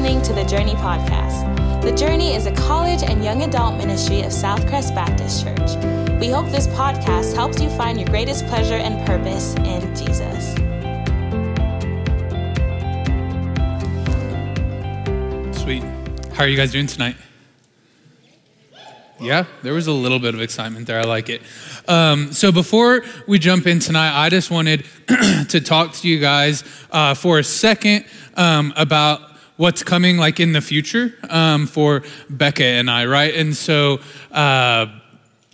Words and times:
listening 0.00 0.22
to 0.22 0.32
the 0.32 0.44
Journey 0.44 0.72
Podcast. 0.76 1.82
The 1.82 1.92
Journey 1.92 2.34
is 2.34 2.46
a 2.46 2.52
college 2.52 3.02
and 3.02 3.22
young 3.22 3.42
adult 3.42 3.76
ministry 3.76 4.22
of 4.22 4.32
Southcrest 4.32 4.94
Baptist 4.94 5.44
Church. 5.44 6.18
We 6.18 6.28
hope 6.28 6.46
this 6.46 6.66
podcast 6.68 7.34
helps 7.34 7.60
you 7.60 7.68
find 7.76 8.00
your 8.00 8.08
greatest 8.08 8.46
pleasure 8.46 8.76
and 8.76 9.06
purpose 9.06 9.54
in 9.56 9.94
Jesus. 9.94 10.54
Sweet. 15.62 15.82
How 16.32 16.44
are 16.44 16.48
you 16.48 16.56
guys 16.56 16.72
doing 16.72 16.86
tonight? 16.86 17.16
Yeah, 19.20 19.44
there 19.62 19.74
was 19.74 19.86
a 19.86 19.92
little 19.92 20.18
bit 20.18 20.34
of 20.34 20.40
excitement 20.40 20.86
there. 20.86 20.98
I 20.98 21.04
like 21.04 21.28
it. 21.28 21.42
Um, 21.86 22.32
so 22.32 22.50
before 22.50 23.02
we 23.28 23.38
jump 23.38 23.66
in 23.66 23.80
tonight, 23.80 24.18
I 24.18 24.30
just 24.30 24.50
wanted 24.50 24.86
to 25.50 25.60
talk 25.60 25.92
to 25.92 26.08
you 26.08 26.18
guys 26.20 26.64
uh, 26.90 27.12
for 27.12 27.38
a 27.38 27.44
second 27.44 28.06
um, 28.38 28.72
about 28.76 29.29
what's 29.60 29.82
coming, 29.82 30.16
like 30.16 30.40
in 30.40 30.52
the 30.52 30.60
future, 30.62 31.12
um, 31.28 31.66
for 31.66 32.02
Becca 32.30 32.64
and 32.64 32.90
I, 32.90 33.04
right? 33.06 33.34
And 33.34 33.54
so. 33.54 34.00
Uh, 34.32 34.86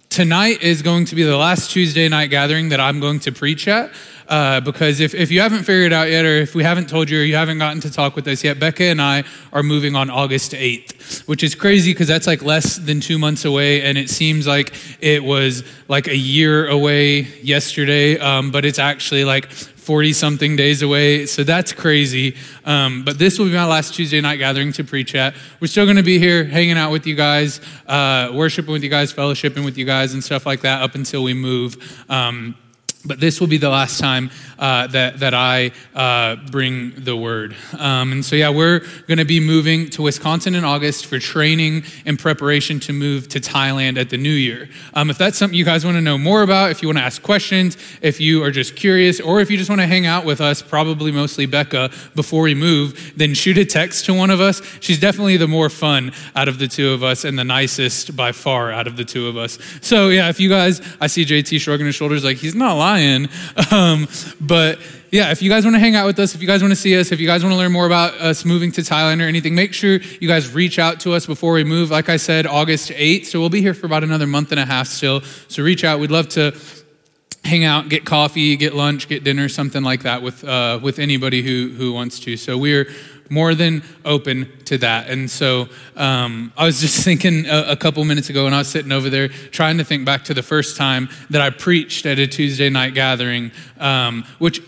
tonight 0.08 0.62
is 0.62 0.80
going 0.80 1.04
to 1.04 1.14
be 1.14 1.22
the 1.24 1.36
last 1.36 1.70
Tuesday 1.70 2.08
night 2.08 2.28
gathering 2.28 2.70
that 2.70 2.80
I'm 2.80 3.00
going 3.00 3.20
to 3.20 3.32
preach 3.32 3.68
at. 3.68 3.90
Uh, 4.28 4.60
because 4.60 4.98
if, 5.00 5.14
if 5.14 5.30
you 5.30 5.40
haven't 5.40 5.64
figured 5.64 5.86
it 5.86 5.92
out 5.92 6.08
yet, 6.08 6.24
or 6.24 6.36
if 6.36 6.54
we 6.54 6.64
haven't 6.64 6.88
told 6.88 7.10
you, 7.10 7.20
or 7.20 7.22
you 7.22 7.36
haven't 7.36 7.58
gotten 7.58 7.80
to 7.82 7.90
talk 7.90 8.16
with 8.16 8.26
us 8.26 8.42
yet, 8.42 8.58
Becca 8.58 8.84
and 8.84 9.02
I 9.02 9.24
are 9.52 9.62
moving 9.62 9.94
on 9.94 10.08
August 10.08 10.52
8th, 10.52 11.28
which 11.28 11.44
is 11.44 11.54
crazy 11.54 11.92
because 11.92 12.08
that's 12.08 12.26
like 12.26 12.42
less 12.42 12.76
than 12.76 13.00
two 13.00 13.18
months 13.18 13.44
away. 13.44 13.82
And 13.82 13.98
it 13.98 14.08
seems 14.08 14.46
like 14.46 14.72
it 15.00 15.22
was 15.22 15.64
like 15.88 16.08
a 16.08 16.16
year 16.16 16.66
away 16.66 17.20
yesterday, 17.42 18.18
um, 18.18 18.50
but 18.50 18.64
it's 18.64 18.78
actually 18.78 19.24
like 19.24 19.50
40 19.86 20.12
something 20.14 20.56
days 20.56 20.82
away. 20.82 21.26
So 21.26 21.44
that's 21.44 21.72
crazy. 21.72 22.34
Um, 22.64 23.04
but 23.04 23.20
this 23.20 23.38
will 23.38 23.46
be 23.46 23.52
my 23.52 23.66
last 23.66 23.94
Tuesday 23.94 24.20
night 24.20 24.38
gathering 24.38 24.72
to 24.72 24.82
preach 24.82 25.14
at. 25.14 25.36
We're 25.60 25.68
still 25.68 25.86
going 25.86 25.96
to 25.96 26.02
be 26.02 26.18
here 26.18 26.42
hanging 26.44 26.76
out 26.76 26.90
with 26.90 27.06
you 27.06 27.14
guys, 27.14 27.60
uh, 27.86 28.32
worshiping 28.34 28.72
with 28.72 28.82
you 28.82 28.90
guys, 28.90 29.12
fellowshipping 29.12 29.64
with 29.64 29.78
you 29.78 29.84
guys, 29.84 30.12
and 30.12 30.24
stuff 30.24 30.44
like 30.44 30.62
that 30.62 30.82
up 30.82 30.96
until 30.96 31.22
we 31.22 31.34
move. 31.34 32.04
Um, 32.10 32.56
but 33.06 33.20
this 33.20 33.40
will 33.40 33.46
be 33.46 33.58
the 33.58 33.68
last 33.68 34.00
time 34.00 34.30
uh, 34.58 34.86
that, 34.88 35.20
that 35.20 35.34
I 35.34 35.72
uh, 35.94 36.36
bring 36.50 36.92
the 36.96 37.16
word. 37.16 37.54
Um, 37.78 38.12
and 38.12 38.24
so, 38.24 38.36
yeah, 38.36 38.50
we're 38.50 38.80
going 39.06 39.18
to 39.18 39.24
be 39.24 39.38
moving 39.40 39.88
to 39.90 40.02
Wisconsin 40.02 40.54
in 40.54 40.64
August 40.64 41.06
for 41.06 41.18
training 41.18 41.84
and 42.04 42.18
preparation 42.18 42.80
to 42.80 42.92
move 42.92 43.28
to 43.28 43.40
Thailand 43.40 43.98
at 43.98 44.10
the 44.10 44.16
new 44.16 44.30
year. 44.30 44.68
Um, 44.94 45.10
if 45.10 45.18
that's 45.18 45.38
something 45.38 45.56
you 45.56 45.64
guys 45.64 45.84
want 45.84 45.96
to 45.96 46.00
know 46.00 46.18
more 46.18 46.42
about, 46.42 46.70
if 46.70 46.82
you 46.82 46.88
want 46.88 46.98
to 46.98 47.04
ask 47.04 47.22
questions, 47.22 47.76
if 48.02 48.20
you 48.20 48.42
are 48.42 48.50
just 48.50 48.76
curious, 48.76 49.20
or 49.20 49.40
if 49.40 49.50
you 49.50 49.56
just 49.56 49.70
want 49.70 49.80
to 49.80 49.86
hang 49.86 50.06
out 50.06 50.24
with 50.24 50.40
us, 50.40 50.62
probably 50.62 51.12
mostly 51.12 51.46
Becca, 51.46 51.90
before 52.14 52.42
we 52.42 52.54
move, 52.54 53.12
then 53.16 53.34
shoot 53.34 53.58
a 53.58 53.64
text 53.64 54.06
to 54.06 54.14
one 54.14 54.30
of 54.30 54.40
us. 54.40 54.62
She's 54.80 54.98
definitely 54.98 55.36
the 55.36 55.48
more 55.48 55.70
fun 55.70 56.12
out 56.34 56.48
of 56.48 56.58
the 56.58 56.68
two 56.68 56.90
of 56.90 57.02
us 57.02 57.24
and 57.24 57.38
the 57.38 57.44
nicest 57.44 58.16
by 58.16 58.32
far 58.32 58.72
out 58.72 58.86
of 58.86 58.96
the 58.96 59.04
two 59.04 59.28
of 59.28 59.36
us. 59.36 59.58
So, 59.80 60.08
yeah, 60.08 60.28
if 60.28 60.40
you 60.40 60.48
guys, 60.48 60.80
I 61.00 61.06
see 61.06 61.24
JT 61.24 61.60
shrugging 61.60 61.86
his 61.86 61.94
shoulders 61.94 62.24
like 62.24 62.38
he's 62.38 62.54
not 62.54 62.74
lying. 62.74 62.95
Um, 63.72 64.06
but 64.40 64.78
yeah, 65.10 65.30
if 65.30 65.42
you 65.42 65.50
guys 65.50 65.64
want 65.64 65.74
to 65.74 65.80
hang 65.80 65.96
out 65.96 66.06
with 66.06 66.18
us, 66.18 66.34
if 66.34 66.40
you 66.40 66.46
guys 66.46 66.62
want 66.62 66.72
to 66.72 66.76
see 66.76 66.98
us, 66.98 67.10
if 67.10 67.20
you 67.20 67.26
guys 67.26 67.42
want 67.42 67.52
to 67.52 67.56
learn 67.56 67.72
more 67.72 67.86
about 67.86 68.14
us 68.14 68.44
moving 68.44 68.70
to 68.72 68.80
Thailand 68.80 69.20
or 69.20 69.28
anything, 69.28 69.54
make 69.54 69.72
sure 69.72 70.00
you 70.20 70.28
guys 70.28 70.52
reach 70.52 70.78
out 70.78 71.00
to 71.00 71.12
us 71.12 71.26
before 71.26 71.52
we 71.52 71.64
move. 71.64 71.90
Like 71.90 72.08
I 72.08 72.16
said, 72.16 72.46
August 72.46 72.90
8th. 72.90 73.26
So 73.26 73.40
we'll 73.40 73.48
be 73.48 73.60
here 73.60 73.74
for 73.74 73.86
about 73.86 74.04
another 74.04 74.26
month 74.26 74.52
and 74.52 74.60
a 74.60 74.64
half 74.64 74.86
still. 74.86 75.22
So 75.48 75.62
reach 75.62 75.84
out. 75.84 76.00
We'd 76.00 76.10
love 76.10 76.28
to 76.30 76.56
hang 77.44 77.64
out, 77.64 77.88
get 77.88 78.04
coffee, 78.04 78.56
get 78.56 78.74
lunch, 78.74 79.08
get 79.08 79.24
dinner, 79.24 79.48
something 79.48 79.82
like 79.82 80.02
that 80.02 80.22
with, 80.22 80.44
uh, 80.44 80.80
with 80.82 80.98
anybody 80.98 81.42
who, 81.42 81.74
who 81.76 81.92
wants 81.92 82.20
to. 82.20 82.36
So 82.36 82.58
we're 82.58 82.88
more 83.30 83.54
than 83.54 83.82
open 84.04 84.48
to 84.66 84.78
that. 84.78 85.08
And 85.08 85.30
so 85.30 85.68
um, 85.96 86.52
I 86.56 86.64
was 86.64 86.80
just 86.80 87.04
thinking 87.04 87.46
a, 87.46 87.72
a, 87.72 87.76
couple 87.76 88.04
minutes 88.04 88.30
ago 88.30 88.44
when 88.44 88.54
I 88.54 88.58
was 88.58 88.68
sitting 88.68 88.92
over 88.92 89.10
there 89.10 89.28
trying 89.28 89.78
to 89.78 89.84
think 89.84 90.04
back 90.04 90.24
to 90.24 90.34
the 90.34 90.42
first 90.42 90.76
time 90.76 91.08
that 91.30 91.40
I 91.40 91.50
preached 91.50 92.06
at 92.06 92.18
a 92.18 92.26
Tuesday 92.26 92.68
night 92.68 92.94
gathering, 92.94 93.52
um, 93.78 94.24
which 94.38 94.60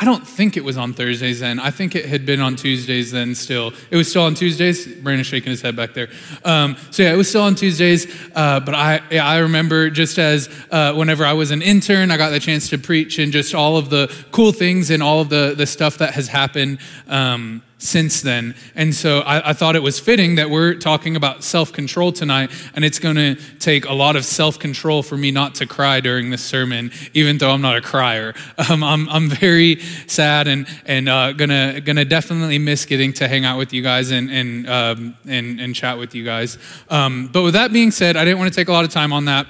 I 0.00 0.06
don't 0.06 0.26
think 0.26 0.56
it 0.56 0.64
was 0.64 0.78
on 0.78 0.94
Thursdays 0.94 1.40
then. 1.40 1.60
I 1.60 1.70
think 1.70 1.94
it 1.94 2.06
had 2.06 2.24
been 2.24 2.40
on 2.40 2.56
Tuesdays 2.56 3.12
then 3.12 3.34
still. 3.34 3.74
It 3.90 3.96
was 3.98 4.08
still 4.08 4.22
on 4.22 4.34
Tuesdays. 4.34 4.86
Brandon's 4.86 5.26
shaking 5.26 5.50
his 5.50 5.60
head 5.60 5.76
back 5.76 5.92
there. 5.92 6.08
Um, 6.42 6.78
so 6.90 7.02
yeah, 7.02 7.12
it 7.12 7.16
was 7.16 7.28
still 7.28 7.42
on 7.42 7.54
Tuesdays. 7.54 8.06
Uh, 8.34 8.60
but 8.60 8.74
I, 8.74 9.02
yeah, 9.10 9.26
I 9.26 9.40
remember 9.40 9.90
just 9.90 10.18
as 10.18 10.48
uh, 10.70 10.94
whenever 10.94 11.26
I 11.26 11.34
was 11.34 11.50
an 11.50 11.60
intern, 11.60 12.10
I 12.10 12.16
got 12.16 12.30
the 12.30 12.40
chance 12.40 12.70
to 12.70 12.78
preach 12.78 13.18
and 13.18 13.30
just 13.30 13.54
all 13.54 13.76
of 13.76 13.90
the 13.90 14.10
cool 14.32 14.52
things 14.52 14.88
and 14.88 15.02
all 15.02 15.20
of 15.20 15.28
the, 15.28 15.52
the 15.54 15.66
stuff 15.66 15.98
that 15.98 16.14
has 16.14 16.28
happened. 16.28 16.78
Um, 17.06 17.62
since 17.80 18.20
then. 18.20 18.54
And 18.74 18.94
so 18.94 19.20
I, 19.20 19.50
I, 19.50 19.52
thought 19.54 19.74
it 19.74 19.82
was 19.82 19.98
fitting 19.98 20.34
that 20.34 20.50
we're 20.50 20.74
talking 20.74 21.16
about 21.16 21.42
self 21.42 21.72
control 21.72 22.12
tonight, 22.12 22.50
and 22.74 22.84
it's 22.84 22.98
going 22.98 23.16
to 23.16 23.36
take 23.58 23.86
a 23.86 23.92
lot 23.92 24.16
of 24.16 24.24
self 24.24 24.58
control 24.58 25.02
for 25.02 25.16
me 25.16 25.30
not 25.30 25.54
to 25.56 25.66
cry 25.66 26.00
during 26.00 26.30
this 26.30 26.44
sermon, 26.44 26.92
even 27.14 27.38
though 27.38 27.50
I'm 27.50 27.62
not 27.62 27.76
a 27.76 27.80
crier. 27.80 28.34
Um, 28.70 28.84
I'm, 28.84 29.08
I'm 29.08 29.28
very 29.28 29.80
sad 30.06 30.46
and, 30.46 30.66
and 30.84 31.08
uh, 31.08 31.32
gonna, 31.32 31.80
gonna 31.80 32.04
definitely 32.04 32.58
miss 32.58 32.84
getting 32.84 33.12
to 33.14 33.26
hang 33.26 33.44
out 33.44 33.56
with 33.58 33.72
you 33.72 33.82
guys 33.82 34.10
and, 34.10 34.30
and, 34.30 34.68
um, 34.68 35.16
and, 35.26 35.58
and 35.58 35.74
chat 35.74 35.98
with 35.98 36.14
you 36.14 36.24
guys. 36.24 36.58
Um, 36.90 37.28
but 37.32 37.42
with 37.42 37.54
that 37.54 37.72
being 37.72 37.90
said, 37.90 38.16
I 38.16 38.24
didn't 38.24 38.38
want 38.38 38.52
to 38.52 38.54
take 38.54 38.68
a 38.68 38.72
lot 38.72 38.84
of 38.84 38.90
time 38.90 39.12
on 39.12 39.24
that 39.24 39.46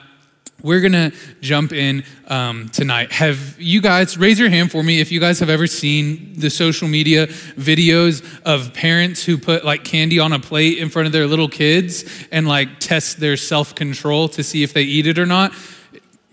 we're 0.62 0.80
going 0.80 0.92
to 0.92 1.12
jump 1.40 1.72
in 1.72 2.04
um, 2.28 2.68
tonight. 2.68 3.12
Have 3.12 3.60
you 3.60 3.80
guys, 3.80 4.16
raise 4.16 4.38
your 4.38 4.50
hand 4.50 4.70
for 4.70 4.82
me 4.82 5.00
if 5.00 5.10
you 5.10 5.20
guys 5.20 5.40
have 5.40 5.50
ever 5.50 5.66
seen 5.66 6.34
the 6.38 6.50
social 6.50 6.88
media 6.88 7.26
videos 7.26 8.24
of 8.44 8.72
parents 8.74 9.24
who 9.24 9.38
put 9.38 9.64
like 9.64 9.84
candy 9.84 10.18
on 10.18 10.32
a 10.32 10.38
plate 10.38 10.78
in 10.78 10.88
front 10.88 11.06
of 11.06 11.12
their 11.12 11.26
little 11.26 11.48
kids 11.48 12.04
and 12.30 12.46
like 12.46 12.78
test 12.78 13.20
their 13.20 13.36
self 13.36 13.74
control 13.74 14.28
to 14.28 14.42
see 14.42 14.62
if 14.62 14.72
they 14.72 14.82
eat 14.82 15.06
it 15.06 15.18
or 15.18 15.26
not? 15.26 15.52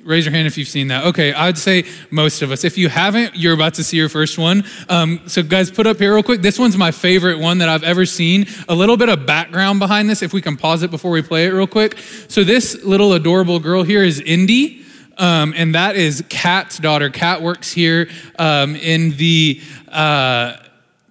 Raise 0.08 0.24
your 0.24 0.32
hand 0.32 0.48
if 0.48 0.58
you've 0.58 0.70
seen 0.70 0.88
that. 0.88 1.04
Okay, 1.08 1.34
I'd 1.34 1.58
say 1.58 1.84
most 2.12 2.42
of 2.42 2.50
us. 2.50 2.64
If 2.64 2.78
you 2.78 2.88
haven't, 2.88 3.36
you're 3.36 3.54
about 3.54 3.74
to 3.74 3.84
see 3.84 3.98
your 3.98 4.08
first 4.08 4.38
one. 4.38 4.64
Um, 4.88 5.20
so, 5.28 5.44
guys, 5.44 5.70
put 5.70 5.86
up 5.86 5.98
here 5.98 6.14
real 6.14 6.24
quick. 6.24 6.42
This 6.42 6.58
one's 6.58 6.78
my 6.78 6.92
favorite 6.92 7.40
one 7.40 7.58
that 7.58 7.68
I've 7.68 7.84
ever 7.84 8.06
seen. 8.06 8.48
A 8.70 8.74
little 8.74 8.96
bit 8.96 9.10
of 9.10 9.26
background 9.26 9.80
behind 9.80 10.10
this, 10.10 10.22
if 10.22 10.32
we 10.32 10.42
can 10.42 10.56
pause 10.56 10.82
it 10.82 10.92
before 10.92 11.12
we 11.12 11.22
play 11.22 11.46
it 11.48 11.50
real 11.50 11.68
quick. 11.68 11.98
So, 12.30 12.46
this 12.46 12.86
little 12.86 13.12
adorable 13.12 13.60
girl 13.60 13.84
here 13.84 14.02
is 14.02 14.22
Indy. 14.22 14.86
Um, 15.18 15.54
and 15.58 15.76
that 15.76 15.98
is 15.98 16.24
Kat's 16.30 16.78
daughter. 16.78 17.10
Kat 17.10 17.42
works 17.42 17.74
here 17.74 18.08
um, 18.40 18.78
in 18.78 19.12
the 19.18 19.60
uh, 19.90 20.56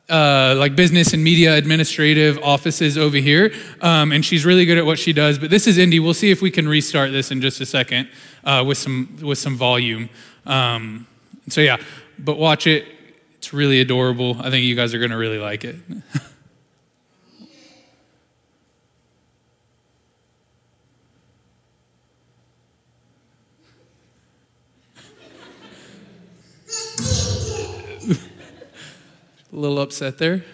uh, 0.09 0.55
like 0.56 0.77
business 0.77 1.12
and 1.12 1.22
media 1.22 1.56
administrative 1.56 2.39
offices 2.39 2.97
over 2.97 3.17
here, 3.17 3.53
um, 3.81 4.12
and 4.12 4.25
she's 4.25 4.44
really 4.44 4.65
good 4.65 4.78
at 4.78 4.87
what 4.87 4.99
she 4.99 5.12
does. 5.12 5.39
But 5.39 5.50
this 5.50 5.67
is 5.67 5.78
Indy. 5.78 5.99
We'll 5.99 6.15
see 6.15 6.31
if 6.31 6.41
we 6.41 6.50
can 6.50 6.69
restart 6.69 7.12
this 7.12 7.31
in 7.31 7.41
just 7.41 7.61
a 7.61 7.67
second 7.67 8.09
uh, 8.44 8.65
with 8.67 8.78
some 8.78 9.19
with 9.22 9.39
some 9.39 9.56
volume. 9.56 10.09
Um, 10.44 11.06
so 11.49 11.61
yeah, 11.61 11.77
but 12.19 12.39
watch 12.39 12.67
it. 12.67 12.87
It's 13.37 13.53
really 13.53 13.81
adorable. 13.81 14.37
I 14.41 14.50
think 14.50 14.65
you 14.65 14.75
guys 14.75 14.94
are 14.94 14.99
going 14.99 15.11
to 15.11 15.17
really 15.17 15.39
like 15.39 15.65
it. 15.65 15.77
A 29.52 29.56
little 29.56 29.78
upset 29.78 30.18
there. 30.18 30.44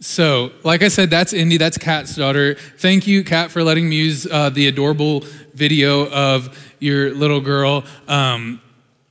So, 0.00 0.52
like 0.64 0.82
I 0.82 0.88
said, 0.88 1.10
that's 1.10 1.32
Indy. 1.32 1.58
That's 1.58 1.78
Kat's 1.78 2.16
daughter. 2.16 2.54
Thank 2.78 3.06
you, 3.06 3.22
Kat, 3.22 3.50
for 3.50 3.62
letting 3.62 3.88
me 3.88 3.96
use 3.96 4.26
uh, 4.26 4.50
the 4.50 4.66
adorable 4.66 5.24
video 5.54 6.08
of 6.10 6.58
your 6.80 7.14
little 7.14 7.40
girl. 7.40 7.84
Um, 8.08 8.60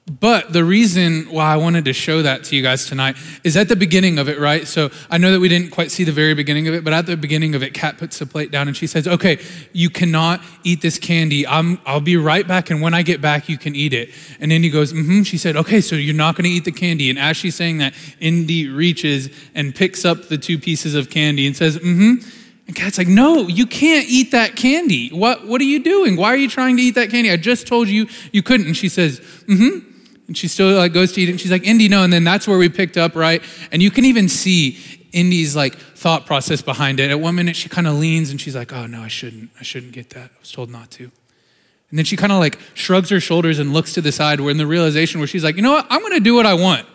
but 0.09 0.53
the 0.53 0.63
reason 0.63 1.23
why 1.23 1.53
I 1.53 1.57
wanted 1.57 1.83
to 1.85 1.93
show 1.93 2.21
that 2.21 2.45
to 2.45 2.55
you 2.55 2.61
guys 2.61 2.85
tonight 2.85 3.17
is 3.43 3.57
at 3.57 3.67
the 3.67 3.75
beginning 3.75 4.19
of 4.19 4.29
it, 4.29 4.39
right? 4.39 4.65
So 4.65 4.89
I 5.11 5.17
know 5.17 5.33
that 5.33 5.41
we 5.41 5.49
didn't 5.49 5.71
quite 5.71 5.91
see 5.91 6.05
the 6.05 6.13
very 6.13 6.33
beginning 6.33 6.69
of 6.69 6.73
it, 6.73 6.85
but 6.85 6.93
at 6.93 7.05
the 7.07 7.17
beginning 7.17 7.55
of 7.55 7.61
it, 7.61 7.73
Kat 7.73 7.97
puts 7.97 8.17
the 8.17 8.25
plate 8.25 8.49
down 8.49 8.69
and 8.69 8.77
she 8.77 8.87
says, 8.87 9.05
Okay, 9.05 9.37
you 9.73 9.89
cannot 9.89 10.41
eat 10.63 10.81
this 10.81 10.97
candy. 10.97 11.45
I'm, 11.45 11.81
I'll 11.85 11.99
be 11.99 12.15
right 12.15 12.47
back, 12.47 12.69
and 12.69 12.81
when 12.81 12.93
I 12.93 13.01
get 13.01 13.19
back, 13.19 13.49
you 13.49 13.57
can 13.57 13.75
eat 13.75 13.91
it. 13.91 14.11
And 14.39 14.53
Indy 14.53 14.69
goes, 14.69 14.93
Mm 14.93 15.05
hmm. 15.05 15.21
She 15.23 15.37
said, 15.37 15.57
Okay, 15.57 15.81
so 15.81 15.97
you're 15.97 16.15
not 16.15 16.35
going 16.35 16.45
to 16.45 16.51
eat 16.51 16.63
the 16.63 16.71
candy. 16.71 17.09
And 17.09 17.19
as 17.19 17.35
she's 17.35 17.55
saying 17.55 17.79
that, 17.79 17.93
Indy 18.21 18.69
reaches 18.69 19.29
and 19.55 19.75
picks 19.75 20.05
up 20.05 20.29
the 20.29 20.37
two 20.37 20.57
pieces 20.57 20.95
of 20.95 21.09
candy 21.09 21.47
and 21.47 21.55
says, 21.55 21.77
Mm 21.77 22.21
hmm. 22.21 22.29
And 22.67 22.75
Kat's 22.75 22.97
like, 22.97 23.07
no, 23.07 23.47
you 23.47 23.65
can't 23.65 24.09
eat 24.09 24.31
that 24.31 24.57
candy. 24.57 25.07
What, 25.07 25.47
what 25.47 25.61
are 25.61 25.63
you 25.63 25.81
doing? 25.81 26.17
Why 26.17 26.33
are 26.33 26.37
you 26.37 26.49
trying 26.49 26.75
to 26.75 26.83
eat 26.83 26.95
that 26.95 27.09
candy? 27.09 27.31
I 27.31 27.37
just 27.37 27.65
told 27.65 27.87
you 27.87 28.07
you 28.33 28.43
couldn't. 28.43 28.67
And 28.67 28.75
she 28.75 28.89
says, 28.89 29.21
mm 29.47 29.57
hmm. 29.57 29.86
And 30.27 30.37
she 30.37 30.47
still 30.47 30.75
like 30.75 30.93
goes 30.93 31.13
to 31.13 31.21
eat 31.21 31.29
it. 31.29 31.31
And 31.31 31.41
she's 31.41 31.51
like, 31.51 31.63
Indy, 31.63 31.87
no. 31.87 32.03
And 32.03 32.11
then 32.11 32.23
that's 32.23 32.47
where 32.47 32.57
we 32.57 32.69
picked 32.69 32.97
up, 32.97 33.15
right? 33.15 33.41
And 33.71 33.81
you 33.81 33.89
can 33.89 34.05
even 34.05 34.27
see 34.27 34.77
Indy's 35.13 35.55
like 35.55 35.75
thought 35.77 36.25
process 36.25 36.61
behind 36.61 36.99
it. 36.99 37.09
At 37.09 37.19
one 37.19 37.35
minute, 37.35 37.55
she 37.55 37.69
kind 37.69 37.87
of 37.87 37.95
leans 37.95 38.29
and 38.29 38.39
she's 38.39 38.55
like, 38.55 38.73
"Oh 38.73 38.85
no, 38.85 39.01
I 39.01 39.07
shouldn't. 39.07 39.49
I 39.59 39.63
shouldn't 39.63 39.93
get 39.93 40.11
that. 40.11 40.31
I 40.35 40.39
was 40.39 40.51
told 40.51 40.69
not 40.69 40.91
to." 40.91 41.03
And 41.03 41.97
then 41.97 42.05
she 42.05 42.17
kind 42.17 42.31
of 42.31 42.39
like 42.39 42.59
shrugs 42.73 43.09
her 43.09 43.19
shoulders 43.19 43.59
and 43.59 43.73
looks 43.73 43.93
to 43.93 44.01
the 44.01 44.11
side. 44.11 44.41
Where 44.41 44.51
in 44.51 44.57
the 44.57 44.67
realization 44.67 45.19
where 45.19 45.27
she's 45.27 45.43
like, 45.43 45.55
"You 45.55 45.61
know 45.61 45.71
what? 45.71 45.87
I'm 45.89 46.01
going 46.01 46.13
to 46.13 46.19
do 46.19 46.35
what 46.35 46.45
I 46.45 46.53
want. 46.53 46.85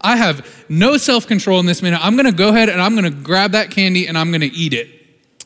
I 0.00 0.16
have 0.16 0.64
no 0.68 0.96
self 0.96 1.26
control 1.26 1.60
in 1.60 1.66
this 1.66 1.82
minute. 1.82 2.00
I'm 2.02 2.16
going 2.16 2.26
to 2.26 2.32
go 2.32 2.48
ahead 2.48 2.68
and 2.68 2.80
I'm 2.80 2.94
going 2.94 3.04
to 3.04 3.10
grab 3.10 3.52
that 3.52 3.70
candy 3.70 4.06
and 4.06 4.16
I'm 4.16 4.30
going 4.30 4.40
to 4.40 4.52
eat 4.52 4.72
it." 4.72 4.97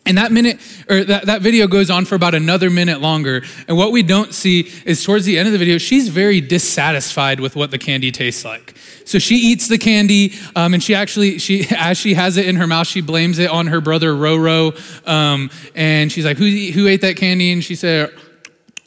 And 0.04 0.18
that 0.18 0.32
minute, 0.32 0.58
or 0.90 1.04
that, 1.04 1.26
that 1.26 1.42
video 1.42 1.68
goes 1.68 1.88
on 1.88 2.06
for 2.06 2.16
about 2.16 2.34
another 2.34 2.70
minute 2.70 3.00
longer. 3.00 3.42
And 3.68 3.76
what 3.76 3.92
we 3.92 4.02
don't 4.02 4.34
see 4.34 4.68
is 4.84 5.04
towards 5.04 5.26
the 5.26 5.38
end 5.38 5.46
of 5.46 5.52
the 5.52 5.58
video, 5.58 5.78
she's 5.78 6.08
very 6.08 6.40
dissatisfied 6.40 7.38
with 7.38 7.54
what 7.54 7.70
the 7.70 7.78
candy 7.78 8.10
tastes 8.10 8.44
like. 8.44 8.74
So 9.04 9.20
she 9.20 9.36
eats 9.36 9.68
the 9.68 9.78
candy, 9.78 10.34
um, 10.56 10.74
and 10.74 10.82
she 10.82 10.94
actually, 10.96 11.38
she 11.38 11.66
as 11.76 11.98
she 11.98 12.14
has 12.14 12.36
it 12.36 12.46
in 12.46 12.56
her 12.56 12.66
mouth, 12.66 12.88
she 12.88 13.00
blames 13.00 13.38
it 13.38 13.48
on 13.48 13.68
her 13.68 13.80
brother 13.80 14.12
Roro. 14.12 14.76
Um, 15.06 15.50
and 15.76 16.10
she's 16.10 16.24
like, 16.24 16.36
who, 16.36 16.46
who 16.46 16.88
ate 16.88 17.02
that 17.02 17.16
candy? 17.16 17.52
And 17.52 17.62
she 17.62 17.76
said, 17.76 18.12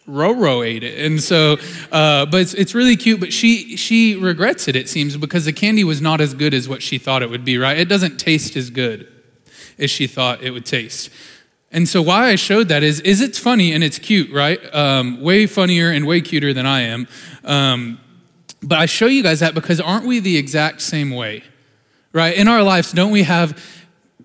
Roro 0.06 0.68
ate 0.68 0.84
it. 0.84 1.06
And 1.06 1.22
so, 1.22 1.58
uh, 1.94 2.26
but 2.26 2.42
it's, 2.42 2.54
it's 2.54 2.76
really 2.76 2.98
cute, 2.98 3.22
but 3.22 3.32
she, 3.32 3.78
she 3.78 4.18
regrets 4.18 4.68
it, 4.68 4.76
it 4.76 4.90
seems, 4.90 5.16
because 5.16 5.46
the 5.46 5.54
candy 5.54 5.86
was 5.86 6.02
not 6.02 6.20
as 6.20 6.34
good 6.34 6.54
as 6.54 6.68
what 6.68 6.84
she 6.84 6.98
thought 6.98 7.24
it 7.24 7.30
would 7.30 7.46
be, 7.46 7.58
right? 7.58 7.78
It 7.78 7.88
doesn't 7.88 8.18
taste 8.18 8.58
as 8.58 8.70
good 8.70 9.15
as 9.78 9.90
she 9.90 10.08
thought 10.08 10.42
it 10.42 10.52
would 10.52 10.66
taste. 10.66 11.10
And 11.72 11.90
so, 11.90 12.02
why 12.02 12.30
I 12.30 12.36
showed 12.36 12.70
that 12.70 12.84
is, 12.84 13.02
is 13.02 13.22
it's 13.22 13.38
funny 13.38 13.74
and 13.74 13.84
it's 13.84 14.00
cute, 14.00 14.32
right? 14.32 14.60
Um, 14.74 15.22
way 15.22 15.46
funnier 15.46 15.92
and 15.92 16.08
way 16.08 16.22
cuter 16.22 16.54
than 16.54 16.66
I 16.66 16.82
am. 16.82 17.08
Um, 17.44 18.00
but 18.62 18.80
I 18.80 18.86
show 18.86 19.08
you 19.08 19.22
guys 19.22 19.42
that 19.42 19.54
because 19.54 19.82
aren't 19.82 20.06
we 20.06 20.20
the 20.20 20.38
exact 20.38 20.82
same 20.82 21.12
way, 21.12 21.44
right? 22.14 22.36
In 22.36 22.48
our 22.48 22.64
lives, 22.64 22.92
don't 22.92 23.12
we 23.12 23.24
have 23.24 23.62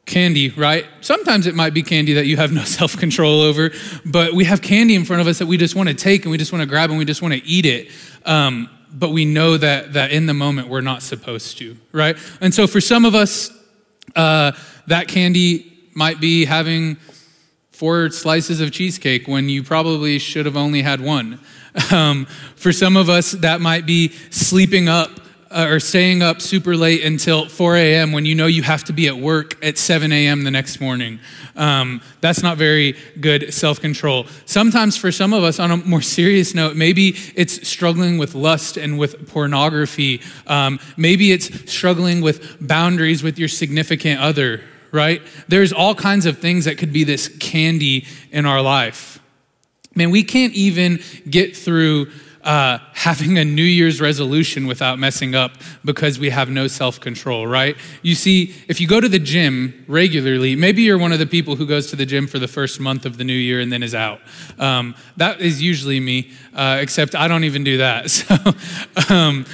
candy, 0.07 0.51
right? 0.51 0.87
Sometimes 1.01 1.47
it 1.47 1.55
might 1.55 1.75
be 1.75 1.83
candy 1.83 2.15
that 2.15 2.27
you 2.27 2.37
have 2.37 2.53
no 2.53 2.65
self 2.79 2.97
control 2.97 3.41
over, 3.41 3.71
but 4.05 4.33
we 4.33 4.45
have 4.45 4.63
candy 4.63 4.95
in 4.95 5.05
front 5.05 5.21
of 5.23 5.27
us 5.27 5.39
that 5.39 5.47
we 5.47 5.57
just 5.57 5.75
want 5.75 5.89
to 5.89 5.95
take 5.95 6.23
and 6.23 6.31
we 6.31 6.39
just 6.39 6.53
want 6.53 6.63
to 6.63 6.67
grab 6.67 6.91
and 6.91 6.99
we 6.99 7.05
just 7.05 7.23
want 7.23 7.35
to 7.35 7.45
eat 7.45 7.67
it. 7.67 7.91
Um, 8.25 8.69
but 8.93 9.11
we 9.11 9.25
know 9.25 9.57
that 9.57 9.93
that 9.93 10.11
in 10.11 10.27
the 10.27 10.35
moment 10.35 10.69
we're 10.69 10.81
not 10.81 11.03
supposed 11.03 11.59
to, 11.59 11.77
right? 11.93 12.17
And 12.41 12.53
so 12.53 12.67
for 12.67 12.81
some 12.81 13.05
of 13.05 13.15
us, 13.15 13.51
uh, 14.17 14.53
that 14.91 15.09
candy 15.09 15.73
might 15.95 16.21
be 16.21 16.45
having 16.45 16.97
four 17.71 18.11
slices 18.11 18.61
of 18.61 18.73
cheesecake 18.73 19.27
when 19.27 19.49
you 19.49 19.63
probably 19.63 20.19
should 20.19 20.47
have 20.47 20.57
only 20.57 20.83
had 20.83 21.01
one. 21.01 21.41
Um, 21.93 22.27
for 22.57 22.73
some 22.73 22.97
of 22.97 23.09
us, 23.09 23.31
that 23.31 23.61
might 23.61 23.87
be 23.87 24.09
sleeping 24.31 24.89
up 24.89 25.21
uh, 25.51 25.67
or 25.69 25.81
staying 25.81 26.23
up 26.23 26.41
super 26.41 26.77
late 26.77 27.05
until 27.05 27.49
4 27.49 27.77
a.m. 27.77 28.13
when 28.13 28.25
you 28.25 28.35
know 28.35 28.47
you 28.47 28.63
have 28.63 28.85
to 28.85 28.93
be 28.93 29.09
at 29.09 29.17
work 29.17 29.65
at 29.65 29.79
7 29.79 30.13
a.m. 30.13 30.45
the 30.45 30.51
next 30.51 30.81
morning. 30.81 31.19
Um, 31.57 32.03
that's 32.21 32.43
not 32.43 32.57
very 32.57 32.97
good 33.21 33.53
self 33.53 33.81
control. 33.81 34.27
Sometimes, 34.47 34.97
for 34.97 35.11
some 35.11 35.33
of 35.33 35.43
us, 35.43 35.59
on 35.59 35.71
a 35.71 35.77
more 35.79 36.03
serious 36.03 36.55
note, 36.55 36.77
maybe 36.77 37.17
it's 37.35 37.69
struggling 37.69 38.19
with 38.19 38.35
lust 38.35 38.77
and 38.77 38.99
with 38.99 39.29
pornography. 39.29 40.23
Um, 40.47 40.79
maybe 40.97 41.33
it's 41.33 41.71
struggling 41.71 42.21
with 42.21 42.67
boundaries 42.67 43.23
with 43.23 43.39
your 43.39 43.49
significant 43.49 44.21
other, 44.21 44.61
right? 44.93 45.23
There's 45.49 45.73
all 45.73 45.95
kinds 45.95 46.27
of 46.27 46.39
things 46.39 46.65
that 46.65 46.79
could 46.79 46.93
be 46.93 47.05
this 47.05 47.29
candy 47.39 48.07
in 48.31 48.47
our 48.47 48.63
life. 48.63 49.21
Man, 49.95 50.11
we 50.11 50.23
can't 50.23 50.53
even 50.55 51.01
get 51.29 51.57
through 51.57 52.09
uh, 52.43 52.79
having 52.95 53.39
a 53.39 53.45
New 53.45 53.63
Year's 53.63 54.01
resolution 54.01 54.67
without 54.67 54.99
messing 54.99 55.35
up 55.35 55.53
because 55.85 56.19
we 56.19 56.31
have 56.31 56.49
no 56.49 56.67
self 56.67 57.01
control, 57.01 57.47
right? 57.47 57.77
You 58.03 58.15
see, 58.15 58.55
if 58.69 58.81
you 58.81 58.87
go 58.87 59.01
to 59.01 59.09
the 59.09 59.19
gym 59.19 59.85
regularly, 59.89 60.57
maybe 60.57 60.83
you're 60.83 60.99
one 60.99 61.13
of 61.13 61.19
the 61.19 61.27
people 61.27 61.57
who 61.57 61.67
goes 61.67 61.89
to 61.89 61.97
the 61.97 62.07
gym 62.07 62.27
for 62.27 62.39
the 62.39 62.49
first 62.49 62.81
month 62.81 63.05
of 63.05 63.19
the 63.19 63.25
new 63.25 63.33
year 63.33 63.61
and 63.61 63.73
then 63.73 63.83
is 63.83 63.95
out. 63.95 64.21
Um, 64.59 64.95
that 65.17 65.41
is 65.41 65.63
usually 65.63 66.01
me, 66.01 66.31
uh, 66.55 66.79
except 66.81 67.15
I 67.15 67.29
don't 67.29 67.45
even 67.45 67.65
do 67.65 67.79
that. 67.79 68.11
So, 68.21 69.15
um, 69.15 69.47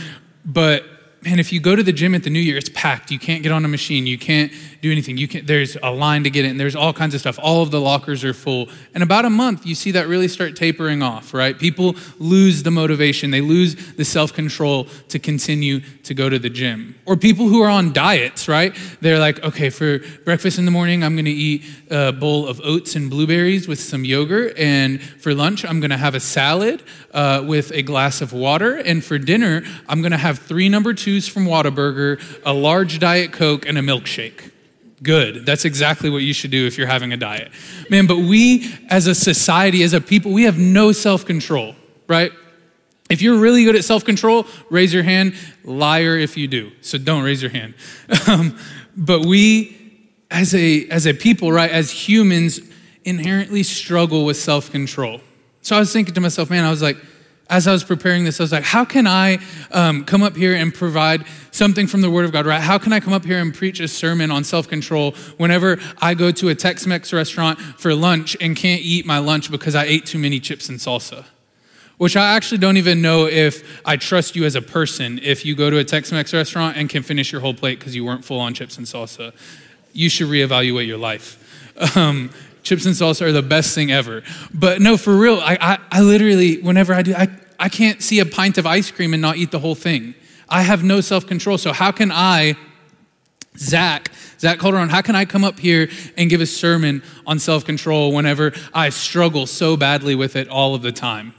but 0.45 0.85
man, 1.23 1.39
if 1.39 1.53
you 1.53 1.61
go 1.61 1.77
to 1.77 1.83
the 1.83 1.93
gym 1.93 2.15
at 2.15 2.23
the 2.23 2.31
new 2.31 2.41
year, 2.41 2.57
it's 2.57 2.71
packed. 2.71 3.11
You 3.11 3.19
can't 3.19 3.43
get 3.43 3.53
on 3.53 3.65
a 3.65 3.69
machine. 3.69 4.07
You 4.07 4.19
can't 4.19 4.53
do 4.81 4.91
anything. 4.93 5.17
You 5.17 5.29
can 5.29 5.47
there's 5.47 5.77
a 5.83 5.91
line 5.91 6.25
to 6.25 6.31
get 6.31 6.45
in. 6.45 6.57
There's 6.57 6.77
all 6.77 6.93
kinds 6.93 7.15
of 7.15 7.21
stuff. 7.21 7.39
All 7.43 7.63
of 7.63 7.71
the 7.71 7.81
lockers 7.81 8.25
are 8.25 8.35
full. 8.35 8.69
And 8.95 9.03
about 9.03 9.25
a 9.25 9.31
month, 9.31 9.67
you 9.67 9.75
see 9.75 9.93
that 9.93 10.09
really 10.09 10.29
start 10.29 10.57
tapering 10.57 11.03
off, 11.03 11.35
right? 11.35 11.59
People 11.59 11.97
lose 12.19 12.63
the 12.63 12.71
motivation. 12.71 13.31
They 13.31 13.41
lose 13.41 13.75
the 13.95 14.05
self-control 14.05 14.85
to 15.09 15.19
continue 15.19 15.81
to 16.05 16.15
go 16.15 16.29
to 16.29 16.39
the 16.39 16.51
gym. 16.51 16.95
Or 17.07 17.17
people 17.17 17.49
who 17.49 17.63
are 17.63 17.71
on 17.71 17.93
diets, 17.93 18.49
right? 18.49 18.77
They're 19.01 19.19
like, 19.19 19.43
okay, 19.43 19.71
for 19.71 20.01
breakfast 20.25 20.59
in 20.59 20.65
the 20.65 20.71
morning, 20.71 21.05
I'm 21.05 21.15
going 21.15 21.27
to 21.27 21.31
eat 21.31 21.65
a 21.91 22.13
bowl 22.13 22.49
of 22.49 22.61
oats 22.63 22.97
and 22.97 23.11
blueberries 23.11 23.69
with 23.69 23.81
some 23.81 24.05
yogurt. 24.05 24.57
And 24.59 25.03
for 25.03 25.35
lunch, 25.35 25.65
I'm 25.65 25.81
going 25.81 25.91
to 25.91 25.97
have 25.97 26.15
a 26.15 26.21
salad 26.21 26.83
uh, 27.13 27.43
with 27.47 27.73
a 27.73 27.83
glass 27.83 28.21
of 28.21 28.33
water. 28.33 28.77
And 28.77 29.05
for 29.05 29.19
dinner, 29.19 29.63
I'm 29.89 30.01
going 30.01 30.13
to 30.13 30.19
have 30.19 30.39
three 30.39 30.69
number 30.69 30.95
twos 30.95 31.29
from 31.29 31.47
Whataburger, 31.47 32.21
a 32.45 32.53
large 32.53 32.99
Diet 32.99 33.33
Coke, 33.33 33.67
and 33.67 33.79
a 33.79 33.83
milkshake. 33.83 34.51
Good. 35.03 35.45
That's 35.45 35.65
exactly 35.65 36.09
what 36.09 36.23
you 36.23 36.33
should 36.33 36.51
do 36.51 36.67
if 36.67 36.79
you're 36.79 36.87
having 36.87 37.13
a 37.13 37.17
diet. 37.17 37.51
Man, 37.91 38.07
but 38.07 38.19
we 38.19 38.73
as 38.89 39.07
a 39.07 39.15
society, 39.15 39.83
as 39.83 39.93
a 39.93 40.01
people, 40.01 40.33
we 40.33 40.45
have 40.45 40.59
no 40.59 40.93
self 40.93 41.27
control, 41.27 41.77
right? 42.09 42.33
If 43.09 43.23
you're 43.23 43.39
really 43.39 43.65
good 43.65 43.77
at 43.77 43.85
self 43.85 44.05
control, 44.05 44.47
raise 44.71 44.93
your 44.93 45.03
hand. 45.03 45.35
Liar 45.65 46.17
if 46.17 46.37
you 46.37 46.49
do. 46.49 46.73
So 46.81 46.99
don't 46.99 47.23
raise 47.23 47.43
your 47.43 47.51
hand. 47.51 47.75
Um, 48.29 48.59
but 48.97 49.27
we, 49.27 49.77
as 50.31 50.55
a, 50.55 50.89
as 50.89 51.07
a 51.07 51.13
people, 51.13 51.53
right, 51.53 51.71
as 51.71 51.91
humans, 51.91 52.61
inherently 53.05 53.63
struggle 53.63 54.25
with 54.25 54.37
self 54.37 54.71
control. 54.71 55.21
So 55.61 55.77
I 55.77 55.79
was 55.79 55.93
thinking 55.93 56.15
to 56.15 56.21
myself, 56.21 56.49
man, 56.49 56.65
I 56.65 56.71
was 56.71 56.83
like, 56.83 56.97
as 57.49 57.69
I 57.69 57.73
was 57.73 57.85
preparing 57.85 58.25
this, 58.25 58.41
I 58.41 58.43
was 58.43 58.53
like, 58.53 58.65
how 58.65 58.85
can 58.85 59.07
I 59.07 59.39
um, 59.71 60.05
come 60.05 60.23
up 60.23 60.37
here 60.37 60.55
and 60.55 60.75
provide 60.75 61.25
something 61.53 61.87
from 61.87 62.01
the 62.01 62.11
Word 62.11 62.25
of 62.25 62.33
God, 62.33 62.45
right? 62.45 62.61
How 62.61 62.79
can 62.79 62.93
I 62.93 63.01
come 63.01 63.13
up 63.13 63.25
here 63.25 63.39
and 63.39 63.55
preach 63.55 63.79
a 63.79 63.89
sermon 63.89 64.31
on 64.31 64.43
self 64.43 64.69
control 64.69 65.13
whenever 65.37 65.79
I 65.99 66.15
go 66.15 66.33
to 66.33 66.49
a 66.49 66.55
Tex 66.55 66.87
Mex 66.87 67.13
restaurant 67.13 67.61
for 67.61 67.95
lunch 67.95 68.37
and 68.41 68.57
can't 68.57 68.83
eat 68.83 69.07
my 69.07 69.19
lunch 69.19 69.51
because 69.51 69.75
I 69.75 69.85
ate 69.85 70.07
too 70.07 70.19
many 70.19 70.41
chips 70.41 70.69
and 70.69 70.79
salsa? 70.79 71.25
Which 71.99 72.17
I 72.17 72.35
actually 72.35 72.59
don't 72.59 72.77
even 72.77 73.01
know 73.01 73.27
if 73.27 73.81
I 73.87 73.97
trust 73.97 74.37
you 74.37 74.45
as 74.45 74.55
a 74.55 74.63
person 74.63 75.19
if 75.23 75.47
you 75.47 75.55
go 75.55 75.71
to 75.71 75.79
a 75.79 75.85
Tex 75.85 76.13
Mex 76.13 76.35
restaurant 76.35 76.77
and 76.77 76.91
can 76.91 77.03
finish 77.03 77.33
your 77.33 77.41
whole 77.41 77.55
plate 77.55 77.79
because 77.79 77.95
you 77.95 78.05
weren't 78.05 78.25
full 78.25 78.41
on 78.41 78.55
chips 78.55 78.77
and 78.77 78.87
salsa. 78.87 79.33
You 79.93 80.11
should 80.11 80.29
reevaluate 80.29 80.87
your 80.87 80.99
life. 80.99 81.43
Um, 81.95 82.31
chips 82.67 82.85
and 82.85 82.95
salsa 82.95 83.23
are 83.23 83.33
the 83.33 83.43
best 83.43 83.75
thing 83.75 83.93
ever. 83.93 84.23
But 84.53 84.81
no, 84.81 84.97
for 84.97 85.17
real, 85.17 85.39
I, 85.41 85.57
I, 85.61 85.79
I 85.91 86.01
literally, 86.01 86.61
whenever 86.61 86.93
I 86.93 87.03
do, 87.03 87.15
I, 87.15 87.29
I 87.59 87.69
can't 87.69 88.03
see 88.03 88.19
a 88.19 88.27
pint 88.27 88.59
of 88.59 88.67
ice 88.67 88.91
cream 88.91 89.15
and 89.15 89.23
not 89.23 89.37
eat 89.37 89.53
the 89.53 89.61
whole 89.61 89.77
thing. 89.77 90.15
I 90.49 90.63
have 90.63 90.83
no 90.83 91.01
self 91.01 91.27
control. 91.27 91.59
So, 91.59 91.73
how 91.73 91.93
can 91.93 92.11
I, 92.13 92.57
Zach, 93.57 94.11
Zach 94.39 94.59
Calderon, 94.59 94.89
how 94.89 95.01
can 95.01 95.15
I 95.15 95.25
come 95.25 95.45
up 95.45 95.59
here 95.59 95.89
and 96.17 96.29
give 96.29 96.41
a 96.41 96.47
sermon 96.47 97.03
on 97.27 97.39
self 97.39 97.65
control 97.65 98.13
whenever 98.13 98.53
I 98.75 98.91
struggle 98.91 99.47
so 99.47 99.77
badly 99.77 100.15
with 100.15 100.37
it 100.37 100.49
all 100.49 100.75
of 100.75 100.83
the 100.83 100.93
time? 100.93 101.35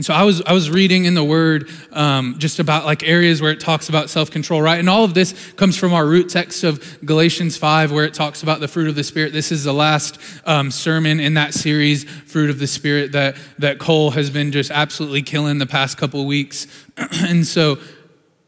And 0.00 0.04
so 0.06 0.14
I 0.14 0.22
was, 0.22 0.40
I 0.40 0.54
was 0.54 0.70
reading 0.70 1.04
in 1.04 1.12
the 1.12 1.22
Word 1.22 1.68
um, 1.92 2.36
just 2.38 2.58
about 2.58 2.86
like 2.86 3.02
areas 3.02 3.42
where 3.42 3.52
it 3.52 3.60
talks 3.60 3.90
about 3.90 4.08
self 4.08 4.30
control, 4.30 4.62
right? 4.62 4.78
And 4.78 4.88
all 4.88 5.04
of 5.04 5.12
this 5.12 5.52
comes 5.56 5.76
from 5.76 5.92
our 5.92 6.06
root 6.06 6.30
text 6.30 6.64
of 6.64 6.82
Galatians 7.04 7.58
5, 7.58 7.92
where 7.92 8.06
it 8.06 8.14
talks 8.14 8.42
about 8.42 8.60
the 8.60 8.66
fruit 8.66 8.88
of 8.88 8.94
the 8.94 9.04
Spirit. 9.04 9.34
This 9.34 9.52
is 9.52 9.64
the 9.64 9.74
last 9.74 10.18
um, 10.46 10.70
sermon 10.70 11.20
in 11.20 11.34
that 11.34 11.52
series, 11.52 12.04
Fruit 12.04 12.48
of 12.48 12.58
the 12.58 12.66
Spirit, 12.66 13.12
that, 13.12 13.36
that 13.58 13.78
Cole 13.78 14.12
has 14.12 14.30
been 14.30 14.52
just 14.52 14.70
absolutely 14.70 15.20
killing 15.20 15.58
the 15.58 15.66
past 15.66 15.98
couple 15.98 16.24
weeks. 16.24 16.66
and 16.96 17.46
so 17.46 17.76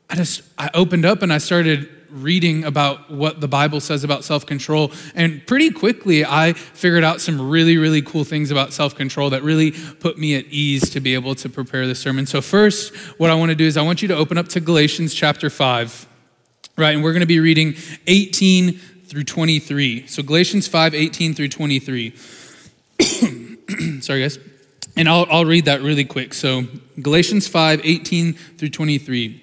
I 0.09 0.15
just, 0.15 0.41
I 0.57 0.71
opened 0.73 1.05
up 1.05 1.21
and 1.21 1.31
I 1.31 1.37
started 1.37 1.87
reading 2.13 2.65
about 2.65 3.11
what 3.11 3.41
the 3.41 3.49
Bible 3.49 3.81
says 3.81 4.05
about 4.05 4.25
self 4.25 4.47
control. 4.47 4.93
And 5.15 5.45
pretty 5.47 5.71
quickly, 5.71 6.25
I 6.25 6.53
figured 6.53 7.05
out 7.05 7.21
some 7.21 7.51
really, 7.51 7.79
really 7.79 8.03
cool 8.03 8.25
things 8.25 8.51
about 8.51 8.73
self 8.73 8.95
control 8.95 9.31
that 9.31 9.43
really 9.43 9.73
put 9.73 10.19
me 10.19 10.35
at 10.37 10.45
ease 10.47 10.91
to 10.91 11.01
be 11.01 11.15
able 11.15 11.35
to 11.37 11.49
prepare 11.49 11.87
the 11.87 11.95
sermon. 11.95 12.27
So, 12.27 12.41
first, 12.41 12.95
what 13.19 13.31
I 13.31 13.35
want 13.35 13.51
to 13.51 13.55
do 13.55 13.65
is 13.65 13.77
I 13.77 13.83
want 13.83 14.03
you 14.03 14.09
to 14.09 14.17
open 14.17 14.39
up 14.39 14.49
to 14.49 14.61
Galatians 14.61 15.15
chapter 15.15 15.51
5, 15.51 16.07
right? 16.77 16.95
And 16.95 17.03
we're 17.03 17.13
going 17.13 17.21
to 17.21 17.27
be 17.27 17.41
reading 17.41 17.75
18 18.07 18.79
through 19.07 19.25
23. 19.25 20.07
So, 20.07 20.23
Galatians 20.23 20.69
5, 20.69 20.95
18 20.95 21.35
through 21.35 21.49
23. 21.49 22.17
Sorry, 24.01 24.21
guys. 24.23 24.39
And 24.97 25.09
I'll, 25.09 25.27
I'll 25.31 25.47
read 25.47 25.65
that 25.65 25.81
really 25.81 26.05
quick. 26.05 26.35
So, 26.35 26.65
Galatians 27.01 27.49
5, 27.49 27.81
18 27.83 28.35
through 28.35 28.69
23. 28.69 29.43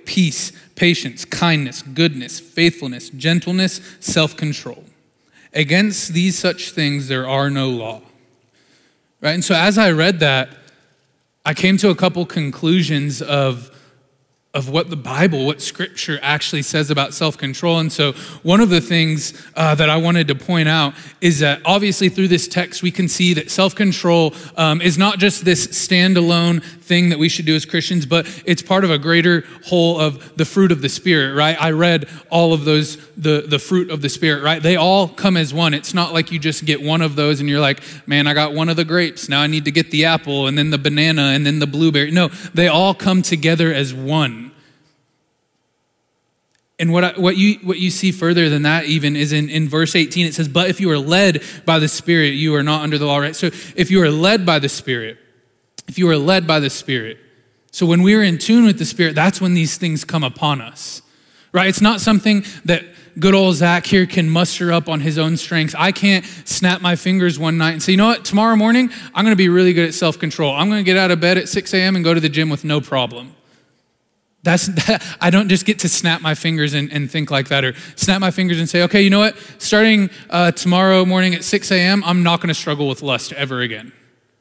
peace, 0.11 0.51
patience, 0.75 1.23
kindness, 1.23 1.81
goodness, 1.81 2.37
faithfulness, 2.37 3.09
gentleness, 3.11 3.79
self 4.01 4.35
control. 4.35 4.83
Against 5.53 6.11
these 6.13 6.37
such 6.37 6.71
things 6.71 7.07
there 7.07 7.25
are 7.25 7.49
no 7.49 7.69
law. 7.69 8.01
Right? 9.21 9.31
And 9.31 9.43
so 9.43 9.55
as 9.55 9.77
I 9.77 9.91
read 9.91 10.19
that, 10.19 10.49
I 11.45 11.53
came 11.53 11.77
to 11.77 11.91
a 11.91 11.95
couple 11.95 12.25
conclusions 12.25 13.21
of 13.21 13.70
of 14.53 14.67
what 14.67 14.89
the 14.89 14.97
Bible, 14.97 15.45
what 15.45 15.61
Scripture 15.61 16.19
actually 16.21 16.61
says 16.61 16.91
about 16.91 17.13
self 17.13 17.37
control. 17.37 17.79
And 17.79 17.91
so, 17.91 18.11
one 18.43 18.59
of 18.59 18.69
the 18.69 18.81
things 18.81 19.33
uh, 19.55 19.75
that 19.75 19.89
I 19.89 19.95
wanted 19.95 20.27
to 20.27 20.35
point 20.35 20.67
out 20.67 20.93
is 21.21 21.39
that 21.39 21.61
obviously 21.63 22.09
through 22.09 22.27
this 22.27 22.49
text, 22.49 22.83
we 22.83 22.91
can 22.91 23.07
see 23.07 23.33
that 23.35 23.49
self 23.49 23.75
control 23.75 24.33
um, 24.57 24.81
is 24.81 24.97
not 24.97 25.19
just 25.19 25.45
this 25.45 25.67
standalone 25.67 26.61
thing 26.91 27.07
that 27.09 27.19
we 27.19 27.29
should 27.29 27.45
do 27.45 27.55
as 27.55 27.63
Christians, 27.63 28.05
but 28.05 28.27
it's 28.45 28.61
part 28.61 28.83
of 28.83 28.91
a 28.91 28.97
greater 28.97 29.45
whole 29.67 29.97
of 29.97 30.35
the 30.35 30.43
fruit 30.43 30.73
of 30.73 30.81
the 30.81 30.89
Spirit, 30.89 31.33
right? 31.33 31.55
I 31.57 31.71
read 31.71 32.09
all 32.29 32.51
of 32.51 32.65
those, 32.65 32.97
the, 33.15 33.45
the 33.47 33.59
fruit 33.59 33.89
of 33.89 34.01
the 34.01 34.09
Spirit, 34.09 34.43
right? 34.43 34.61
They 34.61 34.75
all 34.75 35.07
come 35.07 35.37
as 35.37 35.53
one. 35.53 35.73
It's 35.73 35.93
not 35.93 36.11
like 36.11 36.33
you 36.33 36.39
just 36.39 36.65
get 36.65 36.81
one 36.81 37.01
of 37.01 37.15
those 37.15 37.39
and 37.39 37.47
you're 37.47 37.61
like, 37.61 37.81
man, 38.05 38.27
I 38.27 38.33
got 38.33 38.53
one 38.53 38.67
of 38.67 38.75
the 38.75 38.83
grapes. 38.83 39.29
Now 39.29 39.39
I 39.39 39.47
need 39.47 39.63
to 39.63 39.71
get 39.71 39.91
the 39.91 40.03
apple 40.03 40.47
and 40.47 40.57
then 40.57 40.71
the 40.71 40.77
banana 40.77 41.27
and 41.27 41.45
then 41.45 41.59
the 41.59 41.67
blueberry. 41.67 42.11
No, 42.11 42.27
they 42.53 42.67
all 42.67 42.93
come 42.93 43.21
together 43.21 43.73
as 43.73 43.93
one. 43.93 44.40
And 46.81 46.91
what, 46.91 47.15
what, 47.19 47.37
you, 47.37 47.59
what 47.61 47.77
you 47.77 47.91
see 47.91 48.11
further 48.11 48.49
than 48.49 48.63
that, 48.63 48.85
even, 48.85 49.15
is 49.15 49.31
in, 49.31 49.49
in 49.51 49.69
verse 49.69 49.95
18. 49.95 50.25
It 50.25 50.33
says, 50.33 50.47
But 50.47 50.67
if 50.67 50.81
you 50.81 50.89
are 50.89 50.97
led 50.97 51.43
by 51.63 51.77
the 51.77 51.87
Spirit, 51.87 52.29
you 52.29 52.55
are 52.55 52.63
not 52.63 52.81
under 52.81 52.97
the 52.97 53.05
law, 53.05 53.19
right? 53.19 53.35
So 53.35 53.51
if 53.75 53.91
you 53.91 54.01
are 54.01 54.09
led 54.09 54.47
by 54.47 54.57
the 54.57 54.67
Spirit, 54.67 55.19
if 55.87 55.99
you 55.99 56.09
are 56.09 56.17
led 56.17 56.47
by 56.47 56.59
the 56.59 56.71
Spirit, 56.71 57.19
so 57.69 57.85
when 57.85 58.01
we 58.01 58.15
are 58.15 58.23
in 58.23 58.39
tune 58.39 58.65
with 58.65 58.79
the 58.79 58.85
Spirit, 58.85 59.13
that's 59.13 59.39
when 59.39 59.53
these 59.53 59.77
things 59.77 60.03
come 60.03 60.23
upon 60.23 60.59
us, 60.59 61.03
right? 61.51 61.69
It's 61.69 61.81
not 61.81 62.01
something 62.01 62.43
that 62.65 62.83
good 63.19 63.35
old 63.35 63.57
Zach 63.57 63.85
here 63.85 64.07
can 64.07 64.27
muster 64.27 64.71
up 64.71 64.89
on 64.89 65.01
his 65.01 65.19
own 65.19 65.37
strength. 65.37 65.75
I 65.77 65.91
can't 65.91 66.25
snap 66.45 66.81
my 66.81 66.95
fingers 66.95 67.37
one 67.37 67.59
night 67.59 67.73
and 67.73 67.83
say, 67.83 67.91
you 67.91 67.97
know 67.99 68.07
what, 68.07 68.25
tomorrow 68.25 68.55
morning, 68.55 68.89
I'm 69.13 69.23
going 69.23 69.33
to 69.33 69.37
be 69.37 69.49
really 69.49 69.73
good 69.73 69.87
at 69.87 69.93
self 69.93 70.17
control. 70.17 70.55
I'm 70.55 70.67
going 70.67 70.79
to 70.79 70.83
get 70.83 70.97
out 70.97 71.11
of 71.11 71.19
bed 71.19 71.37
at 71.37 71.47
6 71.47 71.75
a.m. 71.75 71.95
and 71.95 72.03
go 72.03 72.15
to 72.15 72.19
the 72.19 72.29
gym 72.29 72.49
with 72.49 72.63
no 72.63 72.81
problem. 72.81 73.35
That's, 74.43 74.67
that, 74.67 75.03
I 75.21 75.29
don't 75.29 75.49
just 75.49 75.65
get 75.65 75.79
to 75.79 75.89
snap 75.89 76.21
my 76.21 76.35
fingers 76.35 76.73
and, 76.73 76.91
and, 76.91 77.09
think 77.09 77.31
like 77.31 77.49
that 77.49 77.63
or 77.63 77.73
snap 77.95 78.21
my 78.21 78.31
fingers 78.31 78.59
and 78.59 78.67
say, 78.67 78.83
okay, 78.83 79.01
you 79.01 79.09
know 79.09 79.19
what? 79.19 79.37
Starting 79.59 80.09
uh, 80.29 80.51
tomorrow 80.51 81.05
morning 81.05 81.35
at 81.35 81.43
6 81.43 81.71
a.m., 81.71 82.03
I'm 82.03 82.23
not 82.23 82.39
going 82.39 82.49
to 82.49 82.53
struggle 82.53 82.87
with 82.87 83.01
lust 83.01 83.33
ever 83.33 83.61
again 83.61 83.91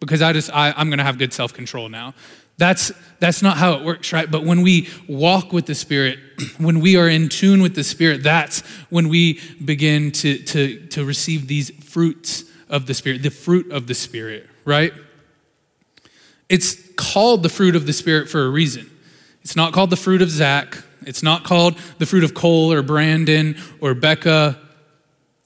because 0.01 0.23
I 0.23 0.33
just, 0.33 0.51
I, 0.53 0.73
I'm 0.77 0.89
going 0.89 0.99
to 0.99 1.05
have 1.05 1.19
good 1.19 1.33
self 1.33 1.53
control 1.53 1.89
now. 1.89 2.15
That's, 2.57 2.93
that's 3.21 3.43
not 3.43 3.57
how 3.57 3.73
it 3.75 3.85
works, 3.85 4.13
right? 4.13 4.31
But 4.31 4.45
when 4.45 4.61
we 4.61 4.89
walk 5.09 5.51
with 5.53 5.65
the 5.65 5.75
Spirit, 5.75 6.19
when 6.59 6.81
we 6.81 6.97
are 6.97 7.09
in 7.09 7.29
tune 7.29 7.63
with 7.63 7.75
the 7.75 7.85
Spirit, 7.85 8.23
that's 8.23 8.61
when 8.91 9.09
we 9.09 9.41
begin 9.65 10.13
to, 10.13 10.39
to, 10.39 10.87
to 10.89 11.05
receive 11.05 11.47
these 11.47 11.71
fruits 11.71 12.45
of 12.69 12.87
the 12.87 12.95
Spirit, 12.95 13.23
the 13.23 13.31
fruit 13.31 13.71
of 13.73 13.87
the 13.87 13.95
Spirit, 13.95 14.47
right? 14.65 14.93
It's 16.51 16.77
called 16.97 17.43
the 17.43 17.49
fruit 17.49 17.77
of 17.77 17.87
the 17.87 17.93
Spirit 17.93 18.29
for 18.29 18.45
a 18.45 18.51
reason. 18.51 18.90
It's 19.43 19.57
not 19.57 19.73
called 19.73 19.91
the 19.91 19.97
fruit 19.97 20.23
of 20.23 20.31
Zach. 20.31 20.79
It's 21.07 21.23
not 21.23 21.45
called 21.45 21.79
the 21.99 22.07
fruit 22.07 22.25
of 22.25 22.35
Cole 22.35 22.73
or 22.73 22.83
Brandon 22.83 23.57
or 23.81 23.95
Becca. 23.95 24.59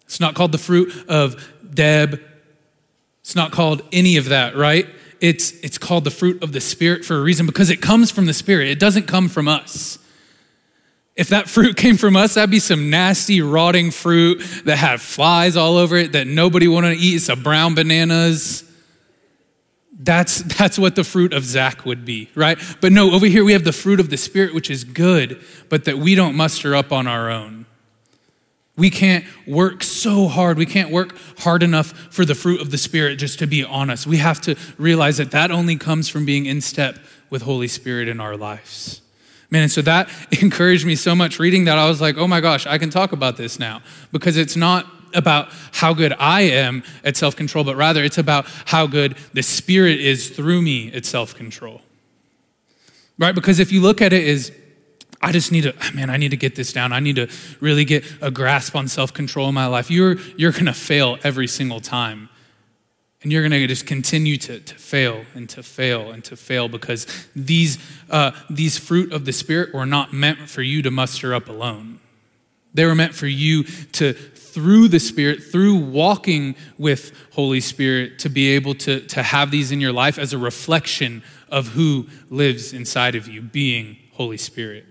It's 0.04 0.20
not 0.20 0.34
called 0.34 0.52
the 0.52 0.58
fruit 0.58 0.92
of 1.08 1.48
Deb. 1.72 2.20
It's 3.20 3.34
not 3.34 3.52
called 3.52 3.82
any 3.92 4.16
of 4.16 4.26
that, 4.26 4.56
right? 4.56 4.88
It's, 5.20 5.52
it's 5.62 5.78
called 5.78 6.04
the 6.04 6.10
fruit 6.10 6.42
of 6.42 6.52
the 6.52 6.60
Spirit 6.60 7.04
for 7.04 7.16
a 7.16 7.20
reason 7.20 7.46
because 7.46 7.70
it 7.70 7.80
comes 7.80 8.10
from 8.10 8.26
the 8.26 8.34
Spirit. 8.34 8.68
It 8.68 8.78
doesn't 8.78 9.06
come 9.06 9.28
from 9.28 9.48
us. 9.48 9.98
If 11.16 11.28
that 11.28 11.48
fruit 11.48 11.76
came 11.78 11.96
from 11.96 12.16
us, 12.16 12.34
that'd 12.34 12.50
be 12.50 12.58
some 12.58 12.90
nasty, 12.90 13.40
rotting 13.40 13.90
fruit 13.90 14.42
that 14.64 14.76
had 14.76 15.00
flies 15.00 15.56
all 15.56 15.76
over 15.76 15.96
it 15.96 16.12
that 16.12 16.26
nobody 16.26 16.68
wanted 16.68 16.96
to 16.96 17.00
eat. 17.00 17.16
It's 17.16 17.26
some 17.26 17.42
brown 17.42 17.74
bananas. 17.74 18.64
That's, 19.96 20.42
that's 20.58 20.78
what 20.78 20.96
the 20.96 21.04
fruit 21.04 21.32
of 21.32 21.44
Zach 21.44 21.84
would 21.84 22.04
be, 22.04 22.30
right? 22.34 22.58
But 22.80 22.92
no, 22.92 23.12
over 23.12 23.26
here 23.26 23.44
we 23.44 23.52
have 23.52 23.64
the 23.64 23.72
fruit 23.72 24.00
of 24.00 24.10
the 24.10 24.16
Spirit, 24.16 24.54
which 24.54 24.70
is 24.70 24.84
good, 24.84 25.42
but 25.68 25.84
that 25.84 25.98
we 25.98 26.14
don't 26.14 26.34
muster 26.34 26.74
up 26.74 26.92
on 26.92 27.06
our 27.06 27.30
own. 27.30 27.66
We 28.76 28.90
can't 28.90 29.24
work 29.46 29.84
so 29.84 30.26
hard. 30.26 30.58
We 30.58 30.66
can't 30.66 30.90
work 30.90 31.16
hard 31.38 31.62
enough 31.62 31.92
for 32.12 32.24
the 32.24 32.34
fruit 32.34 32.60
of 32.60 32.72
the 32.72 32.78
Spirit 32.78 33.20
just 33.20 33.38
to 33.38 33.46
be 33.46 33.62
honest. 33.62 34.04
We 34.04 34.16
have 34.16 34.40
to 34.42 34.56
realize 34.78 35.18
that 35.18 35.30
that 35.30 35.52
only 35.52 35.76
comes 35.76 36.08
from 36.08 36.26
being 36.26 36.46
in 36.46 36.60
step 36.60 36.98
with 37.30 37.42
Holy 37.42 37.68
Spirit 37.68 38.08
in 38.08 38.20
our 38.20 38.36
lives. 38.36 39.00
Man, 39.48 39.62
and 39.62 39.70
so 39.70 39.82
that 39.82 40.08
encouraged 40.42 40.84
me 40.84 40.96
so 40.96 41.14
much 41.14 41.38
reading 41.38 41.66
that 41.66 41.78
I 41.78 41.88
was 41.88 42.00
like, 42.00 42.18
oh 42.18 42.26
my 42.26 42.40
gosh, 42.40 42.66
I 42.66 42.78
can 42.78 42.90
talk 42.90 43.12
about 43.12 43.36
this 43.36 43.60
now 43.60 43.80
because 44.10 44.36
it's 44.36 44.56
not 44.56 45.03
about 45.14 45.48
how 45.72 45.94
good 45.94 46.14
I 46.18 46.42
am 46.42 46.82
at 47.04 47.16
self 47.16 47.36
control, 47.36 47.64
but 47.64 47.76
rather 47.76 48.02
it's 48.04 48.18
about 48.18 48.46
how 48.66 48.86
good 48.86 49.16
the 49.32 49.42
Spirit 49.42 50.00
is 50.00 50.30
through 50.30 50.62
me 50.62 50.92
at 50.92 51.04
self 51.04 51.34
control. 51.34 51.82
Right? 53.18 53.34
Because 53.34 53.60
if 53.60 53.70
you 53.70 53.80
look 53.80 54.02
at 54.02 54.12
it 54.12 54.26
as, 54.26 54.52
I 55.22 55.32
just 55.32 55.52
need 55.52 55.62
to, 55.62 55.74
man, 55.94 56.10
I 56.10 56.16
need 56.16 56.30
to 56.30 56.36
get 56.36 56.56
this 56.56 56.72
down. 56.72 56.92
I 56.92 57.00
need 57.00 57.16
to 57.16 57.28
really 57.60 57.84
get 57.84 58.04
a 58.20 58.30
grasp 58.30 58.74
on 58.74 58.88
self 58.88 59.12
control 59.12 59.48
in 59.48 59.54
my 59.54 59.66
life. 59.66 59.90
You're, 59.90 60.16
you're 60.36 60.52
going 60.52 60.66
to 60.66 60.74
fail 60.74 61.18
every 61.22 61.46
single 61.46 61.80
time. 61.80 62.28
And 63.22 63.32
you're 63.32 63.40
going 63.40 63.52
to 63.52 63.66
just 63.66 63.86
continue 63.86 64.36
to, 64.36 64.60
to 64.60 64.74
fail 64.74 65.24
and 65.34 65.48
to 65.48 65.62
fail 65.62 66.10
and 66.10 66.22
to 66.24 66.36
fail 66.36 66.68
because 66.68 67.06
these, 67.34 67.78
uh, 68.10 68.32
these 68.50 68.76
fruit 68.76 69.14
of 69.14 69.24
the 69.24 69.32
Spirit 69.32 69.72
were 69.72 69.86
not 69.86 70.12
meant 70.12 70.50
for 70.50 70.60
you 70.60 70.82
to 70.82 70.90
muster 70.90 71.32
up 71.32 71.48
alone. 71.48 72.00
They 72.74 72.84
were 72.84 72.94
meant 72.94 73.14
for 73.14 73.26
you 73.26 73.62
to 73.92 74.12
through 74.54 74.86
the 74.86 75.00
Spirit, 75.00 75.42
through 75.42 75.74
walking 75.74 76.54
with 76.78 77.12
Holy 77.32 77.60
Spirit, 77.60 78.20
to 78.20 78.28
be 78.28 78.50
able 78.50 78.74
to, 78.76 79.00
to 79.00 79.22
have 79.22 79.50
these 79.50 79.72
in 79.72 79.80
your 79.80 79.92
life 79.92 80.16
as 80.16 80.32
a 80.32 80.38
reflection 80.38 81.24
of 81.48 81.68
who 81.68 82.06
lives 82.30 82.72
inside 82.72 83.16
of 83.16 83.26
you, 83.26 83.42
being 83.42 83.96
Holy 84.12 84.36
Spirit. 84.36 84.86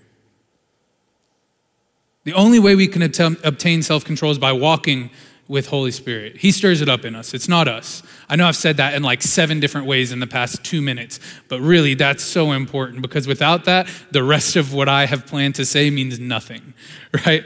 The 2.25 2.34
only 2.34 2.60
way 2.60 2.75
we 2.75 2.88
can 2.88 3.01
obtain 3.01 3.82
self 3.82 4.03
control 4.03 4.32
is 4.32 4.38
by 4.38 4.51
walking 4.51 5.10
with 5.48 5.67
Holy 5.67 5.91
Spirit. 5.91 6.38
He 6.38 6.51
stirs 6.51 6.82
it 6.82 6.89
up 6.89 7.05
in 7.05 7.15
us. 7.15 7.34
It's 7.34 7.50
not 7.50 7.67
us. 7.67 8.01
I 8.29 8.36
know 8.36 8.48
I've 8.48 8.55
said 8.55 8.77
that 8.77 8.93
in 8.93 9.03
like 9.03 9.22
seven 9.22 9.60
different 9.60 9.88
ways 9.88 10.12
in 10.12 10.20
the 10.20 10.27
past 10.27 10.63
two 10.63 10.82
minutes, 10.82 11.20
but 11.50 11.60
really 11.60 11.93
that's 11.96 12.24
so 12.24 12.53
important 12.53 13.01
because 13.01 13.27
without 13.27 13.65
that, 13.65 13.88
the 14.12 14.24
rest 14.24 14.55
of 14.55 14.74
what 14.74 14.88
I 14.88 15.05
have 15.05 15.25
planned 15.25 15.55
to 15.55 15.65
say 15.65 15.89
means 15.89 16.20
nothing, 16.20 16.74
right? 17.25 17.43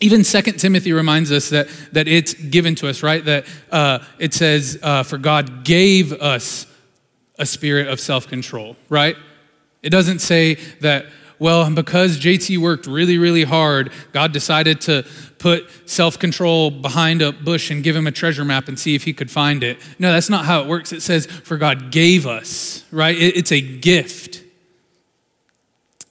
Even 0.00 0.24
Second 0.24 0.58
Timothy 0.58 0.92
reminds 0.92 1.32
us 1.32 1.48
that, 1.50 1.68
that 1.92 2.06
it's 2.06 2.34
given 2.34 2.74
to 2.76 2.88
us, 2.88 3.02
right? 3.02 3.24
That 3.24 3.46
uh, 3.70 4.00
it 4.18 4.34
says, 4.34 4.78
uh, 4.82 5.02
for 5.02 5.16
God 5.16 5.64
gave 5.64 6.12
us 6.12 6.66
a 7.38 7.46
spirit 7.46 7.88
of 7.88 7.98
self 7.98 8.28
control, 8.28 8.76
right? 8.88 9.16
It 9.82 9.90
doesn't 9.90 10.18
say 10.18 10.54
that, 10.80 11.06
well, 11.38 11.70
because 11.70 12.18
JT 12.18 12.58
worked 12.58 12.86
really, 12.86 13.18
really 13.18 13.44
hard, 13.44 13.92
God 14.12 14.32
decided 14.32 14.80
to 14.82 15.06
put 15.38 15.66
self 15.88 16.18
control 16.18 16.70
behind 16.70 17.22
a 17.22 17.32
bush 17.32 17.70
and 17.70 17.82
give 17.82 17.96
him 17.96 18.06
a 18.06 18.12
treasure 18.12 18.44
map 18.44 18.68
and 18.68 18.78
see 18.78 18.94
if 18.94 19.04
he 19.04 19.14
could 19.14 19.30
find 19.30 19.62
it. 19.62 19.78
No, 19.98 20.12
that's 20.12 20.30
not 20.30 20.44
how 20.44 20.60
it 20.62 20.66
works. 20.66 20.92
It 20.92 21.02
says, 21.02 21.26
for 21.26 21.56
God 21.56 21.90
gave 21.90 22.26
us, 22.26 22.84
right? 22.90 23.16
It, 23.16 23.36
it's 23.36 23.52
a 23.52 23.60
gift. 23.60 24.42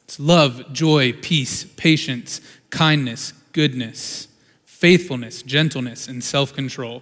It's 0.06 0.20
love, 0.20 0.72
joy, 0.74 1.14
peace, 1.14 1.66
patience, 1.66 2.42
kindness, 2.70 3.34
goodness, 3.56 4.28
faithfulness, 4.66 5.42
gentleness, 5.42 6.10
and 6.10 6.22
self 6.22 6.54
control. 6.54 7.02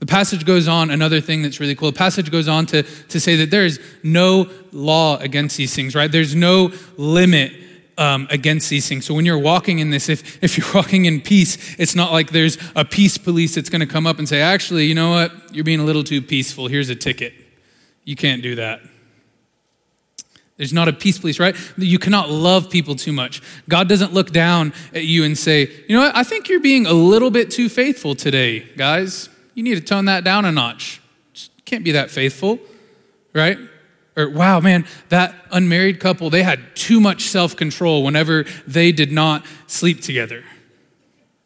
The 0.00 0.06
passage 0.06 0.44
goes 0.44 0.68
on, 0.68 0.90
another 0.90 1.22
thing 1.22 1.40
that's 1.40 1.58
really 1.60 1.74
cool. 1.74 1.90
The 1.90 1.96
passage 1.96 2.30
goes 2.30 2.46
on 2.46 2.66
to, 2.66 2.82
to 2.82 3.18
say 3.18 3.36
that 3.36 3.50
there 3.50 3.64
is 3.64 3.80
no 4.02 4.50
law 4.70 5.16
against 5.16 5.56
these 5.56 5.74
things, 5.74 5.94
right? 5.94 6.12
There's 6.12 6.34
no 6.34 6.74
limit 6.98 7.54
um, 7.96 8.28
against 8.30 8.68
these 8.68 8.86
things. 8.86 9.06
So 9.06 9.14
when 9.14 9.24
you're 9.24 9.38
walking 9.38 9.78
in 9.78 9.88
this, 9.88 10.10
if, 10.10 10.44
if 10.44 10.58
you're 10.58 10.70
walking 10.74 11.06
in 11.06 11.22
peace, 11.22 11.74
it's 11.78 11.94
not 11.94 12.12
like 12.12 12.30
there's 12.30 12.58
a 12.76 12.84
peace 12.84 13.16
police 13.16 13.54
that's 13.54 13.70
going 13.70 13.80
to 13.80 13.86
come 13.86 14.06
up 14.06 14.18
and 14.18 14.28
say, 14.28 14.42
actually, 14.42 14.84
you 14.84 14.94
know 14.94 15.08
what? 15.08 15.32
You're 15.54 15.64
being 15.64 15.80
a 15.80 15.84
little 15.84 16.04
too 16.04 16.20
peaceful. 16.20 16.68
Here's 16.68 16.90
a 16.90 16.96
ticket. 16.96 17.32
You 18.04 18.14
can't 18.14 18.42
do 18.42 18.56
that. 18.56 18.82
There's 20.56 20.72
not 20.72 20.88
a 20.88 20.92
peace 20.92 21.18
police, 21.18 21.38
right? 21.38 21.54
You 21.76 21.98
cannot 21.98 22.30
love 22.30 22.70
people 22.70 22.94
too 22.94 23.12
much. 23.12 23.42
God 23.68 23.88
doesn't 23.88 24.14
look 24.14 24.30
down 24.30 24.72
at 24.94 25.04
you 25.04 25.24
and 25.24 25.36
say, 25.36 25.70
you 25.86 25.96
know 25.96 26.02
what? 26.02 26.16
I 26.16 26.22
think 26.22 26.48
you're 26.48 26.60
being 26.60 26.86
a 26.86 26.92
little 26.92 27.30
bit 27.30 27.50
too 27.50 27.68
faithful 27.68 28.14
today, 28.14 28.60
guys. 28.76 29.28
You 29.54 29.62
need 29.62 29.74
to 29.74 29.82
tone 29.82 30.06
that 30.06 30.24
down 30.24 30.44
a 30.46 30.52
notch. 30.52 31.02
Just 31.34 31.50
can't 31.66 31.84
be 31.84 31.92
that 31.92 32.10
faithful, 32.10 32.58
right? 33.34 33.58
Or, 34.16 34.30
wow, 34.30 34.60
man, 34.60 34.86
that 35.10 35.34
unmarried 35.50 36.00
couple, 36.00 36.30
they 36.30 36.42
had 36.42 36.74
too 36.74 37.00
much 37.00 37.24
self 37.24 37.54
control 37.54 38.02
whenever 38.02 38.44
they 38.66 38.92
did 38.92 39.12
not 39.12 39.44
sleep 39.66 40.00
together 40.00 40.42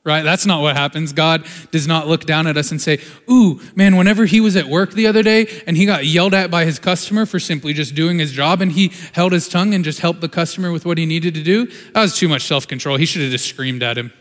right? 0.05 0.23
That's 0.23 0.47
not 0.47 0.63
what 0.63 0.77
happens. 0.77 1.13
God 1.13 1.47
does 1.71 1.87
not 1.87 2.09
look 2.09 2.25
down 2.25 2.47
at 2.47 2.57
us 2.57 2.71
and 2.71 2.81
say, 2.81 3.01
Ooh, 3.31 3.61
man, 3.75 3.97
whenever 3.97 4.25
he 4.25 4.41
was 4.41 4.57
at 4.57 4.67
work 4.67 4.93
the 4.93 5.07
other 5.07 5.23
day 5.23 5.47
and 5.67 5.77
he 5.77 5.87
got 5.87 6.07
yelled 6.07 6.35
at 6.35 6.51
by 6.51 6.65
his 6.65 6.79
customer 6.79 7.27
for 7.27 7.39
simply 7.39 7.73
just 7.73 7.95
doing 7.95 8.19
his 8.19 8.33
job 8.33 8.61
and 8.61 8.73
he 8.73 8.93
held 9.13 9.33
his 9.33 9.49
tongue 9.49 9.75
and 9.75 9.85
just 9.85 10.01
helped 10.01 10.21
the 10.21 10.29
customer 10.29 10.73
with 10.73 10.87
what 10.87 10.99
he 10.99 11.07
needed 11.07 11.35
to 11.35 11.43
do, 11.43 11.67
that 11.93 12.01
was 12.01 12.17
too 12.17 12.29
much 12.29 12.43
self 12.43 12.67
control. 12.67 12.97
He 12.97 13.07
should 13.07 13.23
have 13.23 13.31
just 13.31 13.47
screamed 13.47 13.83
at 13.83 13.99
him. 13.99 14.13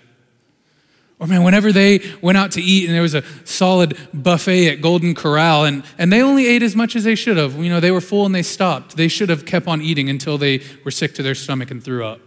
Or 1.19 1.27
man, 1.27 1.43
whenever 1.43 1.73
they 1.73 2.01
went 2.21 2.37
out 2.37 2.53
to 2.53 2.61
eat 2.61 2.85
and 2.85 2.95
there 2.95 3.01
was 3.01 3.13
a 3.13 3.23
solid 3.43 3.97
buffet 4.13 4.69
at 4.69 4.81
Golden 4.81 5.13
Corral 5.13 5.65
and, 5.65 5.83
and 5.97 6.13
they 6.13 6.21
only 6.21 6.47
ate 6.47 6.63
as 6.63 6.77
much 6.77 6.95
as 6.95 7.03
they 7.03 7.15
should 7.15 7.35
have. 7.35 7.61
You 7.61 7.69
know, 7.69 7.81
they 7.81 7.91
were 7.91 7.99
full 7.99 8.25
and 8.25 8.33
they 8.33 8.41
stopped. 8.41 8.95
They 8.95 9.09
should 9.09 9.27
have 9.27 9.45
kept 9.45 9.67
on 9.67 9.81
eating 9.81 10.09
until 10.09 10.37
they 10.37 10.61
were 10.85 10.91
sick 10.91 11.13
to 11.15 11.23
their 11.23 11.35
stomach 11.35 11.71
and 11.71 11.83
threw 11.83 12.05
up. 12.05 12.21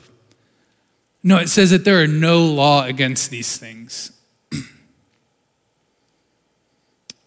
No, 1.25 1.38
it 1.38 1.49
says 1.49 1.71
that 1.71 1.85
there 1.85 2.02
are 2.02 2.09
no 2.09 2.45
law 2.45 2.85
against 2.85 3.31
these 3.31 3.57
things. 3.57 4.11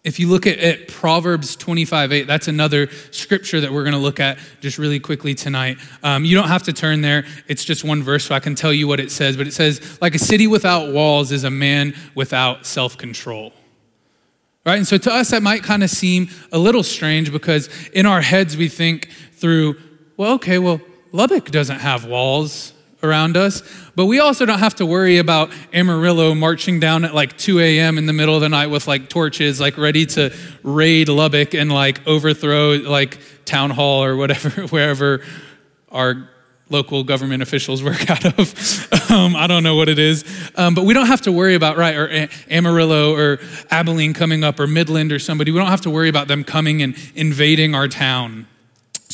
if 0.04 0.20
you 0.20 0.28
look 0.28 0.46
at, 0.46 0.58
at 0.58 0.88
Proverbs 0.88 1.56
25 1.56 2.12
8, 2.12 2.26
that's 2.26 2.46
another 2.46 2.88
scripture 3.10 3.60
that 3.62 3.72
we're 3.72 3.84
going 3.84 3.94
to 3.94 3.98
look 3.98 4.20
at 4.20 4.38
just 4.60 4.76
really 4.76 5.00
quickly 5.00 5.34
tonight. 5.34 5.78
Um, 6.02 6.26
you 6.26 6.36
don't 6.36 6.48
have 6.48 6.64
to 6.64 6.74
turn 6.74 7.00
there, 7.00 7.24
it's 7.48 7.64
just 7.64 7.84
one 7.84 8.02
verse, 8.02 8.26
so 8.26 8.34
I 8.34 8.40
can 8.40 8.54
tell 8.54 8.72
you 8.72 8.86
what 8.86 9.00
it 9.00 9.10
says. 9.10 9.36
But 9.36 9.46
it 9.46 9.54
says, 9.54 9.98
like 10.02 10.14
a 10.14 10.18
city 10.18 10.46
without 10.46 10.92
walls 10.92 11.32
is 11.32 11.44
a 11.44 11.50
man 11.50 11.94
without 12.14 12.66
self 12.66 12.98
control. 12.98 13.54
Right? 14.66 14.76
And 14.76 14.86
so 14.86 14.98
to 14.98 15.12
us, 15.12 15.30
that 15.30 15.42
might 15.42 15.62
kind 15.62 15.84
of 15.84 15.90
seem 15.90 16.28
a 16.52 16.58
little 16.58 16.82
strange 16.82 17.32
because 17.32 17.70
in 17.92 18.04
our 18.04 18.20
heads 18.20 18.56
we 18.56 18.68
think 18.68 19.08
through, 19.32 19.76
well, 20.16 20.34
okay, 20.34 20.58
well, 20.58 20.80
Lubbock 21.12 21.52
doesn't 21.52 21.78
have 21.78 22.04
walls 22.04 22.72
around 23.06 23.36
us. 23.36 23.62
But 23.94 24.06
we 24.06 24.18
also 24.18 24.44
don't 24.44 24.58
have 24.58 24.74
to 24.76 24.86
worry 24.86 25.18
about 25.18 25.50
Amarillo 25.72 26.34
marching 26.34 26.80
down 26.80 27.04
at 27.04 27.14
like 27.14 27.36
2 27.38 27.60
a.m. 27.60 27.98
in 27.98 28.06
the 28.06 28.12
middle 28.12 28.34
of 28.34 28.40
the 28.40 28.48
night 28.48 28.66
with 28.66 28.86
like 28.86 29.08
torches, 29.08 29.60
like 29.60 29.78
ready 29.78 30.06
to 30.06 30.34
raid 30.62 31.08
Lubbock 31.08 31.54
and 31.54 31.72
like 31.72 32.06
overthrow 32.06 32.72
like 32.72 33.18
town 33.44 33.70
hall 33.70 34.04
or 34.04 34.16
whatever, 34.16 34.50
wherever 34.68 35.22
our 35.90 36.28
local 36.68 37.04
government 37.04 37.42
officials 37.42 37.82
work 37.82 38.10
out 38.10 38.24
of. 38.24 38.92
Um, 39.08 39.36
I 39.36 39.46
don't 39.46 39.62
know 39.62 39.76
what 39.76 39.88
it 39.88 40.00
is. 40.00 40.24
Um, 40.56 40.74
but 40.74 40.84
we 40.84 40.92
don't 40.92 41.06
have 41.06 41.20
to 41.22 41.32
worry 41.32 41.54
about, 41.54 41.76
right, 41.76 41.94
or 41.94 42.28
Amarillo 42.50 43.14
or 43.14 43.38
Abilene 43.70 44.14
coming 44.14 44.42
up 44.42 44.58
or 44.58 44.66
Midland 44.66 45.12
or 45.12 45.20
somebody. 45.20 45.52
We 45.52 45.58
don't 45.58 45.68
have 45.68 45.82
to 45.82 45.90
worry 45.90 46.08
about 46.08 46.26
them 46.26 46.42
coming 46.42 46.82
and 46.82 46.96
invading 47.14 47.76
our 47.76 47.86
town. 47.86 48.48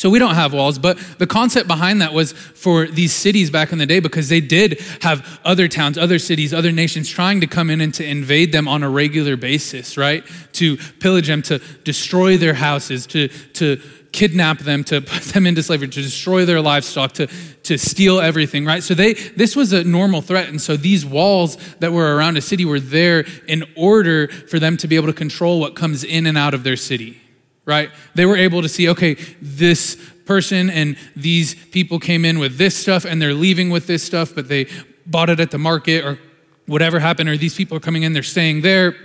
So 0.03 0.09
we 0.09 0.19
don't 0.19 0.35
have 0.35 0.51
walls, 0.51 0.79
but 0.79 0.97
the 1.17 1.25
concept 1.25 1.65
behind 1.65 2.01
that 2.01 2.11
was 2.11 2.33
for 2.33 2.87
these 2.87 3.13
cities 3.13 3.49
back 3.49 3.71
in 3.71 3.77
the 3.77 3.85
day 3.85 4.01
because 4.01 4.27
they 4.27 4.41
did 4.41 4.81
have 5.01 5.39
other 5.45 5.69
towns, 5.69 5.97
other 5.97 6.19
cities, 6.19 6.53
other 6.53 6.73
nations 6.73 7.07
trying 7.07 7.39
to 7.39 7.47
come 7.47 7.69
in 7.69 7.79
and 7.79 7.93
to 7.93 8.05
invade 8.05 8.51
them 8.51 8.67
on 8.67 8.83
a 8.83 8.89
regular 8.89 9.37
basis, 9.37 9.95
right? 9.95 10.25
To 10.55 10.75
pillage 10.99 11.27
them, 11.27 11.41
to 11.43 11.59
destroy 11.85 12.35
their 12.35 12.53
houses, 12.53 13.07
to, 13.07 13.29
to 13.29 13.81
kidnap 14.11 14.59
them, 14.59 14.83
to 14.83 14.99
put 15.01 15.23
them 15.23 15.47
into 15.47 15.63
slavery, 15.63 15.87
to 15.87 16.01
destroy 16.01 16.43
their 16.43 16.59
livestock, 16.59 17.13
to, 17.13 17.27
to 17.63 17.77
steal 17.77 18.19
everything, 18.19 18.65
right? 18.65 18.83
So 18.83 18.95
they 18.95 19.13
this 19.13 19.55
was 19.55 19.71
a 19.71 19.85
normal 19.85 20.21
threat. 20.21 20.49
And 20.49 20.61
so 20.61 20.75
these 20.75 21.05
walls 21.05 21.55
that 21.79 21.93
were 21.93 22.17
around 22.17 22.35
a 22.35 22.41
city 22.41 22.65
were 22.65 22.81
there 22.81 23.23
in 23.47 23.63
order 23.77 24.27
for 24.27 24.59
them 24.59 24.75
to 24.75 24.87
be 24.89 24.97
able 24.97 25.07
to 25.07 25.13
control 25.13 25.61
what 25.61 25.75
comes 25.75 26.03
in 26.03 26.25
and 26.25 26.37
out 26.37 26.53
of 26.53 26.65
their 26.65 26.75
city 26.75 27.22
right? 27.65 27.91
They 28.15 28.25
were 28.25 28.37
able 28.37 28.61
to 28.61 28.69
see, 28.69 28.89
okay, 28.89 29.15
this 29.41 29.95
person 30.25 30.69
and 30.69 30.97
these 31.15 31.55
people 31.55 31.99
came 31.99 32.25
in 32.25 32.39
with 32.39 32.57
this 32.57 32.75
stuff 32.75 33.05
and 33.05 33.21
they're 33.21 33.33
leaving 33.33 33.69
with 33.69 33.87
this 33.87 34.03
stuff, 34.03 34.33
but 34.33 34.47
they 34.47 34.67
bought 35.05 35.29
it 35.29 35.39
at 35.39 35.51
the 35.51 35.57
market 35.57 36.05
or 36.05 36.19
whatever 36.65 36.99
happened, 36.99 37.27
or 37.29 37.35
these 37.35 37.55
people 37.55 37.75
are 37.75 37.81
coming 37.81 38.03
in, 38.03 38.13
they're 38.13 38.23
staying 38.23 38.61
there. 38.61 38.95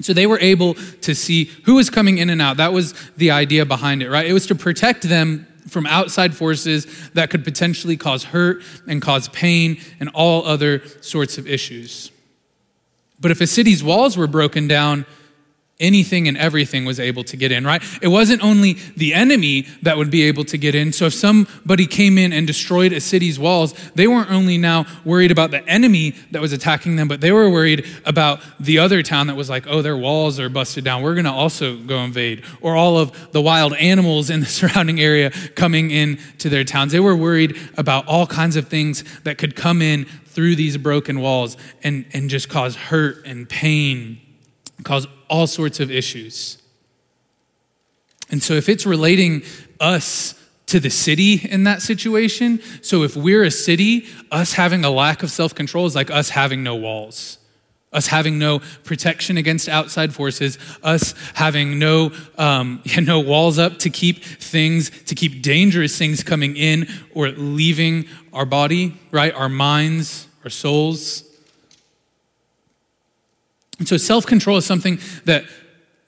So 0.00 0.12
they 0.12 0.26
were 0.26 0.38
able 0.38 0.74
to 0.74 1.14
see 1.14 1.44
who 1.64 1.74
was 1.74 1.90
coming 1.90 2.18
in 2.18 2.30
and 2.30 2.40
out. 2.40 2.56
That 2.56 2.72
was 2.72 2.94
the 3.16 3.32
idea 3.32 3.66
behind 3.66 4.02
it, 4.02 4.10
right? 4.10 4.26
It 4.26 4.32
was 4.32 4.46
to 4.46 4.54
protect 4.54 5.02
them 5.02 5.46
from 5.68 5.86
outside 5.86 6.34
forces 6.34 7.10
that 7.10 7.30
could 7.30 7.44
potentially 7.44 7.96
cause 7.96 8.24
hurt 8.24 8.62
and 8.86 9.02
cause 9.02 9.28
pain 9.28 9.80
and 9.98 10.08
all 10.10 10.46
other 10.46 10.82
sorts 11.00 11.36
of 11.36 11.46
issues. 11.46 12.10
But 13.20 13.30
if 13.30 13.40
a 13.40 13.46
city's 13.46 13.84
walls 13.84 14.16
were 14.16 14.26
broken 14.26 14.66
down, 14.66 15.04
anything 15.80 16.28
and 16.28 16.36
everything 16.36 16.84
was 16.84 17.00
able 17.00 17.24
to 17.24 17.36
get 17.36 17.50
in, 17.50 17.64
right? 17.64 17.82
It 18.02 18.08
wasn't 18.08 18.44
only 18.44 18.74
the 18.96 19.14
enemy 19.14 19.66
that 19.82 19.96
would 19.96 20.10
be 20.10 20.22
able 20.24 20.44
to 20.44 20.58
get 20.58 20.74
in. 20.74 20.92
So 20.92 21.06
if 21.06 21.14
somebody 21.14 21.86
came 21.86 22.18
in 22.18 22.32
and 22.32 22.46
destroyed 22.46 22.92
a 22.92 23.00
city's 23.00 23.38
walls, 23.38 23.74
they 23.94 24.06
weren't 24.06 24.30
only 24.30 24.58
now 24.58 24.86
worried 25.04 25.30
about 25.30 25.50
the 25.50 25.66
enemy 25.68 26.14
that 26.30 26.42
was 26.42 26.52
attacking 26.52 26.96
them, 26.96 27.08
but 27.08 27.20
they 27.20 27.32
were 27.32 27.50
worried 27.50 27.86
about 28.04 28.40
the 28.60 28.78
other 28.78 29.02
town 29.02 29.26
that 29.28 29.36
was 29.36 29.50
like, 29.50 29.66
oh, 29.66 29.82
their 29.82 29.96
walls 29.96 30.38
are 30.38 30.48
busted 30.48 30.84
down. 30.84 31.02
We're 31.02 31.14
going 31.14 31.24
to 31.24 31.32
also 31.32 31.76
go 31.78 31.98
invade. 31.98 32.44
Or 32.60 32.76
all 32.76 32.98
of 32.98 33.32
the 33.32 33.40
wild 33.40 33.74
animals 33.74 34.30
in 34.30 34.40
the 34.40 34.46
surrounding 34.60 35.00
area 35.00 35.30
coming 35.54 35.90
in 35.90 36.18
to 36.38 36.48
their 36.48 36.64
towns. 36.64 36.92
They 36.92 37.00
were 37.00 37.16
worried 37.16 37.56
about 37.76 38.06
all 38.06 38.26
kinds 38.26 38.56
of 38.56 38.68
things 38.68 39.02
that 39.20 39.38
could 39.38 39.56
come 39.56 39.80
in 39.82 40.04
through 40.26 40.56
these 40.56 40.76
broken 40.76 41.20
walls 41.20 41.56
and, 41.82 42.04
and 42.12 42.30
just 42.30 42.48
cause 42.48 42.76
hurt 42.76 43.26
and 43.26 43.48
pain 43.48 44.20
cause 44.84 45.06
all 45.28 45.46
sorts 45.46 45.80
of 45.80 45.90
issues. 45.90 46.58
And 48.30 48.42
so, 48.42 48.54
if 48.54 48.68
it's 48.68 48.86
relating 48.86 49.42
us 49.80 50.34
to 50.66 50.78
the 50.78 50.90
city 50.90 51.34
in 51.34 51.64
that 51.64 51.82
situation, 51.82 52.60
so 52.80 53.02
if 53.02 53.16
we're 53.16 53.42
a 53.42 53.50
city, 53.50 54.06
us 54.30 54.52
having 54.52 54.84
a 54.84 54.90
lack 54.90 55.22
of 55.22 55.30
self 55.30 55.54
control 55.54 55.86
is 55.86 55.96
like 55.96 56.10
us 56.10 56.30
having 56.30 56.62
no 56.62 56.76
walls, 56.76 57.38
us 57.92 58.06
having 58.06 58.38
no 58.38 58.60
protection 58.84 59.36
against 59.36 59.68
outside 59.68 60.14
forces, 60.14 60.58
us 60.84 61.12
having 61.34 61.80
no, 61.80 62.12
um, 62.38 62.82
no 63.02 63.18
walls 63.18 63.58
up 63.58 63.78
to 63.80 63.90
keep 63.90 64.22
things, 64.22 64.90
to 65.06 65.16
keep 65.16 65.42
dangerous 65.42 65.98
things 65.98 66.22
coming 66.22 66.56
in 66.56 66.86
or 67.14 67.30
leaving 67.30 68.06
our 68.32 68.46
body, 68.46 68.96
right? 69.10 69.34
Our 69.34 69.48
minds, 69.48 70.28
our 70.44 70.50
souls. 70.50 71.24
And 73.80 73.88
so 73.88 73.96
self 73.96 74.26
control 74.26 74.58
is 74.58 74.66
something 74.66 75.00
that 75.24 75.44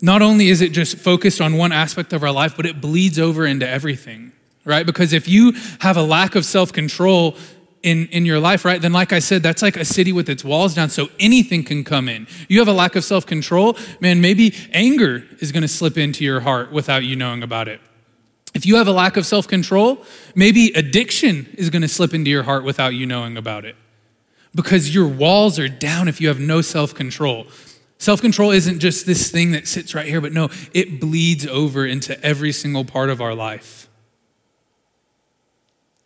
not 0.00 0.22
only 0.22 0.48
is 0.48 0.60
it 0.60 0.72
just 0.72 0.98
focused 0.98 1.40
on 1.40 1.56
one 1.56 1.72
aspect 1.72 2.12
of 2.12 2.22
our 2.22 2.30
life, 2.30 2.54
but 2.54 2.66
it 2.66 2.80
bleeds 2.80 3.18
over 3.18 3.46
into 3.46 3.68
everything, 3.68 4.32
right? 4.64 4.84
Because 4.86 5.12
if 5.12 5.26
you 5.26 5.54
have 5.80 5.96
a 5.96 6.02
lack 6.02 6.36
of 6.36 6.44
self 6.44 6.72
control, 6.72 7.36
in, 7.82 8.06
in 8.08 8.24
your 8.24 8.38
life, 8.38 8.64
right? 8.64 8.80
Then, 8.80 8.92
like 8.92 9.12
I 9.12 9.18
said, 9.18 9.42
that's 9.42 9.60
like 9.60 9.76
a 9.76 9.84
city 9.84 10.12
with 10.12 10.28
its 10.28 10.44
walls 10.44 10.72
down, 10.74 10.88
so 10.88 11.08
anything 11.18 11.64
can 11.64 11.82
come 11.82 12.08
in. 12.08 12.28
You 12.48 12.60
have 12.60 12.68
a 12.68 12.72
lack 12.72 12.94
of 12.94 13.02
self 13.02 13.26
control, 13.26 13.76
man, 13.98 14.20
maybe 14.20 14.54
anger 14.72 15.24
is 15.40 15.50
gonna 15.50 15.66
slip 15.66 15.98
into 15.98 16.22
your 16.22 16.38
heart 16.38 16.70
without 16.70 17.02
you 17.02 17.16
knowing 17.16 17.42
about 17.42 17.66
it. 17.66 17.80
If 18.54 18.66
you 18.66 18.76
have 18.76 18.86
a 18.86 18.92
lack 18.92 19.16
of 19.16 19.26
self 19.26 19.48
control, 19.48 20.04
maybe 20.36 20.70
addiction 20.76 21.52
is 21.58 21.70
gonna 21.70 21.88
slip 21.88 22.14
into 22.14 22.30
your 22.30 22.44
heart 22.44 22.62
without 22.62 22.94
you 22.94 23.04
knowing 23.04 23.36
about 23.36 23.64
it 23.64 23.74
because 24.54 24.94
your 24.94 25.08
walls 25.08 25.58
are 25.58 25.68
down 25.68 26.08
if 26.08 26.20
you 26.20 26.28
have 26.28 26.40
no 26.40 26.60
self 26.60 26.94
control. 26.94 27.46
Self 27.98 28.20
control 28.20 28.50
isn't 28.50 28.80
just 28.80 29.06
this 29.06 29.30
thing 29.30 29.52
that 29.52 29.68
sits 29.68 29.94
right 29.94 30.06
here, 30.06 30.20
but 30.20 30.32
no, 30.32 30.50
it 30.74 31.00
bleeds 31.00 31.46
over 31.46 31.86
into 31.86 32.20
every 32.24 32.52
single 32.52 32.84
part 32.84 33.10
of 33.10 33.20
our 33.20 33.34
life. 33.34 33.88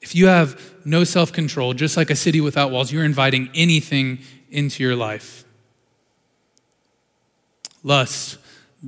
If 0.03 0.15
you 0.15 0.27
have 0.27 0.61
no 0.85 1.05
self 1.05 1.33
control, 1.33 1.75
just 1.75 1.97
like 1.97 2.11
a 2.11 2.17
city 2.17 2.41
without 2.41 2.71
walls, 2.71 2.93
you're 2.93 3.05
inviting 3.05 3.51
anything 3.55 4.21
into 4.51 4.83
your 4.83 4.95
life 4.95 5.45
lust, 7.83 8.39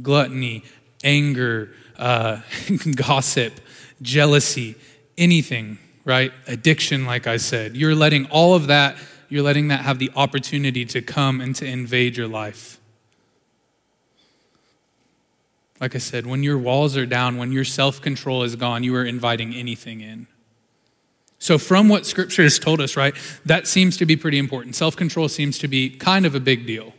gluttony, 0.02 0.64
anger, 1.04 1.70
uh, 1.98 2.40
gossip, 2.94 3.54
jealousy, 4.02 4.74
anything, 5.16 5.78
right? 6.04 6.32
Addiction, 6.46 7.06
like 7.06 7.26
I 7.26 7.36
said. 7.36 7.76
You're 7.76 7.94
letting 7.94 8.26
all 8.26 8.54
of 8.54 8.66
that 8.66 8.96
you're 9.28 9.42
letting 9.42 9.68
that 9.68 9.80
have 9.80 9.98
the 9.98 10.10
opportunity 10.16 10.84
to 10.86 11.02
come 11.02 11.40
and 11.40 11.54
to 11.56 11.66
invade 11.66 12.16
your 12.16 12.28
life. 12.28 12.80
Like 15.80 15.94
I 15.94 15.98
said, 15.98 16.26
when 16.26 16.42
your 16.42 16.58
walls 16.58 16.96
are 16.96 17.06
down, 17.06 17.36
when 17.36 17.52
your 17.52 17.64
self 17.64 18.00
control 18.00 18.42
is 18.42 18.56
gone, 18.56 18.82
you 18.82 18.94
are 18.96 19.04
inviting 19.04 19.54
anything 19.54 20.00
in. 20.00 20.26
So, 21.38 21.56
from 21.56 21.88
what 21.88 22.04
scripture 22.04 22.42
has 22.42 22.58
told 22.58 22.80
us, 22.80 22.96
right, 22.96 23.14
that 23.46 23.68
seems 23.68 23.96
to 23.98 24.06
be 24.06 24.16
pretty 24.16 24.38
important. 24.38 24.74
Self 24.74 24.96
control 24.96 25.28
seems 25.28 25.58
to 25.58 25.68
be 25.68 25.90
kind 25.90 26.26
of 26.26 26.34
a 26.34 26.40
big 26.40 26.66
deal. 26.66 26.94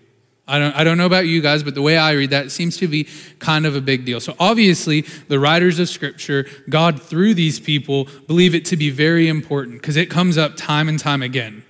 I 0.48 0.58
don't, 0.58 0.76
I 0.76 0.84
don't 0.84 0.98
know 0.98 1.06
about 1.06 1.28
you 1.28 1.42
guys, 1.42 1.62
but 1.62 1.76
the 1.76 1.82
way 1.82 1.98
I 1.98 2.13
read 2.13 2.32
that, 2.32 2.52
seems 2.52 2.78
to 2.78 2.88
be 2.88 3.08
kind 3.38 3.68
of 3.68 3.76
a 3.76 3.82
big 3.82 4.06
deal. 4.06 4.20
So, 4.22 4.34
obviously, 4.39 5.02
the 5.28 5.39
writers 5.39 5.78
of 5.80 5.89
Scripture, 5.89 6.48
God 6.70 7.02
through 7.02 7.34
these 7.34 7.60
people, 7.60 8.08
believe 8.28 8.56
it 8.56 8.63
to 8.65 8.78
be 8.78 8.89
very 8.89 9.28
important 9.28 9.82
because 9.82 9.98
it 9.98 10.10
comes 10.10 10.38
up 10.38 10.56
time 10.56 10.88
and 10.88 10.98
time 10.98 11.22
again. 11.22 11.65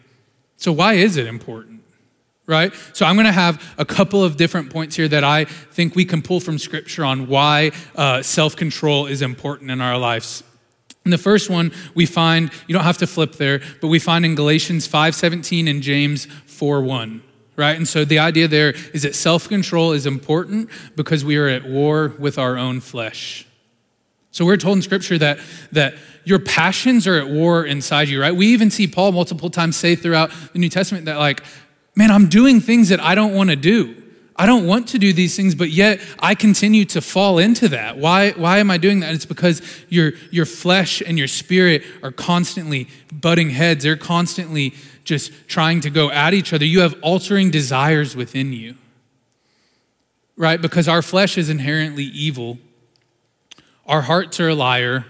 So, 0.59 0.71
why 0.71 0.93
is 0.93 1.17
it 1.17 1.25
important? 1.25 1.79
right? 2.49 2.73
So 2.93 3.05
I'm 3.05 3.15
going 3.15 3.27
to 3.27 3.31
have 3.31 3.63
a 3.77 3.85
couple 3.85 4.23
of 4.23 4.35
different 4.35 4.71
points 4.71 4.95
here 4.95 5.07
that 5.07 5.23
I 5.23 5.45
think 5.45 5.95
we 5.95 6.03
can 6.03 6.23
pull 6.23 6.39
from 6.39 6.57
Scripture 6.57 7.05
on 7.05 7.27
why 7.27 7.71
uh, 7.95 8.23
self 8.23 8.55
control 8.55 9.05
is 9.05 9.21
important 9.21 9.69
in 9.69 9.81
our 9.81 9.99
lives. 9.99 10.43
And 11.05 11.13
the 11.13 11.19
first 11.19 11.49
one 11.49 11.71
we 11.93 12.07
find, 12.07 12.51
you 12.67 12.73
don't 12.73 12.83
have 12.83 12.97
to 12.97 13.07
flip 13.07 13.33
there, 13.33 13.61
but 13.81 13.87
we 13.87 13.99
find 13.99 14.25
in 14.25 14.33
Galatians 14.33 14.87
5:17 14.87 15.69
and 15.69 15.83
James 15.83 16.25
4:1. 16.47 17.21
Right? 17.55 17.77
And 17.77 17.87
so 17.87 18.03
the 18.03 18.19
idea 18.19 18.47
there 18.47 18.73
is 18.93 19.03
that 19.03 19.15
self-control 19.15 19.91
is 19.91 20.05
important 20.05 20.69
because 20.95 21.23
we 21.23 21.37
are 21.37 21.47
at 21.47 21.65
war 21.65 22.15
with 22.17 22.37
our 22.37 22.57
own 22.57 22.79
flesh. 22.79 23.45
So 24.31 24.45
we're 24.45 24.57
told 24.57 24.77
in 24.77 24.81
scripture 24.81 25.17
that 25.17 25.39
that 25.71 25.95
your 26.23 26.39
passions 26.39 27.07
are 27.07 27.15
at 27.15 27.27
war 27.27 27.65
inside 27.65 28.07
you, 28.09 28.21
right? 28.21 28.35
We 28.35 28.47
even 28.47 28.69
see 28.69 28.87
Paul 28.87 29.11
multiple 29.11 29.49
times 29.49 29.75
say 29.75 29.95
throughout 29.95 30.31
the 30.53 30.59
New 30.59 30.69
Testament 30.69 31.05
that 31.05 31.17
like, 31.17 31.43
man, 31.95 32.11
I'm 32.11 32.29
doing 32.29 32.61
things 32.61 32.89
that 32.89 32.99
I 32.99 33.15
don't 33.15 33.33
want 33.33 33.49
to 33.49 33.55
do. 33.55 33.95
I 34.39 34.45
don't 34.45 34.65
want 34.65 34.87
to 34.89 34.99
do 34.99 35.11
these 35.11 35.35
things, 35.35 35.53
but 35.53 35.69
yet 35.69 35.99
I 36.17 36.33
continue 36.33 36.85
to 36.85 37.01
fall 37.01 37.39
into 37.39 37.67
that. 37.69 37.97
Why, 37.97 38.31
why 38.31 38.59
am 38.59 38.71
I 38.71 38.77
doing 38.77 39.01
that? 39.01 39.13
It's 39.13 39.25
because 39.25 39.61
your, 39.89 40.13
your 40.31 40.45
flesh 40.45 41.01
and 41.05 41.17
your 41.17 41.27
spirit 41.27 41.83
are 42.01 42.13
constantly 42.13 42.87
butting 43.11 43.49
heads. 43.49 43.83
They're 43.83 43.97
constantly 43.97 44.75
just 45.03 45.33
trying 45.49 45.81
to 45.81 45.89
go 45.89 46.09
at 46.09 46.33
each 46.33 46.53
other. 46.53 46.63
You 46.63 46.79
have 46.79 46.95
altering 47.01 47.51
desires 47.51 48.15
within 48.15 48.53
you, 48.53 48.75
right? 50.37 50.61
Because 50.61 50.87
our 50.87 51.01
flesh 51.01 51.37
is 51.37 51.49
inherently 51.49 52.05
evil. 52.05 52.59
Our 53.89 54.03
hearts 54.03 54.39
are 54.39 54.49
a 54.49 54.55
liar, 54.55 55.05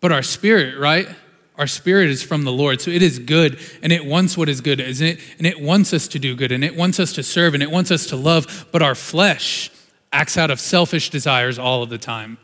but 0.00 0.10
our 0.10 0.22
spirit, 0.22 0.78
right? 0.78 1.08
Our 1.56 1.68
spirit 1.68 2.10
is 2.10 2.22
from 2.24 2.42
the 2.42 2.52
Lord. 2.52 2.80
So 2.80 2.90
it 2.90 3.02
is 3.02 3.20
good 3.20 3.58
and 3.82 3.92
it 3.92 4.04
wants 4.04 4.36
what 4.36 4.48
is 4.48 4.60
good, 4.60 4.80
isn't 4.80 5.06
it? 5.06 5.20
And 5.38 5.46
it 5.46 5.60
wants 5.60 5.92
us 5.94 6.08
to 6.08 6.18
do 6.18 6.34
good 6.34 6.52
and 6.52 6.64
it 6.64 6.76
wants 6.76 6.98
us 6.98 7.12
to 7.14 7.22
serve 7.22 7.54
and 7.54 7.62
it 7.62 7.70
wants 7.70 7.92
us 7.92 8.06
to 8.06 8.16
love. 8.16 8.66
But 8.72 8.82
our 8.82 8.96
flesh 8.96 9.70
acts 10.12 10.36
out 10.36 10.50
of 10.50 10.58
selfish 10.58 11.08
desires 11.10 11.58
all 11.58 11.84
of 11.84 11.88
the 11.88 11.98
time. 11.98 12.38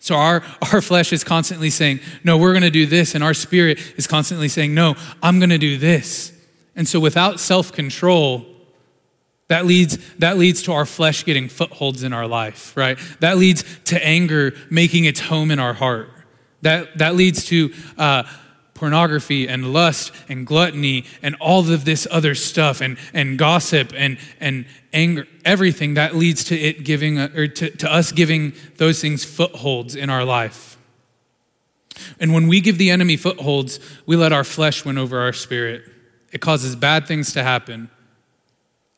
So 0.00 0.14
our, 0.14 0.42
our 0.72 0.80
flesh 0.80 1.12
is 1.12 1.22
constantly 1.22 1.68
saying, 1.68 2.00
no, 2.24 2.38
we're 2.38 2.52
going 2.52 2.62
to 2.62 2.70
do 2.70 2.86
this. 2.86 3.14
And 3.14 3.22
our 3.22 3.34
spirit 3.34 3.78
is 3.98 4.06
constantly 4.06 4.48
saying, 4.48 4.74
no, 4.74 4.96
I'm 5.22 5.38
going 5.38 5.50
to 5.50 5.58
do 5.58 5.76
this. 5.76 6.32
And 6.74 6.88
so 6.88 6.98
without 6.98 7.40
self 7.40 7.72
control, 7.72 8.46
that 9.50 9.66
leads, 9.66 9.98
that 10.18 10.38
leads 10.38 10.62
to 10.62 10.72
our 10.72 10.86
flesh 10.86 11.24
getting 11.24 11.48
footholds 11.48 12.04
in 12.04 12.12
our 12.12 12.28
life, 12.28 12.72
right? 12.76 12.96
That 13.18 13.36
leads 13.36 13.64
to 13.86 14.06
anger 14.06 14.54
making 14.70 15.06
its 15.06 15.18
home 15.18 15.50
in 15.50 15.58
our 15.58 15.72
heart. 15.72 16.08
That, 16.62 16.96
that 16.98 17.16
leads 17.16 17.46
to 17.46 17.72
uh, 17.98 18.22
pornography 18.74 19.48
and 19.48 19.72
lust 19.72 20.12
and 20.28 20.46
gluttony 20.46 21.04
and 21.20 21.34
all 21.40 21.68
of 21.68 21.84
this 21.84 22.06
other 22.12 22.36
stuff 22.36 22.80
and, 22.80 22.96
and 23.12 23.36
gossip 23.36 23.92
and, 23.96 24.18
and 24.38 24.66
anger, 24.92 25.26
everything 25.44 25.94
that 25.94 26.14
leads 26.14 26.44
to 26.44 26.56
it 26.56 26.84
giving, 26.84 27.18
or 27.18 27.48
to, 27.48 27.70
to 27.70 27.92
us 27.92 28.12
giving 28.12 28.52
those 28.76 29.00
things 29.00 29.24
footholds 29.24 29.96
in 29.96 30.10
our 30.10 30.24
life. 30.24 30.78
And 32.20 32.32
when 32.32 32.46
we 32.46 32.60
give 32.60 32.78
the 32.78 32.90
enemy 32.90 33.16
footholds, 33.16 33.80
we 34.06 34.14
let 34.14 34.32
our 34.32 34.44
flesh 34.44 34.84
win 34.84 34.96
over 34.96 35.18
our 35.18 35.32
spirit. 35.32 35.90
It 36.30 36.40
causes 36.40 36.76
bad 36.76 37.08
things 37.08 37.32
to 37.32 37.42
happen. 37.42 37.90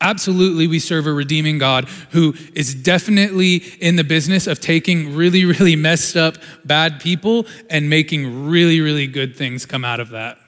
Absolutely, 0.02 0.66
we 0.66 0.80
serve 0.80 1.06
a 1.06 1.12
redeeming 1.12 1.58
God 1.58 1.88
who 2.10 2.34
is 2.54 2.74
definitely 2.74 3.58
in 3.78 3.94
the 3.94 4.02
business 4.02 4.48
of 4.48 4.58
taking 4.58 5.14
really, 5.14 5.44
really 5.44 5.76
messed 5.76 6.16
up 6.16 6.38
bad 6.64 7.00
people 7.00 7.46
and 7.70 7.88
making 7.88 8.48
really, 8.48 8.80
really 8.80 9.06
good 9.06 9.36
things 9.36 9.64
come 9.64 9.84
out 9.84 10.00
of 10.00 10.08
that. 10.08 10.38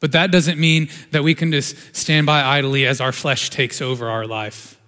But 0.00 0.12
that 0.12 0.30
doesn't 0.30 0.60
mean 0.60 0.90
that 1.12 1.24
we 1.24 1.34
can 1.34 1.50
just 1.50 1.96
stand 1.96 2.26
by 2.26 2.42
idly 2.42 2.86
as 2.86 3.00
our 3.00 3.10
flesh 3.10 3.48
takes 3.48 3.80
over 3.80 4.10
our 4.10 4.26
life. 4.26 4.78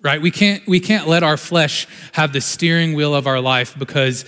Right? 0.00 0.22
We 0.22 0.30
can't, 0.30 0.66
we 0.66 0.80
can't 0.80 1.06
let 1.06 1.22
our 1.22 1.36
flesh 1.36 1.86
have 2.12 2.32
the 2.32 2.40
steering 2.40 2.94
wheel 2.94 3.14
of 3.14 3.26
our 3.26 3.40
life 3.40 3.78
because 3.78 4.24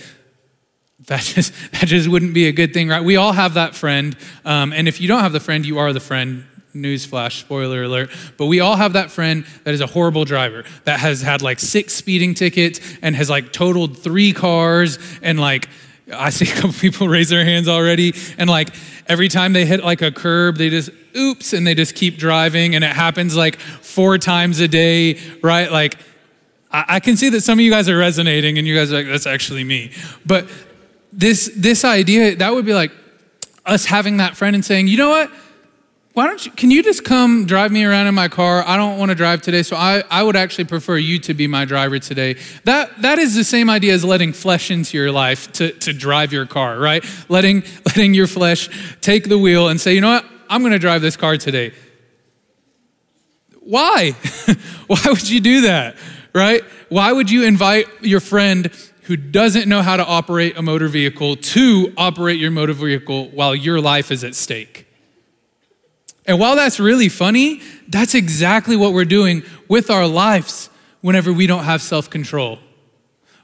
that 1.07 1.21
just, 1.23 1.51
that 1.71 1.87
just 1.87 2.07
wouldn't 2.07 2.35
be 2.35 2.45
a 2.47 2.51
good 2.51 2.75
thing, 2.75 2.89
right? 2.89 3.03
We 3.03 3.15
all 3.15 3.31
have 3.31 3.55
that 3.55 3.73
friend. 3.73 4.15
Um, 4.45 4.71
and 4.71 4.87
if 4.87 5.01
you 5.01 5.07
don't 5.07 5.21
have 5.21 5.33
the 5.33 5.39
friend, 5.39 5.65
you 5.65 5.79
are 5.79 5.91
the 5.93 5.99
friend 5.99 6.45
Newsflash, 6.75 7.39
spoiler 7.39 7.83
alert. 7.83 8.11
But 8.37 8.47
we 8.47 8.59
all 8.59 8.75
have 8.75 8.93
that 8.93 9.09
friend 9.09 9.45
that 9.63 9.73
is 9.73 9.81
a 9.81 9.87
horrible 9.87 10.25
driver 10.25 10.63
that 10.83 10.99
has 10.99 11.21
had 11.21 11.41
like 11.41 11.59
six 11.59 11.93
speeding 11.93 12.33
tickets 12.33 12.79
and 13.01 13.15
has 13.15 13.29
like 13.29 13.53
totaled 13.53 13.97
three 13.97 14.33
cars. 14.33 14.99
And 15.21 15.39
like, 15.39 15.69
I 16.13 16.29
see 16.29 16.51
a 16.51 16.53
couple 16.53 16.73
people 16.79 17.07
raise 17.07 17.29
their 17.29 17.45
hands 17.45 17.67
already. 17.67 18.13
And 18.37 18.49
like, 18.49 18.69
every 19.07 19.27
time 19.27 19.53
they 19.53 19.65
hit 19.65 19.83
like 19.83 20.01
a 20.01 20.11
curb, 20.11 20.57
they 20.57 20.69
just, 20.69 20.89
oops, 21.15 21.53
and 21.53 21.65
they 21.65 21.75
just 21.75 21.95
keep 21.95 22.17
driving. 22.17 22.75
And 22.75 22.83
it 22.83 22.91
happens 22.91 23.35
like 23.35 23.59
four 23.59 24.17
times 24.17 24.59
a 24.59 24.67
day, 24.67 25.19
right? 25.41 25.71
Like, 25.71 25.97
I, 26.71 26.85
I 26.87 26.99
can 26.99 27.15
see 27.17 27.29
that 27.29 27.41
some 27.41 27.57
of 27.57 27.63
you 27.63 27.71
guys 27.71 27.87
are 27.89 27.97
resonating 27.97 28.57
and 28.57 28.67
you 28.67 28.75
guys 28.75 28.91
are 28.91 28.97
like, 28.97 29.07
that's 29.07 29.27
actually 29.27 29.63
me. 29.63 29.91
But 30.25 30.47
this, 31.13 31.49
this 31.55 31.85
idea, 31.85 32.35
that 32.35 32.53
would 32.53 32.65
be 32.65 32.73
like 32.73 32.91
us 33.65 33.85
having 33.85 34.17
that 34.17 34.35
friend 34.35 34.55
and 34.55 34.63
saying, 34.63 34.87
you 34.87 34.97
know 34.97 35.09
what? 35.09 35.31
Why 36.15 36.27
don't 36.27 36.45
you, 36.45 36.51
can 36.53 36.71
you 36.71 36.81
just 36.81 37.03
come 37.03 37.45
drive 37.45 37.73
me 37.73 37.83
around 37.83 38.07
in 38.07 38.15
my 38.15 38.29
car? 38.29 38.63
I 38.65 38.77
don't 38.77 38.97
want 38.97 39.09
to 39.09 39.15
drive 39.15 39.41
today, 39.41 39.63
so 39.63 39.75
I, 39.75 40.01
I 40.09 40.23
would 40.23 40.37
actually 40.37 40.63
prefer 40.63 40.95
you 40.95 41.19
to 41.19 41.33
be 41.33 41.45
my 41.45 41.65
driver 41.65 41.99
today. 41.99 42.37
That, 42.63 43.01
that 43.01 43.19
is 43.19 43.35
the 43.35 43.43
same 43.43 43.69
idea 43.69 43.93
as 43.93 44.05
letting 44.05 44.31
flesh 44.31 44.71
into 44.71 44.97
your 44.97 45.11
life 45.11 45.51
to, 45.53 45.73
to 45.73 45.91
drive 45.91 46.31
your 46.31 46.45
car, 46.45 46.79
right? 46.79 47.03
Letting, 47.27 47.63
letting 47.85 48.13
your 48.13 48.27
flesh 48.27 48.69
take 49.01 49.27
the 49.27 49.37
wheel 49.37 49.67
and 49.67 49.79
say, 49.79 49.93
you 49.93 49.99
know 49.99 50.13
what? 50.13 50.25
I'm 50.49 50.61
going 50.61 50.71
to 50.71 50.79
drive 50.79 51.01
this 51.01 51.17
car 51.17 51.35
today. 51.35 51.73
Why? 53.59 54.11
Why 54.87 55.01
would 55.07 55.29
you 55.29 55.41
do 55.41 55.61
that, 55.61 55.97
right? 56.33 56.63
Why 56.87 57.11
would 57.11 57.29
you 57.29 57.43
invite 57.43 57.87
your 57.99 58.21
friend 58.21 58.71
who 59.01 59.17
doesn't 59.17 59.67
know 59.67 59.81
how 59.81 59.97
to 59.97 60.05
operate 60.05 60.55
a 60.55 60.61
motor 60.61 60.87
vehicle 60.87 61.35
to 61.35 61.93
operate 61.97 62.39
your 62.39 62.51
motor 62.51 62.71
vehicle 62.71 63.31
while 63.31 63.53
your 63.53 63.81
life 63.81 64.11
is 64.11 64.23
at 64.23 64.33
stake? 64.33 64.84
And 66.27 66.39
while 66.39 66.55
that's 66.55 66.79
really 66.79 67.09
funny, 67.09 67.61
that's 67.87 68.15
exactly 68.15 68.75
what 68.75 68.93
we're 68.93 69.05
doing 69.05 69.43
with 69.67 69.89
our 69.89 70.07
lives 70.07 70.69
whenever 71.01 71.31
we 71.31 71.45
don't 71.47 71.65
have 71.65 71.81
self 71.81 72.09
control. 72.09 72.59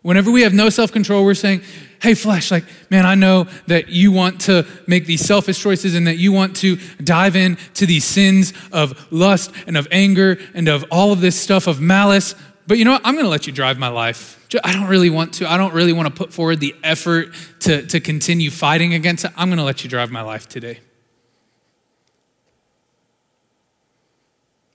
Whenever 0.02 0.32
we 0.32 0.42
have 0.42 0.54
no 0.54 0.70
self 0.70 0.92
control, 0.92 1.24
we're 1.24 1.36
saying, 1.36 1.62
Hey, 2.02 2.16
flesh, 2.16 2.50
like, 2.50 2.66
man, 2.90 3.06
I 3.06 3.14
know 3.14 3.46
that 3.68 3.90
you 3.90 4.12
want 4.12 4.42
to 4.42 4.66
make 4.88 5.06
these 5.06 5.22
selfish 5.22 5.60
choices 5.60 5.94
and 5.94 6.08
that 6.08 6.18
you 6.18 6.32
want 6.32 6.56
to 6.58 6.78
dive 7.04 7.36
into 7.36 7.86
these 7.86 8.04
sins 8.04 8.54
of 8.72 9.12
lust 9.12 9.52
and 9.68 9.78
of 9.78 9.88
anger 9.92 10.40
and 10.56 10.68
of 10.68 10.84
all 10.90 11.12
of 11.12 11.22
this 11.22 11.40
stuff 11.40 11.68
of 11.68 11.80
malice. 11.80 12.34
But 12.66 12.80
you 12.80 12.86
know 12.86 12.94
what? 12.94 13.02
I'm 13.06 13.14
going 13.14 13.26
to 13.26 13.30
let 13.30 13.46
you 13.46 13.54
drive 13.54 13.78
my 13.78 13.90
life. 13.90 14.44
I 14.64 14.74
don't 14.74 14.88
really 14.88 15.12
want 15.12 15.36
to. 15.36 15.50
I 15.50 15.58
don't 15.58 15.74
really 15.74 15.94
want 15.94 16.08
to 16.08 16.14
put 16.14 16.34
forward 16.34 16.60
the 16.60 16.76
effort 16.84 17.36
to, 17.62 17.86
to 17.86 18.00
continue 18.00 18.50
fighting 18.50 18.96
against 18.96 19.24
it. 19.24 19.32
I'm 19.38 19.50
going 19.50 19.60
to 19.60 19.64
let 19.64 19.84
you 19.84 19.90
drive 19.90 20.10
my 20.10 20.24
life 20.24 20.48
today. 20.48 20.80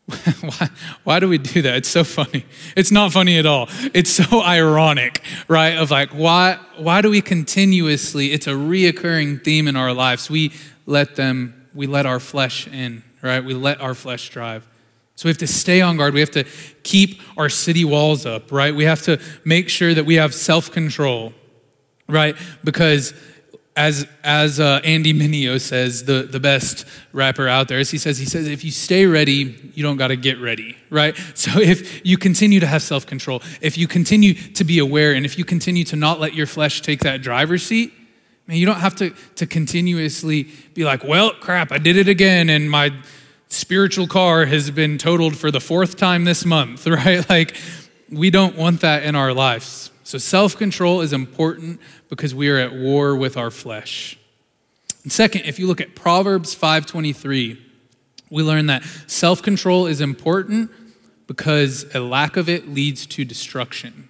why, 0.41 0.69
why 1.03 1.21
do 1.21 1.29
we 1.29 1.39
do 1.39 1.63
that? 1.63 1.77
It's 1.77 1.89
so 1.89 2.05
funny. 2.05 2.45
It's 2.77 2.93
not 2.93 3.13
funny 3.13 3.39
at 3.39 3.47
all. 3.47 3.69
It's 3.93 4.11
so 4.11 4.41
ironic, 4.45 5.21
right? 5.49 5.77
Of 5.77 5.91
like, 5.91 6.11
why, 6.11 6.59
why 6.77 7.03
do 7.03 7.11
we 7.11 7.21
continuously, 7.21 8.33
it's 8.33 8.47
a 8.47 8.53
reoccurring 8.53 9.43
theme 9.43 9.67
in 9.67 9.75
our 9.75 9.93
lives. 9.93 10.31
We 10.31 10.53
let 10.87 11.17
them, 11.17 11.69
we 11.75 11.89
let 11.89 12.07
our 12.07 12.21
flesh 12.21 12.69
in, 12.69 13.03
right? 13.21 13.45
We 13.45 13.55
let 13.55 13.81
our 13.81 13.95
flesh 13.95 14.31
drive. 14.31 14.69
So 15.17 15.27
we 15.27 15.31
have 15.31 15.39
to 15.39 15.47
stay 15.47 15.81
on 15.81 15.97
guard. 15.97 16.15
We 16.15 16.21
have 16.21 16.31
to 16.33 16.45
keep 16.83 17.21
our 17.37 17.49
city 17.49 17.85
walls 17.85 18.27
up, 18.27 18.53
right? 18.53 18.75
We 18.75 18.85
have 18.85 19.03
to 19.03 19.21
make 19.45 19.69
sure 19.69 19.93
that 19.95 20.05
we 20.05 20.17
have 20.17 20.35
self 20.35 20.71
control, 20.71 21.33
right? 22.07 22.37
Because 22.63 23.13
as, 23.77 24.07
as 24.25 24.59
uh, 24.59 24.81
Andy 24.85 25.13
Mineo 25.13 25.61
says, 25.61 26.05
the, 26.05 26.23
the 26.23 26.41
best 26.41 26.87
rapper 27.13 27.47
out 27.47 27.69
there, 27.69 27.79
as 27.79 27.91
he 27.91 27.99
says, 27.99 28.17
he 28.17 28.25
says, 28.25 28.49
if 28.49 28.65
you 28.65 28.71
stay 28.71 29.05
ready, 29.05 29.73
you 29.75 29.83
don't 29.83 29.99
got 29.99 30.09
to 30.09 30.17
get 30.17 30.41
ready, 30.41 30.77
right? 30.91 31.15
So 31.37 31.61
if 31.61 32.05
you 32.05 32.17
continue 32.17 32.61
to 32.61 32.67
have 32.67 32.83
self 32.83 33.07
control, 33.07 33.43
if 33.61 33.77
you 33.77 33.87
continue 33.87 34.33
to 34.35 34.65
be 34.65 34.79
aware, 34.79 35.13
and 35.13 35.27
if 35.27 35.39
you 35.39 35.45
continue 35.45 35.85
to 35.85 35.97
not 35.97 36.19
let 36.19 36.35
your 36.35 36.47
flesh 36.47 36.81
take 36.81 37.01
that 37.01 37.21
driver's 37.21 37.63
seat, 37.63 37.93
man, 38.47 38.57
you 38.57 38.65
don't 38.65 38.81
have 38.81 38.97
to, 38.97 39.11
to 39.37 39.47
continuously 39.47 40.45
be 40.73 40.85
like, 40.85 41.05
well, 41.05 41.33
crap, 41.35 41.73
I 41.73 41.79
did 41.79 41.97
it 41.97 42.09
again, 42.09 42.49
and 42.49 42.71
my 42.71 42.93
spiritual 43.49 44.07
car 44.07 44.47
has 44.47 44.71
been 44.71 44.97
totaled 44.97 45.37
for 45.37 45.51
the 45.51 45.61
fourth 45.61 45.97
time 45.97 46.25
this 46.25 46.45
month, 46.45 46.87
right? 46.87 47.29
Like, 47.29 47.55
we 48.11 48.31
don't 48.31 48.57
want 48.57 48.81
that 48.81 49.03
in 49.03 49.15
our 49.15 49.35
lives. 49.35 49.91
So 50.07 50.19
self 50.19 50.57
control 50.57 51.01
is 51.01 51.13
important 51.13 51.81
because 52.09 52.33
we 52.33 52.49
are 52.49 52.59
at 52.59 52.73
war 52.73 53.17
with 53.17 53.37
our 53.37 53.51
flesh. 53.51 54.17
And 55.03 55.11
second, 55.11 55.47
if 55.47 55.59
you 55.59 55.67
look 55.67 55.81
at 55.81 55.97
Proverbs 55.97 56.55
5:23, 56.55 57.59
we 58.31 58.43
learn 58.45 58.67
that 58.67 58.85
self-control 59.09 59.87
is 59.87 60.01
important 60.01 60.71
because 61.27 61.87
a 61.93 61.99
lack 61.99 62.37
of 62.37 62.49
it 62.49 62.73
leads 62.73 63.05
to 63.07 63.25
destruction. 63.25 64.09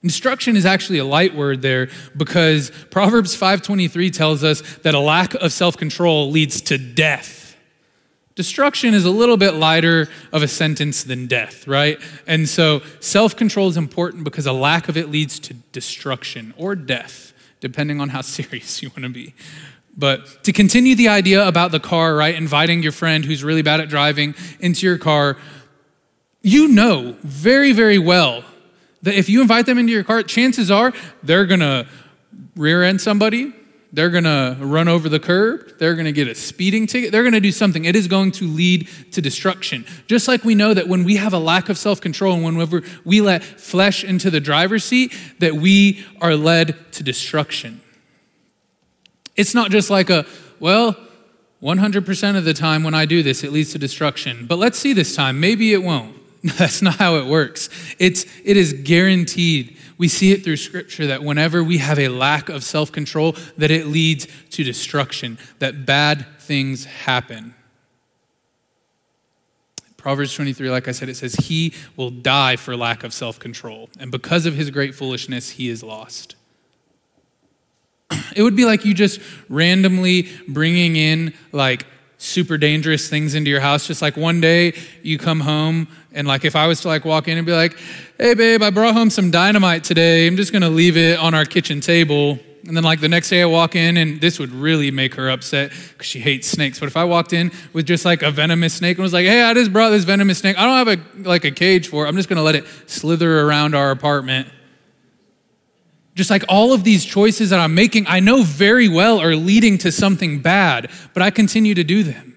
Destruction 0.00 0.54
is 0.54 0.64
actually 0.64 0.98
a 0.98 1.04
light 1.04 1.34
word 1.34 1.60
there 1.60 1.88
because 2.16 2.70
Proverbs 2.92 3.34
5:23 3.34 4.12
tells 4.12 4.44
us 4.44 4.62
that 4.84 4.94
a 4.94 5.00
lack 5.00 5.34
of 5.34 5.52
self-control 5.52 6.30
leads 6.30 6.60
to 6.60 6.78
death. 6.78 7.43
Destruction 8.34 8.94
is 8.94 9.04
a 9.04 9.10
little 9.10 9.36
bit 9.36 9.54
lighter 9.54 10.08
of 10.32 10.42
a 10.42 10.48
sentence 10.48 11.04
than 11.04 11.26
death, 11.28 11.68
right? 11.68 12.00
And 12.26 12.48
so 12.48 12.82
self 12.98 13.36
control 13.36 13.68
is 13.68 13.76
important 13.76 14.24
because 14.24 14.46
a 14.46 14.52
lack 14.52 14.88
of 14.88 14.96
it 14.96 15.08
leads 15.08 15.38
to 15.40 15.54
destruction 15.72 16.52
or 16.56 16.74
death, 16.74 17.32
depending 17.60 18.00
on 18.00 18.08
how 18.08 18.20
serious 18.22 18.82
you 18.82 18.90
want 18.90 19.02
to 19.02 19.08
be. 19.08 19.34
But 19.96 20.42
to 20.44 20.52
continue 20.52 20.96
the 20.96 21.08
idea 21.08 21.46
about 21.46 21.70
the 21.70 21.78
car, 21.78 22.16
right? 22.16 22.34
Inviting 22.34 22.82
your 22.82 22.90
friend 22.90 23.24
who's 23.24 23.44
really 23.44 23.62
bad 23.62 23.80
at 23.80 23.88
driving 23.88 24.34
into 24.58 24.86
your 24.86 24.98
car, 24.98 25.36
you 26.42 26.68
know 26.68 27.16
very, 27.22 27.70
very 27.70 27.98
well 27.98 28.44
that 29.02 29.14
if 29.14 29.28
you 29.28 29.40
invite 29.40 29.66
them 29.66 29.78
into 29.78 29.92
your 29.92 30.02
car, 30.02 30.22
chances 30.24 30.70
are 30.70 30.92
they're 31.22 31.46
going 31.46 31.60
to 31.60 31.86
rear 32.56 32.82
end 32.82 33.00
somebody, 33.00 33.52
they're 33.94 34.10
going 34.10 34.24
to 34.24 34.56
run 34.60 34.88
over 34.88 35.08
the 35.08 35.20
curb. 35.20 35.78
They're 35.78 35.94
going 35.94 36.06
to 36.06 36.12
get 36.12 36.26
a 36.26 36.34
speeding 36.34 36.88
ticket. 36.88 37.12
They're 37.12 37.22
going 37.22 37.34
to 37.34 37.40
do 37.40 37.52
something. 37.52 37.84
It 37.84 37.94
is 37.94 38.08
going 38.08 38.32
to 38.32 38.46
lead 38.46 38.88
to 39.12 39.22
destruction. 39.22 39.86
Just 40.08 40.26
like 40.26 40.44
we 40.44 40.56
know 40.56 40.74
that 40.74 40.88
when 40.88 41.04
we 41.04 41.16
have 41.16 41.32
a 41.32 41.38
lack 41.38 41.68
of 41.68 41.78
self 41.78 42.00
control 42.00 42.34
and 42.34 42.44
whenever 42.44 42.82
we 43.04 43.20
let 43.20 43.44
flesh 43.44 44.02
into 44.02 44.30
the 44.30 44.40
driver's 44.40 44.82
seat, 44.82 45.14
that 45.38 45.54
we 45.54 46.04
are 46.20 46.34
led 46.34 46.76
to 46.92 47.04
destruction. 47.04 47.80
It's 49.36 49.54
not 49.54 49.70
just 49.70 49.90
like 49.90 50.10
a, 50.10 50.26
well, 50.58 50.96
100% 51.62 52.36
of 52.36 52.44
the 52.44 52.54
time 52.54 52.82
when 52.82 52.94
I 52.94 53.06
do 53.06 53.22
this, 53.22 53.44
it 53.44 53.52
leads 53.52 53.72
to 53.72 53.78
destruction. 53.78 54.46
But 54.46 54.58
let's 54.58 54.78
see 54.78 54.92
this 54.92 55.14
time. 55.14 55.38
Maybe 55.38 55.72
it 55.72 55.82
won't. 55.82 56.16
That's 56.58 56.82
not 56.82 56.96
how 56.96 57.16
it 57.16 57.26
works. 57.26 57.70
It's, 57.98 58.26
it 58.44 58.56
is 58.56 58.72
guaranteed 58.72 59.78
we 59.98 60.08
see 60.08 60.32
it 60.32 60.44
through 60.44 60.56
scripture 60.56 61.06
that 61.06 61.22
whenever 61.22 61.62
we 61.62 61.78
have 61.78 61.98
a 61.98 62.08
lack 62.08 62.48
of 62.48 62.64
self-control 62.64 63.36
that 63.56 63.70
it 63.70 63.86
leads 63.86 64.26
to 64.50 64.64
destruction 64.64 65.38
that 65.58 65.86
bad 65.86 66.26
things 66.40 66.84
happen. 66.84 67.54
Proverbs 69.96 70.34
23 70.34 70.70
like 70.70 70.86
i 70.86 70.92
said 70.92 71.08
it 71.08 71.16
says 71.16 71.34
he 71.34 71.72
will 71.96 72.10
die 72.10 72.56
for 72.56 72.76
lack 72.76 73.04
of 73.04 73.14
self-control 73.14 73.88
and 73.98 74.10
because 74.10 74.44
of 74.44 74.54
his 74.54 74.70
great 74.70 74.94
foolishness 74.94 75.50
he 75.50 75.68
is 75.68 75.82
lost. 75.82 76.36
It 78.36 78.42
would 78.42 78.56
be 78.56 78.64
like 78.64 78.84
you 78.84 78.94
just 78.94 79.20
randomly 79.48 80.28
bringing 80.48 80.96
in 80.96 81.34
like 81.52 81.86
super 82.24 82.56
dangerous 82.58 83.08
things 83.08 83.34
into 83.34 83.50
your 83.50 83.60
house. 83.60 83.86
Just 83.86 84.02
like 84.02 84.16
one 84.16 84.40
day 84.40 84.74
you 85.02 85.18
come 85.18 85.40
home 85.40 85.88
and 86.12 86.26
like 86.26 86.44
if 86.44 86.56
I 86.56 86.66
was 86.66 86.80
to 86.82 86.88
like 86.88 87.04
walk 87.04 87.28
in 87.28 87.36
and 87.36 87.46
be 87.46 87.52
like, 87.52 87.76
hey 88.18 88.34
babe, 88.34 88.62
I 88.62 88.70
brought 88.70 88.94
home 88.94 89.10
some 89.10 89.30
dynamite 89.30 89.84
today. 89.84 90.26
I'm 90.26 90.36
just 90.36 90.52
gonna 90.52 90.70
leave 90.70 90.96
it 90.96 91.18
on 91.18 91.34
our 91.34 91.44
kitchen 91.44 91.80
table. 91.80 92.38
And 92.66 92.74
then 92.74 92.82
like 92.82 93.00
the 93.00 93.08
next 93.08 93.28
day 93.28 93.42
I 93.42 93.44
walk 93.44 93.76
in 93.76 93.98
and 93.98 94.20
this 94.22 94.38
would 94.38 94.50
really 94.50 94.90
make 94.90 95.14
her 95.16 95.28
upset 95.28 95.70
because 95.92 96.06
she 96.06 96.20
hates 96.20 96.48
snakes. 96.48 96.80
But 96.80 96.86
if 96.86 96.96
I 96.96 97.04
walked 97.04 97.34
in 97.34 97.52
with 97.74 97.86
just 97.86 98.06
like 98.06 98.22
a 98.22 98.30
venomous 98.30 98.72
snake 98.72 98.96
and 98.96 99.02
was 99.02 99.12
like, 99.12 99.26
hey, 99.26 99.42
I 99.42 99.52
just 99.52 99.70
brought 99.72 99.90
this 99.90 100.04
venomous 100.04 100.38
snake. 100.38 100.58
I 100.58 100.64
don't 100.64 100.86
have 100.86 100.98
a 100.98 101.28
like 101.28 101.44
a 101.44 101.50
cage 101.50 101.88
for 101.88 102.06
it. 102.06 102.08
I'm 102.08 102.16
just 102.16 102.28
gonna 102.28 102.42
let 102.42 102.54
it 102.54 102.64
slither 102.86 103.40
around 103.40 103.74
our 103.74 103.90
apartment. 103.90 104.48
Just 106.14 106.30
like 106.30 106.44
all 106.48 106.72
of 106.72 106.84
these 106.84 107.04
choices 107.04 107.50
that 107.50 107.58
I'm 107.58 107.74
making, 107.74 108.06
I 108.06 108.20
know 108.20 108.42
very 108.42 108.88
well 108.88 109.20
are 109.20 109.34
leading 109.34 109.78
to 109.78 109.90
something 109.90 110.40
bad, 110.40 110.90
but 111.12 111.22
I 111.22 111.30
continue 111.30 111.74
to 111.74 111.84
do 111.84 112.04
them. 112.04 112.34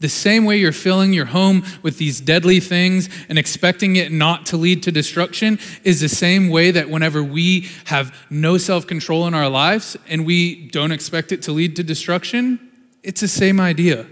The 0.00 0.08
same 0.08 0.44
way 0.44 0.58
you're 0.58 0.70
filling 0.70 1.12
your 1.12 1.24
home 1.24 1.64
with 1.82 1.98
these 1.98 2.20
deadly 2.20 2.60
things 2.60 3.08
and 3.28 3.36
expecting 3.36 3.96
it 3.96 4.12
not 4.12 4.46
to 4.46 4.56
lead 4.56 4.84
to 4.84 4.92
destruction 4.92 5.58
is 5.82 6.00
the 6.00 6.08
same 6.08 6.50
way 6.50 6.70
that 6.70 6.88
whenever 6.88 7.20
we 7.20 7.68
have 7.86 8.14
no 8.30 8.58
self 8.58 8.86
control 8.86 9.26
in 9.26 9.34
our 9.34 9.48
lives 9.48 9.96
and 10.06 10.24
we 10.24 10.68
don't 10.68 10.92
expect 10.92 11.32
it 11.32 11.42
to 11.42 11.52
lead 11.52 11.74
to 11.76 11.82
destruction, 11.82 12.60
it's 13.02 13.20
the 13.20 13.28
same 13.28 13.58
idea. 13.58 14.06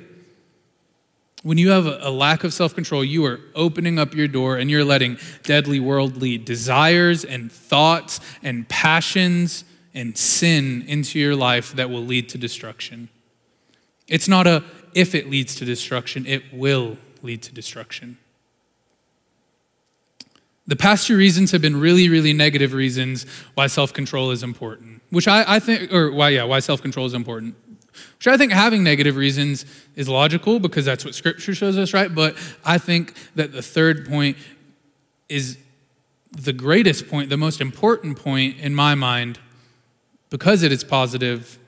When 1.43 1.59
you 1.59 1.71
have 1.71 1.87
a, 1.87 2.11
lack 2.11 2.45
of 2.45 2.53
self 2.53 2.75
control, 2.75 3.05
you 3.05 3.25
are 3.27 3.41
opening 3.55 3.99
up 3.99 4.15
your 4.15 4.27
door 4.27 4.57
and 4.57 4.71
you're 4.71 4.85
letting 4.85 5.19
deadly 5.43 5.79
worldly 5.79 6.39
desires 6.39 7.25
and 7.25 7.53
thoughts 7.53 8.21
and 8.43 8.69
passions 8.69 9.65
and 9.95 10.17
sin 10.17 10.85
into 10.89 11.19
your 11.19 11.37
life 11.37 11.73
that 11.75 11.89
will 11.89 12.03
lead 12.03 12.29
to 12.31 12.39
destruction. 12.39 13.09
It's 14.09 14.29
not 14.29 14.47
a 14.47 14.65
if 14.95 15.15
it 15.15 15.29
leads 15.29 15.55
to 15.57 15.65
destruction, 15.67 16.27
it 16.27 16.43
will 16.53 16.97
lead 17.23 17.43
to 17.43 17.53
destruction. 17.53 18.17
The 20.67 20.77
past 20.77 21.07
two 21.07 21.17
reasons 21.17 21.53
have 21.53 21.63
been 21.63 21.79
really, 21.79 22.09
really 22.09 22.33
negative 22.33 22.73
reasons 22.73 23.25
why 23.55 23.67
self 23.69 23.93
control 23.93 24.31
is 24.31 24.43
important, 24.43 25.03
which 25.11 25.29
I, 25.29 25.45
I 25.47 25.59
think, 25.61 25.93
or 25.93 26.11
why, 26.11 26.31
yeah, 26.31 26.45
why 26.45 26.59
self 26.59 26.83
control 26.83 27.07
is 27.07 27.15
important. 27.15 27.55
Which 28.19 28.27
I 28.27 28.37
think 28.37 28.53
having 28.53 28.83
negative 28.83 29.17
reasons 29.17 29.65
is 29.95 30.09
logical 30.09 30.61
because 30.61 30.85
that's 30.85 31.05
what 31.05 31.15
Scripture 31.15 31.55
shows 31.55 31.79
us, 31.79 31.93
right? 31.93 32.15
But 32.15 32.37
I 32.65 32.79
think 32.79 33.15
that 33.35 33.53
the 33.53 33.63
third 33.63 34.09
point 34.09 34.37
is 35.29 35.59
the 36.33 36.53
greatest 36.53 37.09
point, 37.09 37.31
the 37.31 37.37
most 37.37 37.61
important 37.61 38.19
point 38.19 38.59
in 38.59 38.75
my 38.75 38.95
mind, 38.95 39.39
because 40.31 40.63
it 40.63 40.73
is 40.73 40.85
positive. 40.85 41.59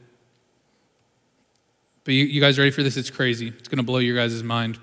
But 2.04 2.14
you, 2.14 2.24
you 2.24 2.40
guys 2.40 2.58
ready 2.58 2.70
for 2.70 2.82
this? 2.82 2.96
It's 2.96 3.10
crazy. 3.10 3.48
It's 3.48 3.68
going 3.68 3.78
to 3.78 3.84
blow 3.84 3.98
your 3.98 4.16
guys' 4.16 4.42
mind. 4.42 4.78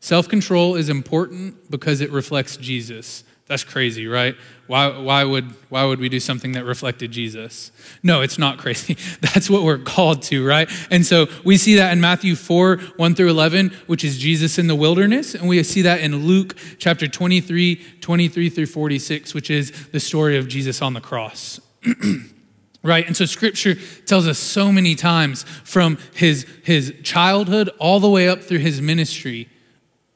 Self 0.00 0.28
control 0.28 0.76
is 0.76 0.88
important 0.88 1.70
because 1.70 2.00
it 2.00 2.10
reflects 2.10 2.56
Jesus. 2.56 3.24
That's 3.46 3.62
crazy, 3.62 4.08
right? 4.08 4.34
Why, 4.66 4.98
why, 4.98 5.22
would, 5.22 5.54
why 5.68 5.84
would 5.84 6.00
we 6.00 6.08
do 6.08 6.18
something 6.18 6.52
that 6.52 6.64
reflected 6.64 7.12
Jesus? 7.12 7.70
No, 8.02 8.20
it's 8.20 8.38
not 8.38 8.58
crazy. 8.62 8.96
That's 9.20 9.48
what 9.48 9.62
we're 9.62 9.78
called 9.78 10.22
to, 10.22 10.44
right? 10.44 10.68
And 10.90 11.06
so 11.06 11.28
we 11.44 11.56
see 11.56 11.76
that 11.76 11.92
in 11.92 12.00
Matthew 12.00 12.34
4, 12.34 12.78
1 12.96 13.14
through 13.14 13.30
11, 13.30 13.72
which 13.86 14.02
is 14.02 14.18
Jesus 14.18 14.58
in 14.58 14.66
the 14.66 14.74
wilderness. 14.74 15.34
And 15.34 15.48
we 15.48 15.62
see 15.62 15.82
that 15.82 16.00
in 16.00 16.26
Luke 16.26 16.56
chapter 16.78 17.06
23, 17.06 17.76
23 18.00 18.50
through 18.50 18.66
46, 18.66 19.32
which 19.32 19.50
is 19.50 19.70
the 19.88 20.00
story 20.00 20.36
of 20.36 20.48
Jesus 20.48 20.82
on 20.82 20.94
the 20.94 21.00
cross. 21.00 21.60
right? 22.82 23.06
And 23.06 23.16
so 23.16 23.26
scripture 23.26 23.76
tells 24.06 24.26
us 24.26 24.40
so 24.40 24.72
many 24.72 24.96
times 24.96 25.44
from 25.62 25.98
his, 26.14 26.46
his 26.64 26.94
childhood 27.04 27.70
all 27.78 28.00
the 28.00 28.10
way 28.10 28.28
up 28.28 28.42
through 28.42 28.58
his 28.58 28.80
ministry 28.80 29.48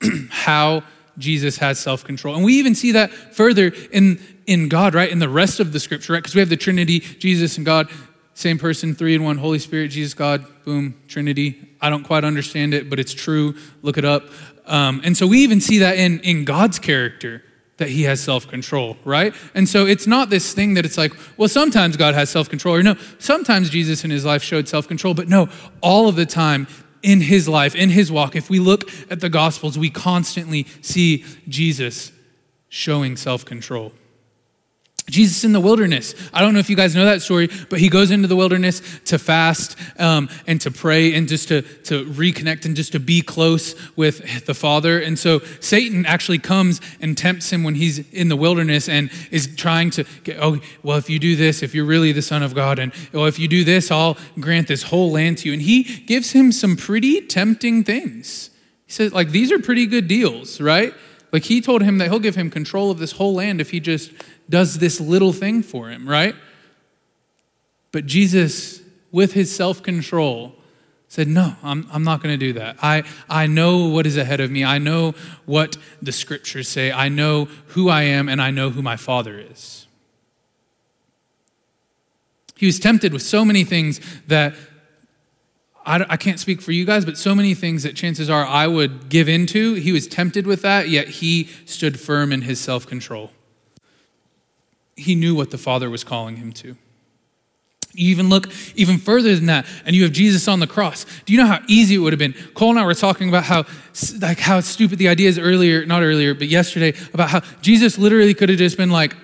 how 0.30 0.82
Jesus 1.20 1.58
has 1.58 1.78
self 1.78 2.04
control. 2.04 2.34
And 2.34 2.44
we 2.44 2.54
even 2.54 2.74
see 2.74 2.92
that 2.92 3.10
further 3.12 3.72
in, 3.92 4.20
in 4.46 4.68
God, 4.68 4.94
right? 4.94 5.10
In 5.10 5.18
the 5.18 5.28
rest 5.28 5.60
of 5.60 5.72
the 5.72 5.80
scripture, 5.80 6.14
right? 6.14 6.20
Because 6.20 6.34
we 6.34 6.40
have 6.40 6.48
the 6.48 6.56
Trinity, 6.56 7.00
Jesus 7.00 7.56
and 7.56 7.66
God, 7.66 7.88
same 8.34 8.58
person, 8.58 8.94
three 8.94 9.14
in 9.14 9.22
one, 9.22 9.36
Holy 9.36 9.58
Spirit, 9.58 9.88
Jesus, 9.88 10.14
God, 10.14 10.44
boom, 10.64 11.00
Trinity. 11.08 11.76
I 11.80 11.90
don't 11.90 12.04
quite 12.04 12.24
understand 12.24 12.74
it, 12.74 12.88
but 12.88 12.98
it's 12.98 13.14
true. 13.14 13.54
Look 13.82 13.98
it 13.98 14.04
up. 14.04 14.24
Um, 14.66 15.00
and 15.04 15.16
so 15.16 15.26
we 15.26 15.40
even 15.40 15.60
see 15.60 15.78
that 15.78 15.98
in, 15.98 16.20
in 16.20 16.44
God's 16.44 16.78
character 16.78 17.42
that 17.80 17.88
he 17.88 18.02
has 18.02 18.20
self 18.20 18.46
control, 18.46 18.96
right? 19.04 19.34
And 19.54 19.68
so 19.68 19.86
it's 19.86 20.06
not 20.06 20.30
this 20.30 20.52
thing 20.52 20.74
that 20.74 20.84
it's 20.84 20.98
like, 20.98 21.12
well, 21.36 21.48
sometimes 21.48 21.96
God 21.96 22.14
has 22.14 22.30
self 22.30 22.48
control, 22.48 22.76
or 22.76 22.82
no, 22.82 22.94
sometimes 23.18 23.70
Jesus 23.70 24.04
in 24.04 24.10
his 24.10 24.24
life 24.24 24.42
showed 24.42 24.68
self 24.68 24.86
control, 24.86 25.14
but 25.14 25.28
no, 25.28 25.48
all 25.80 26.08
of 26.08 26.14
the 26.14 26.26
time 26.26 26.66
in 27.02 27.20
his 27.20 27.48
life, 27.48 27.74
in 27.74 27.90
his 27.90 28.10
walk, 28.10 28.36
if 28.36 28.50
we 28.50 28.58
look 28.58 28.90
at 29.10 29.20
the 29.20 29.28
Gospels, 29.28 29.78
we 29.78 29.90
constantly 29.90 30.66
see 30.80 31.24
Jesus 31.48 32.12
showing 32.68 33.16
self 33.16 33.44
control. 33.44 33.92
Jesus 35.10 35.44
in 35.44 35.52
the 35.52 35.60
wilderness. 35.60 36.14
I 36.32 36.40
don't 36.40 36.54
know 36.54 36.60
if 36.60 36.70
you 36.70 36.76
guys 36.76 36.94
know 36.94 37.04
that 37.04 37.22
story, 37.22 37.48
but 37.68 37.80
he 37.80 37.88
goes 37.88 38.10
into 38.10 38.28
the 38.28 38.36
wilderness 38.36 38.80
to 39.06 39.18
fast 39.18 39.76
um, 39.98 40.28
and 40.46 40.60
to 40.62 40.70
pray 40.70 41.14
and 41.14 41.28
just 41.28 41.48
to, 41.48 41.62
to 41.62 42.04
reconnect 42.06 42.64
and 42.64 42.76
just 42.76 42.92
to 42.92 43.00
be 43.00 43.20
close 43.20 43.74
with 43.96 44.46
the 44.46 44.54
Father. 44.54 45.00
And 45.00 45.18
so 45.18 45.40
Satan 45.60 46.06
actually 46.06 46.38
comes 46.38 46.80
and 47.00 47.16
tempts 47.18 47.50
him 47.50 47.64
when 47.64 47.74
he's 47.74 47.98
in 48.12 48.28
the 48.28 48.36
wilderness 48.36 48.88
and 48.88 49.10
is 49.30 49.54
trying 49.56 49.90
to 49.90 50.04
get, 50.24 50.38
oh, 50.40 50.60
well, 50.82 50.96
if 50.96 51.10
you 51.10 51.18
do 51.18 51.36
this, 51.36 51.62
if 51.62 51.74
you're 51.74 51.84
really 51.84 52.12
the 52.12 52.22
Son 52.22 52.42
of 52.42 52.54
God, 52.54 52.78
and 52.78 52.92
well, 53.12 53.26
if 53.26 53.38
you 53.38 53.48
do 53.48 53.64
this, 53.64 53.90
I'll 53.90 54.16
grant 54.38 54.68
this 54.68 54.84
whole 54.84 55.10
land 55.10 55.38
to 55.38 55.48
you. 55.48 55.52
And 55.52 55.62
he 55.62 55.82
gives 55.82 56.32
him 56.32 56.52
some 56.52 56.76
pretty 56.76 57.20
tempting 57.20 57.84
things. 57.84 58.50
He 58.86 58.92
says, 58.92 59.12
like, 59.12 59.30
these 59.30 59.52
are 59.52 59.58
pretty 59.58 59.86
good 59.86 60.08
deals, 60.08 60.60
right? 60.60 60.92
Like, 61.32 61.44
he 61.44 61.60
told 61.60 61.82
him 61.82 61.98
that 61.98 62.08
he'll 62.08 62.18
give 62.18 62.34
him 62.34 62.50
control 62.50 62.90
of 62.90 62.98
this 62.98 63.12
whole 63.12 63.34
land 63.34 63.60
if 63.60 63.70
he 63.70 63.78
just 63.78 64.10
does 64.50 64.78
this 64.78 65.00
little 65.00 65.32
thing 65.32 65.62
for 65.62 65.88
him, 65.88 66.06
right? 66.06 66.34
But 67.92 68.04
Jesus, 68.06 68.82
with 69.10 69.32
his 69.32 69.54
self 69.54 69.82
control, 69.82 70.54
said, 71.08 71.28
No, 71.28 71.54
I'm, 71.62 71.88
I'm 71.92 72.04
not 72.04 72.22
going 72.22 72.38
to 72.38 72.46
do 72.46 72.52
that. 72.54 72.76
I, 72.82 73.04
I 73.28 73.46
know 73.46 73.86
what 73.88 74.06
is 74.06 74.16
ahead 74.16 74.40
of 74.40 74.50
me. 74.50 74.64
I 74.64 74.78
know 74.78 75.14
what 75.46 75.76
the 76.02 76.12
scriptures 76.12 76.68
say. 76.68 76.92
I 76.92 77.08
know 77.08 77.46
who 77.68 77.88
I 77.88 78.02
am, 78.02 78.28
and 78.28 78.42
I 78.42 78.50
know 78.50 78.70
who 78.70 78.82
my 78.82 78.96
Father 78.96 79.38
is. 79.38 79.86
He 82.56 82.66
was 82.66 82.78
tempted 82.78 83.12
with 83.12 83.22
so 83.22 83.44
many 83.44 83.64
things 83.64 84.00
that 84.26 84.54
I, 85.86 86.04
I 86.10 86.16
can't 86.18 86.38
speak 86.38 86.60
for 86.60 86.72
you 86.72 86.84
guys, 86.84 87.06
but 87.06 87.16
so 87.16 87.34
many 87.34 87.54
things 87.54 87.84
that 87.84 87.96
chances 87.96 88.28
are 88.28 88.44
I 88.44 88.66
would 88.66 89.08
give 89.08 89.28
into. 89.28 89.74
He 89.74 89.92
was 89.92 90.06
tempted 90.06 90.46
with 90.46 90.60
that, 90.62 90.88
yet 90.88 91.08
he 91.08 91.48
stood 91.64 91.98
firm 91.98 92.32
in 92.32 92.42
his 92.42 92.60
self 92.60 92.86
control 92.86 93.30
he 95.00 95.14
knew 95.14 95.34
what 95.34 95.50
the 95.50 95.58
Father 95.58 95.90
was 95.90 96.04
calling 96.04 96.36
him 96.36 96.52
to. 96.52 96.76
You 97.92 98.10
even 98.10 98.28
look 98.28 98.48
even 98.76 98.98
further 98.98 99.34
than 99.34 99.46
that, 99.46 99.66
and 99.84 99.96
you 99.96 100.04
have 100.04 100.12
Jesus 100.12 100.46
on 100.46 100.60
the 100.60 100.66
cross. 100.66 101.04
Do 101.24 101.32
you 101.32 101.40
know 101.40 101.46
how 101.46 101.58
easy 101.66 101.96
it 101.96 101.98
would 101.98 102.12
have 102.12 102.20
been? 102.20 102.34
Cole 102.54 102.70
and 102.70 102.78
I 102.78 102.84
were 102.84 102.94
talking 102.94 103.28
about 103.28 103.44
how 103.44 103.64
like 104.20 104.38
how 104.38 104.60
stupid 104.60 104.98
the 104.98 105.08
idea 105.08 105.28
is 105.28 105.38
earlier, 105.38 105.84
not 105.84 106.02
earlier, 106.02 106.32
but 106.32 106.46
yesterday, 106.46 106.94
about 107.12 107.30
how 107.30 107.40
Jesus 107.62 107.98
literally 107.98 108.32
could 108.32 108.48
have 108.48 108.58
just 108.58 108.76
been 108.76 108.90
like, 108.90 109.16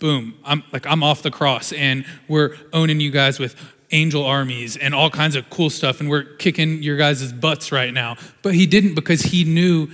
boom, 0.00 0.34
I'm 0.44 0.64
like 0.70 0.86
I'm 0.86 1.02
off 1.02 1.22
the 1.22 1.30
cross, 1.30 1.72
and 1.72 2.04
we're 2.28 2.56
owning 2.74 3.00
you 3.00 3.10
guys 3.10 3.38
with 3.38 3.56
angel 3.90 4.24
armies 4.24 4.76
and 4.76 4.94
all 4.94 5.10
kinds 5.10 5.34
of 5.34 5.48
cool 5.48 5.70
stuff, 5.70 6.00
and 6.00 6.10
we're 6.10 6.24
kicking 6.24 6.82
your 6.82 6.98
guys' 6.98 7.32
butts 7.32 7.72
right 7.72 7.92
now. 7.92 8.16
But 8.42 8.54
he 8.54 8.66
didn't 8.66 8.94
because 8.94 9.22
he 9.22 9.44
knew 9.44 9.88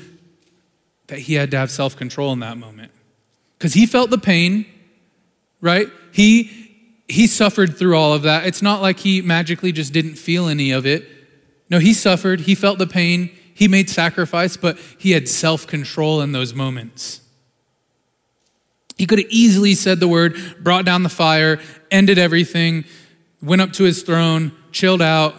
that 1.06 1.20
he 1.20 1.34
had 1.34 1.52
to 1.52 1.58
have 1.58 1.70
self-control 1.70 2.32
in 2.32 2.40
that 2.40 2.58
moment. 2.58 2.90
Because 3.56 3.74
he 3.74 3.86
felt 3.86 4.10
the 4.10 4.18
pain, 4.18 4.66
right? 5.60 5.88
He 6.12 6.66
he 7.08 7.26
suffered 7.26 7.76
through 7.78 7.96
all 7.96 8.12
of 8.12 8.22
that. 8.22 8.46
It's 8.46 8.62
not 8.62 8.82
like 8.82 8.98
he 8.98 9.22
magically 9.22 9.72
just 9.72 9.92
didn't 9.92 10.16
feel 10.16 10.48
any 10.48 10.72
of 10.72 10.86
it. 10.86 11.08
No, 11.70 11.78
he 11.78 11.94
suffered, 11.94 12.40
he 12.40 12.54
felt 12.54 12.78
the 12.78 12.86
pain, 12.86 13.30
he 13.54 13.68
made 13.68 13.88
sacrifice, 13.88 14.56
but 14.56 14.78
he 14.98 15.12
had 15.12 15.28
self 15.28 15.66
control 15.66 16.20
in 16.20 16.32
those 16.32 16.54
moments. 16.54 17.20
He 18.96 19.06
could 19.06 19.18
have 19.18 19.28
easily 19.30 19.74
said 19.74 20.00
the 20.00 20.08
word, 20.08 20.36
brought 20.60 20.84
down 20.84 21.02
the 21.02 21.08
fire, 21.08 21.60
ended 21.90 22.18
everything, 22.18 22.84
went 23.42 23.60
up 23.60 23.72
to 23.74 23.84
his 23.84 24.02
throne, 24.02 24.52
chilled 24.72 25.02
out. 25.02 25.38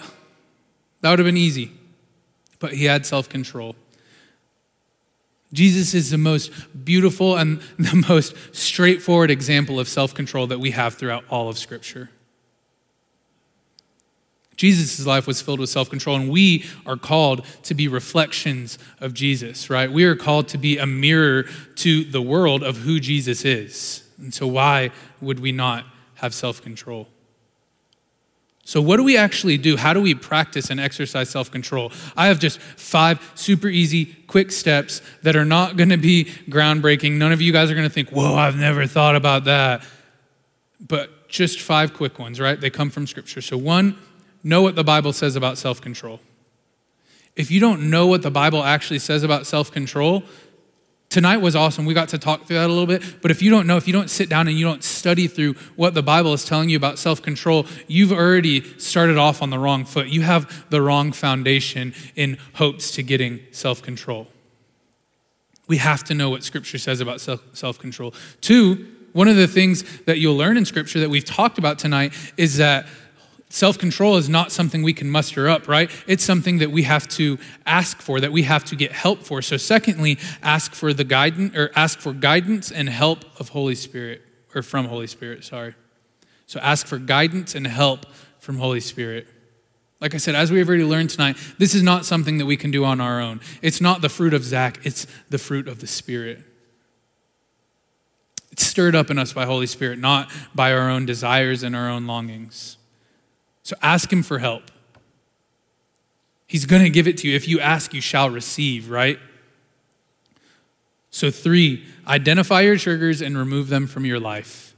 That 1.02 1.10
would 1.10 1.20
have 1.20 1.26
been 1.26 1.38
easy. 1.38 1.72
But 2.60 2.74
he 2.74 2.86
had 2.86 3.06
self 3.06 3.30
control. 3.30 3.76
Jesus 5.54 5.94
is 5.94 6.10
the 6.10 6.18
most 6.18 6.52
beautiful 6.84 7.38
and 7.38 7.62
the 7.80 8.06
most 8.10 8.36
straightforward 8.52 9.32
example 9.32 9.80
of 9.80 9.88
self 9.88 10.14
control 10.14 10.48
that 10.48 10.60
we 10.60 10.72
have 10.72 10.96
throughout 10.96 11.24
all 11.30 11.50
of 11.50 11.58
Scripture. 11.58 12.10
Jesus' 14.58 15.06
life 15.06 15.28
was 15.28 15.40
filled 15.40 15.60
with 15.60 15.70
self 15.70 15.90
control, 15.90 16.16
and 16.16 16.30
we 16.30 16.66
are 16.86 16.98
called 16.98 17.46
to 17.64 17.76
be 17.76 17.88
reflections 17.88 18.80
of 19.00 19.14
Jesus, 19.14 19.70
right? 19.70 19.92
We 19.92 20.04
are 20.04 20.16
called 20.16 20.48
to 20.50 20.58
be 20.58 20.80
a 20.80 20.88
mirror 20.88 21.46
to 21.76 22.04
the 22.04 22.22
world 22.22 22.64
of 22.64 22.78
who 22.78 23.00
Jesus 23.00 23.46
is. 23.46 24.04
And 24.18 24.34
so, 24.34 24.48
why 24.48 24.92
would 25.22 25.40
we 25.40 25.52
not 25.52 25.86
have 26.16 26.34
self 26.34 26.62
control? 26.62 27.08
So, 28.68 28.82
what 28.82 28.98
do 28.98 29.04
we 29.06 29.16
actually 29.16 29.58
do? 29.58 29.78
How 29.78 29.94
do 29.94 30.02
we 30.02 30.14
practice 30.14 30.70
and 30.70 30.78
exercise 30.78 31.30
self 31.30 31.50
control? 31.50 31.90
I 32.18 32.28
have 32.28 32.38
just 32.38 32.60
five 32.60 33.32
super 33.34 33.70
easy, 33.70 34.08
quick 34.28 34.52
steps 34.52 35.02
that 35.24 35.38
are 35.38 35.46
not 35.46 35.78
going 35.78 35.88
to 35.88 35.96
be 35.96 36.26
groundbreaking. 36.50 37.14
None 37.14 37.32
of 37.32 37.40
you 37.40 37.54
guys 37.54 37.72
are 37.72 37.76
going 37.76 37.88
to 37.88 37.94
think, 37.94 38.10
whoa, 38.10 38.36
I've 38.36 38.58
never 38.58 38.86
thought 38.86 39.16
about 39.16 39.46
that. 39.46 39.84
But 40.86 41.30
just 41.30 41.62
five 41.62 41.94
quick 41.94 42.20
ones, 42.20 42.42
right? 42.42 42.60
They 42.60 42.70
come 42.70 42.90
from 42.90 43.08
Scripture. 43.08 43.40
So, 43.40 43.58
one, 43.58 43.98
know 44.44 44.64
what 44.64 44.76
the 44.76 44.84
Bible 44.84 45.14
says 45.14 45.38
about 45.38 45.58
self 45.58 45.80
control. 45.80 46.20
If 47.38 47.50
you 47.50 47.62
don't 47.62 47.90
know 47.90 48.08
what 48.08 48.22
the 48.22 48.32
Bible 48.32 48.62
actually 48.62 49.00
says 49.00 49.24
about 49.24 49.48
self 49.48 49.72
control, 49.72 50.24
Tonight 51.10 51.38
was 51.38 51.56
awesome. 51.56 51.86
We 51.86 51.94
got 51.94 52.10
to 52.10 52.18
talk 52.18 52.46
through 52.46 52.58
that 52.58 52.68
a 52.68 52.74
little 52.74 52.86
bit. 52.86 53.22
But 53.22 53.32
if 53.32 53.42
you 53.42 53.50
don't 53.50 53.66
know, 53.66 53.78
if 53.78 53.88
you 53.88 53.94
don't 53.94 54.10
sit 54.10 54.30
down 54.30 54.50
and 54.50 54.58
you 54.58 54.66
don't 54.66 54.84
study 54.84 55.28
through 55.28 55.54
what 55.78 55.94
the 55.94 56.04
Bible 56.04 56.34
is 56.34 56.44
telling 56.44 56.70
you 56.70 56.76
about 56.76 57.00
self 57.00 57.22
control, 57.22 57.66
you've 57.88 58.12
already 58.12 58.62
started 58.78 59.18
off 59.18 59.42
on 59.42 59.50
the 59.50 59.58
wrong 59.58 59.86
foot. 59.86 60.08
You 60.08 60.22
have 60.22 60.70
the 60.70 60.82
wrong 60.82 61.14
foundation 61.14 61.94
in 62.16 62.38
hopes 62.56 62.92
to 62.92 63.04
getting 63.04 63.40
self 63.52 63.82
control. 63.82 64.28
We 65.68 65.78
have 65.78 66.04
to 66.06 66.14
know 66.14 66.30
what 66.30 66.44
Scripture 66.44 66.78
says 66.78 67.00
about 67.00 67.22
self 67.22 67.80
control. 67.80 68.14
Two, 68.42 68.86
one 69.14 69.30
of 69.30 69.38
the 69.38 69.48
things 69.48 69.84
that 70.02 70.20
you'll 70.20 70.36
learn 70.36 70.58
in 70.58 70.66
Scripture 70.66 71.00
that 71.00 71.10
we've 71.10 71.26
talked 71.26 71.58
about 71.58 71.80
tonight 71.80 72.14
is 72.36 72.58
that 72.58 72.86
Self 73.50 73.78
control 73.78 74.18
is 74.18 74.28
not 74.28 74.52
something 74.52 74.84
we 74.84 74.94
can 74.94 75.10
muster 75.10 75.48
up, 75.48 75.70
right? 75.70 75.90
It's 76.06 76.24
something 76.24 76.58
that 76.58 76.70
we 76.70 76.84
have 76.84 77.08
to 77.10 77.40
ask 77.66 78.02
for, 78.02 78.20
that 78.20 78.34
we 78.34 78.44
have 78.44 78.66
to 78.66 78.76
get 78.76 78.92
help 78.92 79.24
for. 79.24 79.42
So, 79.42 79.56
secondly, 79.56 80.18
ask 80.44 80.74
for 80.74 80.94
the 80.94 81.06
guidance 81.06 81.56
or 81.56 81.72
ask 81.74 82.00
for 82.00 82.12
guidance 82.12 82.72
and 82.72 82.90
help 82.90 83.24
of 83.40 83.50
Holy 83.50 83.76
Spirit, 83.76 84.22
or 84.54 84.62
from 84.62 84.86
Holy 84.86 85.08
Spirit, 85.08 85.46
sorry. 85.46 85.76
So, 86.46 86.60
ask 86.60 86.88
for 86.88 86.98
guidance 86.98 87.56
and 87.56 87.66
help 87.66 88.06
from 88.40 88.58
Holy 88.58 88.82
Spirit. 88.82 89.28
Like 90.02 90.14
I 90.14 90.18
said, 90.18 90.36
as 90.36 90.52
we've 90.52 90.68
already 90.68 90.84
learned 90.84 91.10
tonight, 91.10 91.38
this 91.58 91.74
is 91.74 91.82
not 91.82 92.06
something 92.06 92.38
that 92.40 92.46
we 92.46 92.58
can 92.58 92.70
do 92.70 92.84
on 92.84 93.00
our 93.00 93.22
own. 93.22 93.40
It's 93.62 93.80
not 93.80 94.02
the 94.02 94.10
fruit 94.10 94.34
of 94.34 94.44
Zach, 94.44 94.80
it's 94.84 95.08
the 95.30 95.38
fruit 95.38 95.70
of 95.70 95.80
the 95.80 95.88
Spirit. 95.88 96.44
It's 98.52 98.68
stirred 98.68 98.96
up 98.96 99.10
in 99.10 99.18
us 99.18 99.32
by 99.32 99.46
Holy 99.46 99.68
Spirit, 99.68 100.00
not 100.00 100.30
by 100.54 100.74
our 100.74 100.90
own 100.90 101.06
desires 101.06 101.64
and 101.64 101.76
our 101.76 101.90
own 101.90 102.08
longings. 102.08 102.78
So 103.68 103.76
ask 103.82 104.14
Him 104.14 104.24
for 104.24 104.40
help. 104.40 104.72
He's 106.48 106.66
going 106.66 106.84
to 106.84 106.90
give 106.90 107.06
it 107.06 107.18
to 107.18 107.28
you. 107.28 107.36
If 107.36 107.50
you 107.50 107.60
ask, 107.60 107.94
you 107.94 108.00
shall 108.00 108.30
receive, 108.30 108.90
right? 108.90 109.20
So, 111.10 111.30
three, 111.30 111.84
identify 112.08 112.62
your 112.62 112.78
triggers 112.78 113.22
and 113.22 113.38
remove 113.38 113.68
them 113.68 113.86
from 113.86 114.06
your 114.06 114.22
life. 114.22 114.74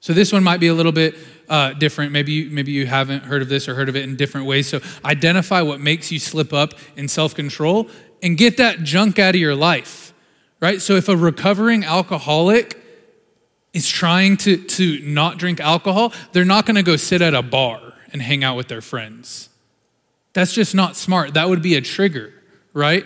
So, 0.00 0.14
this 0.14 0.32
one 0.32 0.42
might 0.42 0.60
be 0.60 0.68
a 0.68 0.72
little 0.72 0.92
bit 0.92 1.14
uh, 1.50 1.74
different. 1.74 2.10
Maybe 2.10 2.32
you, 2.32 2.50
maybe 2.50 2.72
you 2.72 2.86
haven't 2.86 3.24
heard 3.24 3.42
of 3.42 3.50
this 3.50 3.68
or 3.68 3.74
heard 3.74 3.90
of 3.90 3.96
it 3.96 4.04
in 4.04 4.16
different 4.16 4.46
ways. 4.46 4.66
So, 4.66 4.80
identify 5.04 5.60
what 5.60 5.78
makes 5.78 6.10
you 6.10 6.18
slip 6.18 6.54
up 6.54 6.72
in 6.96 7.06
self 7.06 7.34
control 7.34 7.90
and 8.22 8.38
get 8.38 8.56
that 8.56 8.82
junk 8.82 9.18
out 9.18 9.34
of 9.34 9.42
your 9.42 9.54
life, 9.54 10.14
right? 10.58 10.80
So, 10.80 10.94
if 10.94 11.10
a 11.10 11.16
recovering 11.18 11.84
alcoholic 11.84 12.82
is 13.72 13.88
trying 13.88 14.36
to, 14.38 14.56
to 14.56 15.00
not 15.00 15.38
drink 15.38 15.60
alcohol, 15.60 16.12
they're 16.32 16.44
not 16.44 16.66
going 16.66 16.76
to 16.76 16.82
go 16.82 16.96
sit 16.96 17.22
at 17.22 17.34
a 17.34 17.42
bar 17.42 17.94
and 18.12 18.22
hang 18.22 18.42
out 18.42 18.56
with 18.56 18.68
their 18.68 18.80
friends. 18.80 19.48
That's 20.32 20.52
just 20.52 20.74
not 20.74 20.96
smart. 20.96 21.34
That 21.34 21.48
would 21.48 21.62
be 21.62 21.74
a 21.74 21.80
trigger, 21.80 22.32
right? 22.72 23.04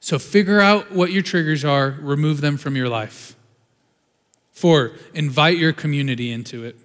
So 0.00 0.18
figure 0.18 0.60
out 0.60 0.92
what 0.92 1.10
your 1.10 1.22
triggers 1.22 1.64
are, 1.64 1.96
remove 2.00 2.40
them 2.40 2.56
from 2.56 2.76
your 2.76 2.88
life. 2.88 3.34
Four, 4.52 4.92
invite 5.12 5.58
your 5.58 5.72
community 5.72 6.30
into 6.32 6.64
it. 6.64 6.76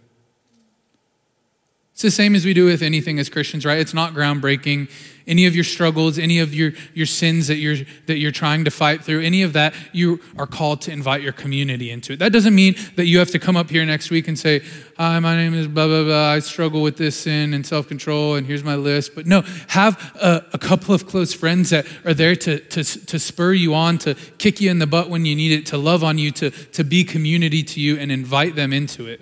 It's 2.02 2.18
the 2.18 2.24
same 2.24 2.34
as 2.34 2.46
we 2.46 2.56
do 2.56 2.66
with 2.66 2.82
anything 2.82 3.20
as 3.20 3.30
Christians, 3.30 3.64
right? 3.64 3.78
It's 3.78 3.94
not 3.94 4.16
groundbreaking. 4.16 4.90
Any 5.28 5.46
of 5.46 5.54
your 5.54 5.64
struggles, 5.64 6.18
any 6.18 6.40
of 6.40 6.52
your, 6.52 6.72
your 6.96 7.06
sins 7.06 7.46
that 7.46 7.58
you're, 7.58 7.76
that 8.08 8.18
you're 8.18 8.32
trying 8.32 8.66
to 8.66 8.72
fight 8.72 9.04
through, 9.04 9.22
any 9.22 9.44
of 9.44 9.54
that, 9.54 9.76
you 9.92 10.20
are 10.36 10.48
called 10.48 10.82
to 10.82 10.92
invite 10.92 11.22
your 11.22 11.32
community 11.32 11.92
into 11.92 12.14
it. 12.14 12.18
That 12.18 12.32
doesn't 12.32 12.56
mean 12.56 12.76
that 12.96 13.06
you 13.06 13.20
have 13.20 13.30
to 13.30 13.38
come 13.38 13.56
up 13.56 13.70
here 13.70 13.86
next 13.86 14.10
week 14.10 14.28
and 14.28 14.40
say, 14.40 14.64
Hi, 14.98 15.20
my 15.20 15.36
name 15.36 15.54
is 15.54 15.68
blah, 15.68 15.86
blah, 15.86 16.04
blah. 16.04 16.32
I 16.32 16.40
struggle 16.40 16.82
with 16.82 16.98
this 16.98 17.16
sin 17.16 17.54
and 17.54 17.64
self 17.64 17.88
control, 17.88 18.34
and 18.34 18.48
here's 18.48 18.64
my 18.64 18.74
list. 18.74 19.14
But 19.14 19.28
no, 19.28 19.44
have 19.68 19.96
a, 20.20 20.44
a, 20.54 20.58
couple 20.58 20.96
of 20.96 21.06
close 21.06 21.36
friends 21.36 21.70
that 21.70 21.86
are 22.04 22.16
there 22.16 22.36
to, 22.36 22.62
to, 22.62 22.84
to 22.84 23.20
spur 23.20 23.54
you 23.54 23.76
on, 23.76 24.00
to 24.00 24.16
kick 24.40 24.60
you 24.60 24.72
in 24.72 24.80
the 24.80 24.88
butt 24.88 25.12
when 25.12 25.26
you 25.26 25.36
need 25.36 25.52
it, 25.52 25.68
to 25.68 25.78
love 25.78 26.04
on 26.04 26.18
you, 26.18 26.32
to, 26.32 26.50
to 26.50 26.84
be 26.84 27.04
community 27.04 27.62
to 27.62 27.80
you, 27.80 27.96
and 28.00 28.12
invite 28.12 28.56
them 28.56 28.74
into 28.74 29.06
it. 29.06 29.22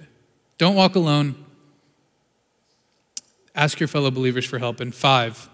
Don't 0.57 0.75
walk 0.75 0.95
alone. 0.95 1.35
Ask 3.55 3.79
your 3.79 3.87
fellow 3.87 4.11
believers 4.11 4.45
for 4.45 4.59
help. 4.59 4.79
And 4.79 4.93
five, 4.93 5.49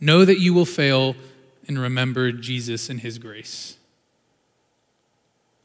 know 0.00 0.24
that 0.24 0.38
you 0.38 0.54
will 0.54 0.66
fail 0.66 1.16
and 1.66 1.78
remember 1.78 2.32
Jesus 2.32 2.88
and 2.90 3.00
his 3.00 3.18
grace. 3.18 3.76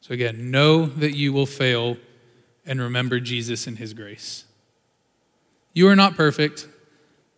So 0.01 0.13
again, 0.13 0.49
know 0.49 0.85
that 0.85 1.15
you 1.15 1.33
will 1.33 1.45
fail 1.45 1.97
and 2.65 2.81
remember 2.81 3.19
Jesus 3.19 3.67
and 3.67 3.77
his 3.77 3.93
grace. 3.93 4.45
You 5.73 5.87
are 5.87 5.95
not 5.95 6.15
perfect. 6.15 6.67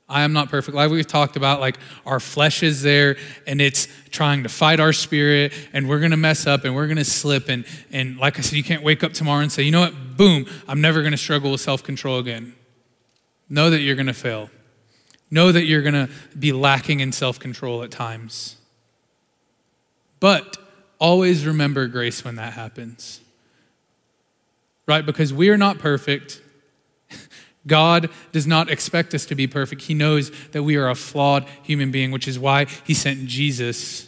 I 0.07 0.21
am 0.21 0.33
not 0.33 0.49
perfect. 0.49 0.75
Like 0.75 0.91
we've 0.91 1.07
talked 1.07 1.37
about, 1.37 1.61
like 1.61 1.77
our 2.05 2.19
flesh 2.19 2.63
is 2.63 2.81
there 2.81 3.15
and 3.47 3.61
it's 3.61 3.87
trying 4.09 4.43
to 4.43 4.49
fight 4.49 4.79
our 4.79 4.91
spirit 4.91 5.53
and 5.71 5.87
we're 5.87 5.99
to 6.11 6.17
mess 6.17 6.45
up 6.45 6.65
and 6.65 6.75
we're 6.75 6.87
to 6.97 7.05
slip. 7.05 7.49
And, 7.49 7.65
and 7.91 8.17
like 8.17 8.37
I 8.37 8.41
said, 8.41 8.57
you 8.57 8.63
can't 8.63 8.83
wake 8.83 9.03
up 9.03 9.13
tomorrow 9.13 9.41
and 9.41 9.51
say, 9.51 9.63
you 9.63 9.71
know 9.71 9.81
what, 9.81 10.17
boom, 10.17 10.45
I'm 10.67 10.81
never 10.81 11.01
to 11.11 11.17
struggle 11.17 11.51
with 11.51 11.61
self 11.61 11.83
control 11.83 12.19
again. 12.19 12.53
Know 13.51 13.69
that 13.69 13.81
you're 13.81 13.95
going 13.95 14.07
to 14.07 14.13
fail. 14.13 14.49
Know 15.29 15.51
that 15.51 15.65
you're 15.65 15.81
going 15.81 15.93
to 15.93 16.09
be 16.39 16.53
lacking 16.53 17.01
in 17.01 17.11
self 17.11 17.37
control 17.37 17.83
at 17.83 17.91
times. 17.91 18.55
But 20.21 20.55
always 20.99 21.45
remember 21.45 21.87
grace 21.87 22.23
when 22.23 22.37
that 22.37 22.53
happens. 22.53 23.19
Right? 24.87 25.05
Because 25.05 25.33
we 25.33 25.49
are 25.49 25.57
not 25.57 25.79
perfect. 25.79 26.41
God 27.67 28.09
does 28.31 28.47
not 28.47 28.69
expect 28.69 29.13
us 29.13 29.25
to 29.25 29.35
be 29.35 29.47
perfect. 29.47 29.81
He 29.81 29.93
knows 29.93 30.31
that 30.51 30.63
we 30.63 30.77
are 30.77 30.89
a 30.89 30.95
flawed 30.95 31.45
human 31.61 31.91
being, 31.91 32.11
which 32.11 32.29
is 32.29 32.39
why 32.39 32.65
He 32.85 32.93
sent 32.93 33.25
Jesus 33.25 34.07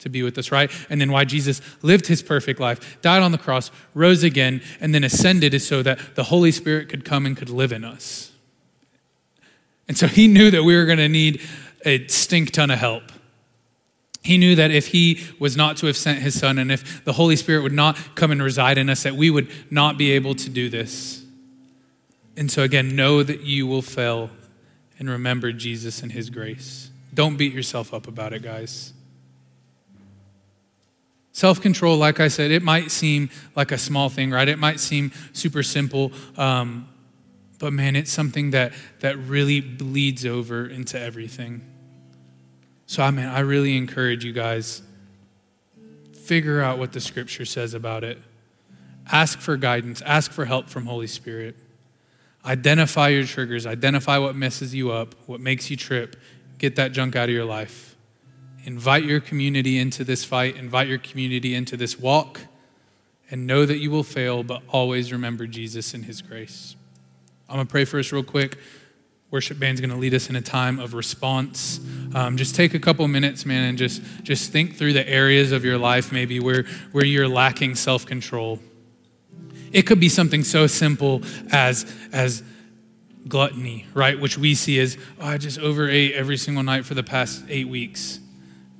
to 0.00 0.08
be 0.08 0.24
with 0.24 0.36
us, 0.36 0.50
right? 0.50 0.68
And 0.90 1.00
then 1.00 1.12
why 1.12 1.24
Jesus 1.24 1.60
lived 1.82 2.06
his 2.06 2.22
perfect 2.22 2.58
life, 2.58 3.00
died 3.02 3.22
on 3.22 3.32
the 3.32 3.38
cross, 3.38 3.70
rose 3.94 4.22
again, 4.22 4.62
and 4.80 4.94
then 4.94 5.04
ascended 5.04 5.54
is 5.54 5.66
so 5.66 5.82
that 5.82 6.16
the 6.16 6.24
Holy 6.24 6.52
Spirit 6.52 6.88
could 6.88 7.04
come 7.04 7.26
and 7.26 7.36
could 7.36 7.50
live 7.50 7.72
in 7.72 7.84
us. 7.84 8.27
And 9.88 9.96
so 9.96 10.06
he 10.06 10.28
knew 10.28 10.50
that 10.50 10.62
we 10.62 10.76
were 10.76 10.84
going 10.84 10.98
to 10.98 11.08
need 11.08 11.40
a 11.84 12.06
stink 12.08 12.50
ton 12.50 12.70
of 12.70 12.78
help. 12.78 13.04
He 14.22 14.36
knew 14.36 14.54
that 14.56 14.70
if 14.70 14.88
he 14.88 15.24
was 15.38 15.56
not 15.56 15.78
to 15.78 15.86
have 15.86 15.96
sent 15.96 16.18
his 16.18 16.38
son 16.38 16.58
and 16.58 16.70
if 16.70 17.04
the 17.04 17.14
Holy 17.14 17.36
Spirit 17.36 17.62
would 17.62 17.72
not 17.72 17.96
come 18.14 18.30
and 18.30 18.42
reside 18.42 18.76
in 18.76 18.90
us, 18.90 19.04
that 19.04 19.14
we 19.14 19.30
would 19.30 19.48
not 19.70 19.96
be 19.96 20.12
able 20.12 20.34
to 20.34 20.50
do 20.50 20.68
this. 20.68 21.24
And 22.36 22.50
so, 22.50 22.62
again, 22.62 22.94
know 22.94 23.22
that 23.22 23.40
you 23.40 23.66
will 23.66 23.82
fail 23.82 24.30
and 24.98 25.08
remember 25.08 25.52
Jesus 25.52 26.02
and 26.02 26.12
his 26.12 26.30
grace. 26.30 26.90
Don't 27.14 27.36
beat 27.36 27.52
yourself 27.52 27.94
up 27.94 28.06
about 28.06 28.32
it, 28.32 28.42
guys. 28.42 28.92
Self 31.32 31.60
control, 31.60 31.96
like 31.96 32.20
I 32.20 32.28
said, 32.28 32.50
it 32.50 32.62
might 32.62 32.90
seem 32.90 33.30
like 33.54 33.70
a 33.70 33.78
small 33.78 34.08
thing, 34.08 34.30
right? 34.30 34.48
It 34.48 34.58
might 34.58 34.80
seem 34.80 35.12
super 35.32 35.62
simple. 35.62 36.12
Um, 36.36 36.87
but 37.58 37.72
man, 37.72 37.96
it's 37.96 38.12
something 38.12 38.50
that, 38.50 38.72
that 39.00 39.18
really 39.18 39.60
bleeds 39.60 40.24
over 40.24 40.66
into 40.66 40.98
everything. 41.00 41.62
So, 42.86 43.02
I 43.02 43.10
mean, 43.10 43.26
I 43.26 43.40
really 43.40 43.76
encourage 43.76 44.24
you 44.24 44.32
guys 44.32 44.82
figure 46.14 46.60
out 46.60 46.78
what 46.78 46.92
the 46.92 47.00
scripture 47.00 47.44
says 47.44 47.74
about 47.74 48.04
it. 48.04 48.18
Ask 49.10 49.40
for 49.40 49.56
guidance, 49.56 50.02
ask 50.02 50.30
for 50.30 50.44
help 50.44 50.68
from 50.68 50.86
Holy 50.86 51.06
Spirit. 51.06 51.56
Identify 52.44 53.08
your 53.08 53.24
triggers, 53.24 53.66
identify 53.66 54.18
what 54.18 54.36
messes 54.36 54.74
you 54.74 54.90
up, 54.90 55.14
what 55.26 55.40
makes 55.40 55.70
you 55.70 55.76
trip. 55.76 56.16
Get 56.58 56.76
that 56.76 56.92
junk 56.92 57.16
out 57.16 57.28
of 57.28 57.34
your 57.34 57.44
life. 57.44 57.96
Invite 58.64 59.04
your 59.04 59.20
community 59.20 59.78
into 59.78 60.04
this 60.04 60.24
fight, 60.24 60.56
invite 60.56 60.88
your 60.88 60.98
community 60.98 61.54
into 61.54 61.76
this 61.76 61.98
walk, 61.98 62.40
and 63.30 63.46
know 63.46 63.64
that 63.64 63.78
you 63.78 63.90
will 63.90 64.02
fail, 64.02 64.42
but 64.42 64.62
always 64.68 65.12
remember 65.12 65.46
Jesus 65.46 65.94
and 65.94 66.04
his 66.04 66.22
grace. 66.22 66.76
I'm 67.48 67.56
going 67.56 67.66
to 67.66 67.70
pray 67.70 67.84
for 67.84 67.98
us 67.98 68.12
real 68.12 68.22
quick. 68.22 68.58
Worship 69.30 69.58
band's 69.58 69.80
going 69.80 69.90
to 69.90 69.96
lead 69.96 70.14
us 70.14 70.30
in 70.30 70.36
a 70.36 70.40
time 70.40 70.78
of 70.78 70.94
response. 70.94 71.80
Um, 72.14 72.36
just 72.36 72.54
take 72.54 72.74
a 72.74 72.78
couple 72.78 73.06
minutes, 73.08 73.44
man, 73.44 73.64
and 73.64 73.78
just 73.78 74.02
just 74.22 74.52
think 74.52 74.76
through 74.76 74.94
the 74.94 75.06
areas 75.06 75.52
of 75.52 75.64
your 75.64 75.76
life 75.76 76.12
maybe 76.12 76.40
where 76.40 76.64
where 76.92 77.04
you're 77.04 77.28
lacking 77.28 77.74
self 77.74 78.06
control. 78.06 78.58
It 79.70 79.82
could 79.82 80.00
be 80.00 80.08
something 80.08 80.44
so 80.44 80.66
simple 80.66 81.22
as 81.52 81.90
as 82.10 82.42
gluttony, 83.26 83.86
right? 83.92 84.18
Which 84.18 84.38
we 84.38 84.54
see 84.54 84.80
as 84.80 84.96
oh, 85.20 85.26
I 85.26 85.38
just 85.38 85.58
overate 85.58 86.14
every 86.14 86.38
single 86.38 86.62
night 86.62 86.86
for 86.86 86.94
the 86.94 87.02
past 87.02 87.44
eight 87.48 87.68
weeks. 87.68 88.20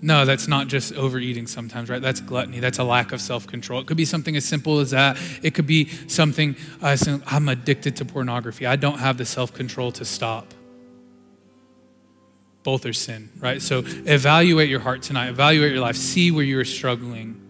No, 0.00 0.24
that's 0.24 0.46
not 0.46 0.68
just 0.68 0.92
overeating 0.94 1.48
sometimes, 1.48 1.90
right? 1.90 2.00
That's 2.00 2.20
gluttony. 2.20 2.60
That's 2.60 2.78
a 2.78 2.84
lack 2.84 3.10
of 3.12 3.20
self 3.20 3.46
control. 3.46 3.80
It 3.80 3.86
could 3.86 3.96
be 3.96 4.04
something 4.04 4.36
as 4.36 4.44
simple 4.44 4.78
as 4.78 4.92
that. 4.92 5.18
It 5.42 5.54
could 5.54 5.66
be 5.66 5.88
something 6.06 6.54
uh, 6.80 6.96
I'm 7.26 7.48
addicted 7.48 7.96
to 7.96 8.04
pornography. 8.04 8.64
I 8.64 8.76
don't 8.76 8.98
have 8.98 9.18
the 9.18 9.24
self 9.24 9.52
control 9.52 9.90
to 9.92 10.04
stop. 10.04 10.54
Both 12.62 12.86
are 12.86 12.92
sin, 12.92 13.30
right? 13.40 13.60
So 13.60 13.82
evaluate 13.84 14.68
your 14.68 14.80
heart 14.80 15.02
tonight, 15.02 15.30
evaluate 15.30 15.72
your 15.72 15.80
life, 15.80 15.96
see 15.96 16.30
where 16.30 16.44
you 16.44 16.58
are 16.60 16.64
struggling. 16.64 17.40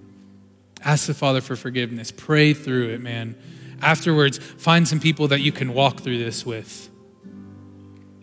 Ask 0.83 1.07
the 1.07 1.15
Father 1.15 1.41
for 1.41 1.57
forgiveness. 1.57 2.11
Pray 2.11 2.55
through 2.55 2.91
it, 2.91 3.01
man. 3.01 3.35
Afterwards, 3.83 4.39
find 4.39 4.89
some 4.89 5.01
people 5.01 5.29
that 5.29 5.41
you 5.41 5.53
can 5.53 5.75
walk 5.75 6.01
through 6.01 6.19
this 6.19 6.47
with. 6.47 6.88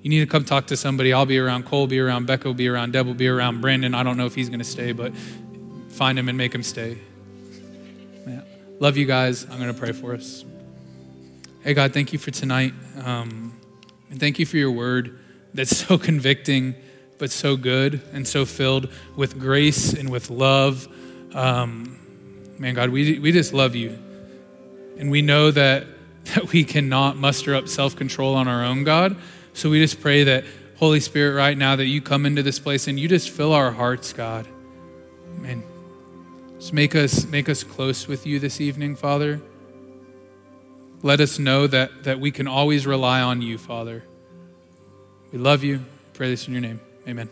You 0.05 0.09
need 0.09 0.19
to 0.19 0.27
come 0.27 0.45
talk 0.45 0.67
to 0.67 0.77
somebody. 0.77 1.13
I'll 1.13 1.25
be 1.25 1.39
around. 1.39 1.65
Cole 1.65 1.87
be 1.87 1.99
around. 1.99 2.27
Becca 2.27 2.47
will 2.47 2.53
be 2.53 2.67
around. 2.67 2.93
Deb 2.93 3.07
will 3.07 3.15
be 3.15 3.27
around. 3.27 3.59
Brandon, 3.59 3.95
I 3.95 4.03
don't 4.03 4.17
know 4.17 4.27
if 4.27 4.35
he's 4.35 4.49
going 4.49 4.59
to 4.59 4.63
stay, 4.63 4.91
but 4.91 5.11
find 5.89 6.19
him 6.19 6.29
and 6.29 6.37
make 6.37 6.53
him 6.53 6.61
stay. 6.61 6.99
Yeah. 8.27 8.41
Love 8.79 8.97
you 8.97 9.07
guys. 9.07 9.45
I'm 9.49 9.57
going 9.57 9.73
to 9.73 9.79
pray 9.79 9.93
for 9.93 10.13
us. 10.13 10.45
Hey, 11.63 11.73
God, 11.73 11.91
thank 11.91 12.13
you 12.13 12.19
for 12.19 12.29
tonight. 12.29 12.75
Um, 13.03 13.59
and 14.11 14.19
thank 14.19 14.37
you 14.37 14.45
for 14.45 14.57
your 14.57 14.69
word 14.69 15.17
that's 15.55 15.75
so 15.87 15.97
convicting, 15.97 16.75
but 17.17 17.31
so 17.31 17.57
good 17.57 17.99
and 18.13 18.27
so 18.27 18.45
filled 18.45 18.89
with 19.15 19.39
grace 19.39 19.93
and 19.93 20.11
with 20.11 20.29
love. 20.29 20.87
Um, 21.33 21.97
man, 22.59 22.75
God, 22.75 22.91
we, 22.91 23.17
we 23.17 23.31
just 23.31 23.53
love 23.53 23.73
you. 23.73 23.97
And 24.99 25.09
we 25.09 25.23
know 25.23 25.49
that, 25.49 25.87
that 26.35 26.51
we 26.51 26.63
cannot 26.63 27.17
muster 27.17 27.55
up 27.55 27.67
self 27.67 27.95
control 27.95 28.35
on 28.35 28.47
our 28.47 28.63
own, 28.63 28.83
God. 28.83 29.17
So 29.55 29.69
we 29.69 29.79
just 29.79 30.01
pray 30.01 30.25
that, 30.25 30.43
Holy 30.75 30.99
Spirit, 30.99 31.33
right 31.33 31.57
now, 31.57 31.77
that 31.77 31.85
you 31.85 32.01
come 32.01 32.25
into 32.25 32.43
this 32.43 32.59
place 32.59 32.89
and 32.89 32.99
you 32.99 33.07
just 33.07 33.29
fill 33.29 33.53
our 33.53 33.71
hearts, 33.71 34.11
God. 34.11 34.45
Man, 35.37 35.63
just 36.59 36.73
make 36.73 36.93
us, 36.93 37.25
make 37.25 37.47
us 37.47 37.63
close 37.63 38.05
with 38.05 38.27
you 38.27 38.37
this 38.37 38.59
evening, 38.59 38.97
Father. 38.97 39.41
Let 41.01 41.21
us 41.21 41.39
know 41.39 41.67
that, 41.67 42.03
that 42.03 42.19
we 42.19 42.31
can 42.31 42.47
always 42.47 42.85
rely 42.85 43.21
on 43.21 43.41
you, 43.41 43.57
Father. 43.57 44.03
We 45.31 45.39
love 45.39 45.63
you. 45.63 45.85
Pray 46.13 46.29
this 46.29 46.47
in 46.47 46.53
your 46.53 46.61
name. 46.61 46.81
Amen. 47.07 47.29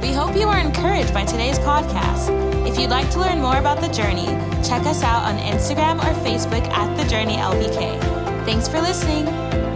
We 0.00 0.12
hope 0.12 0.36
you 0.36 0.46
were 0.46 0.56
encouraged 0.56 1.12
by 1.12 1.24
today's 1.24 1.58
podcast. 1.58 2.30
If 2.64 2.78
you'd 2.78 2.90
like 2.90 3.10
to 3.10 3.18
learn 3.18 3.40
more 3.40 3.56
about 3.56 3.80
The 3.80 3.88
Journey, 3.88 4.26
check 4.62 4.86
us 4.86 5.02
out 5.02 5.24
on 5.24 5.36
Instagram 5.38 5.98
or 5.98 6.14
Facebook 6.24 6.64
at 6.68 6.96
The 6.96 7.08
Journey 7.10 7.34
LBK. 7.34 8.44
Thanks 8.44 8.68
for 8.68 8.80
listening. 8.80 9.69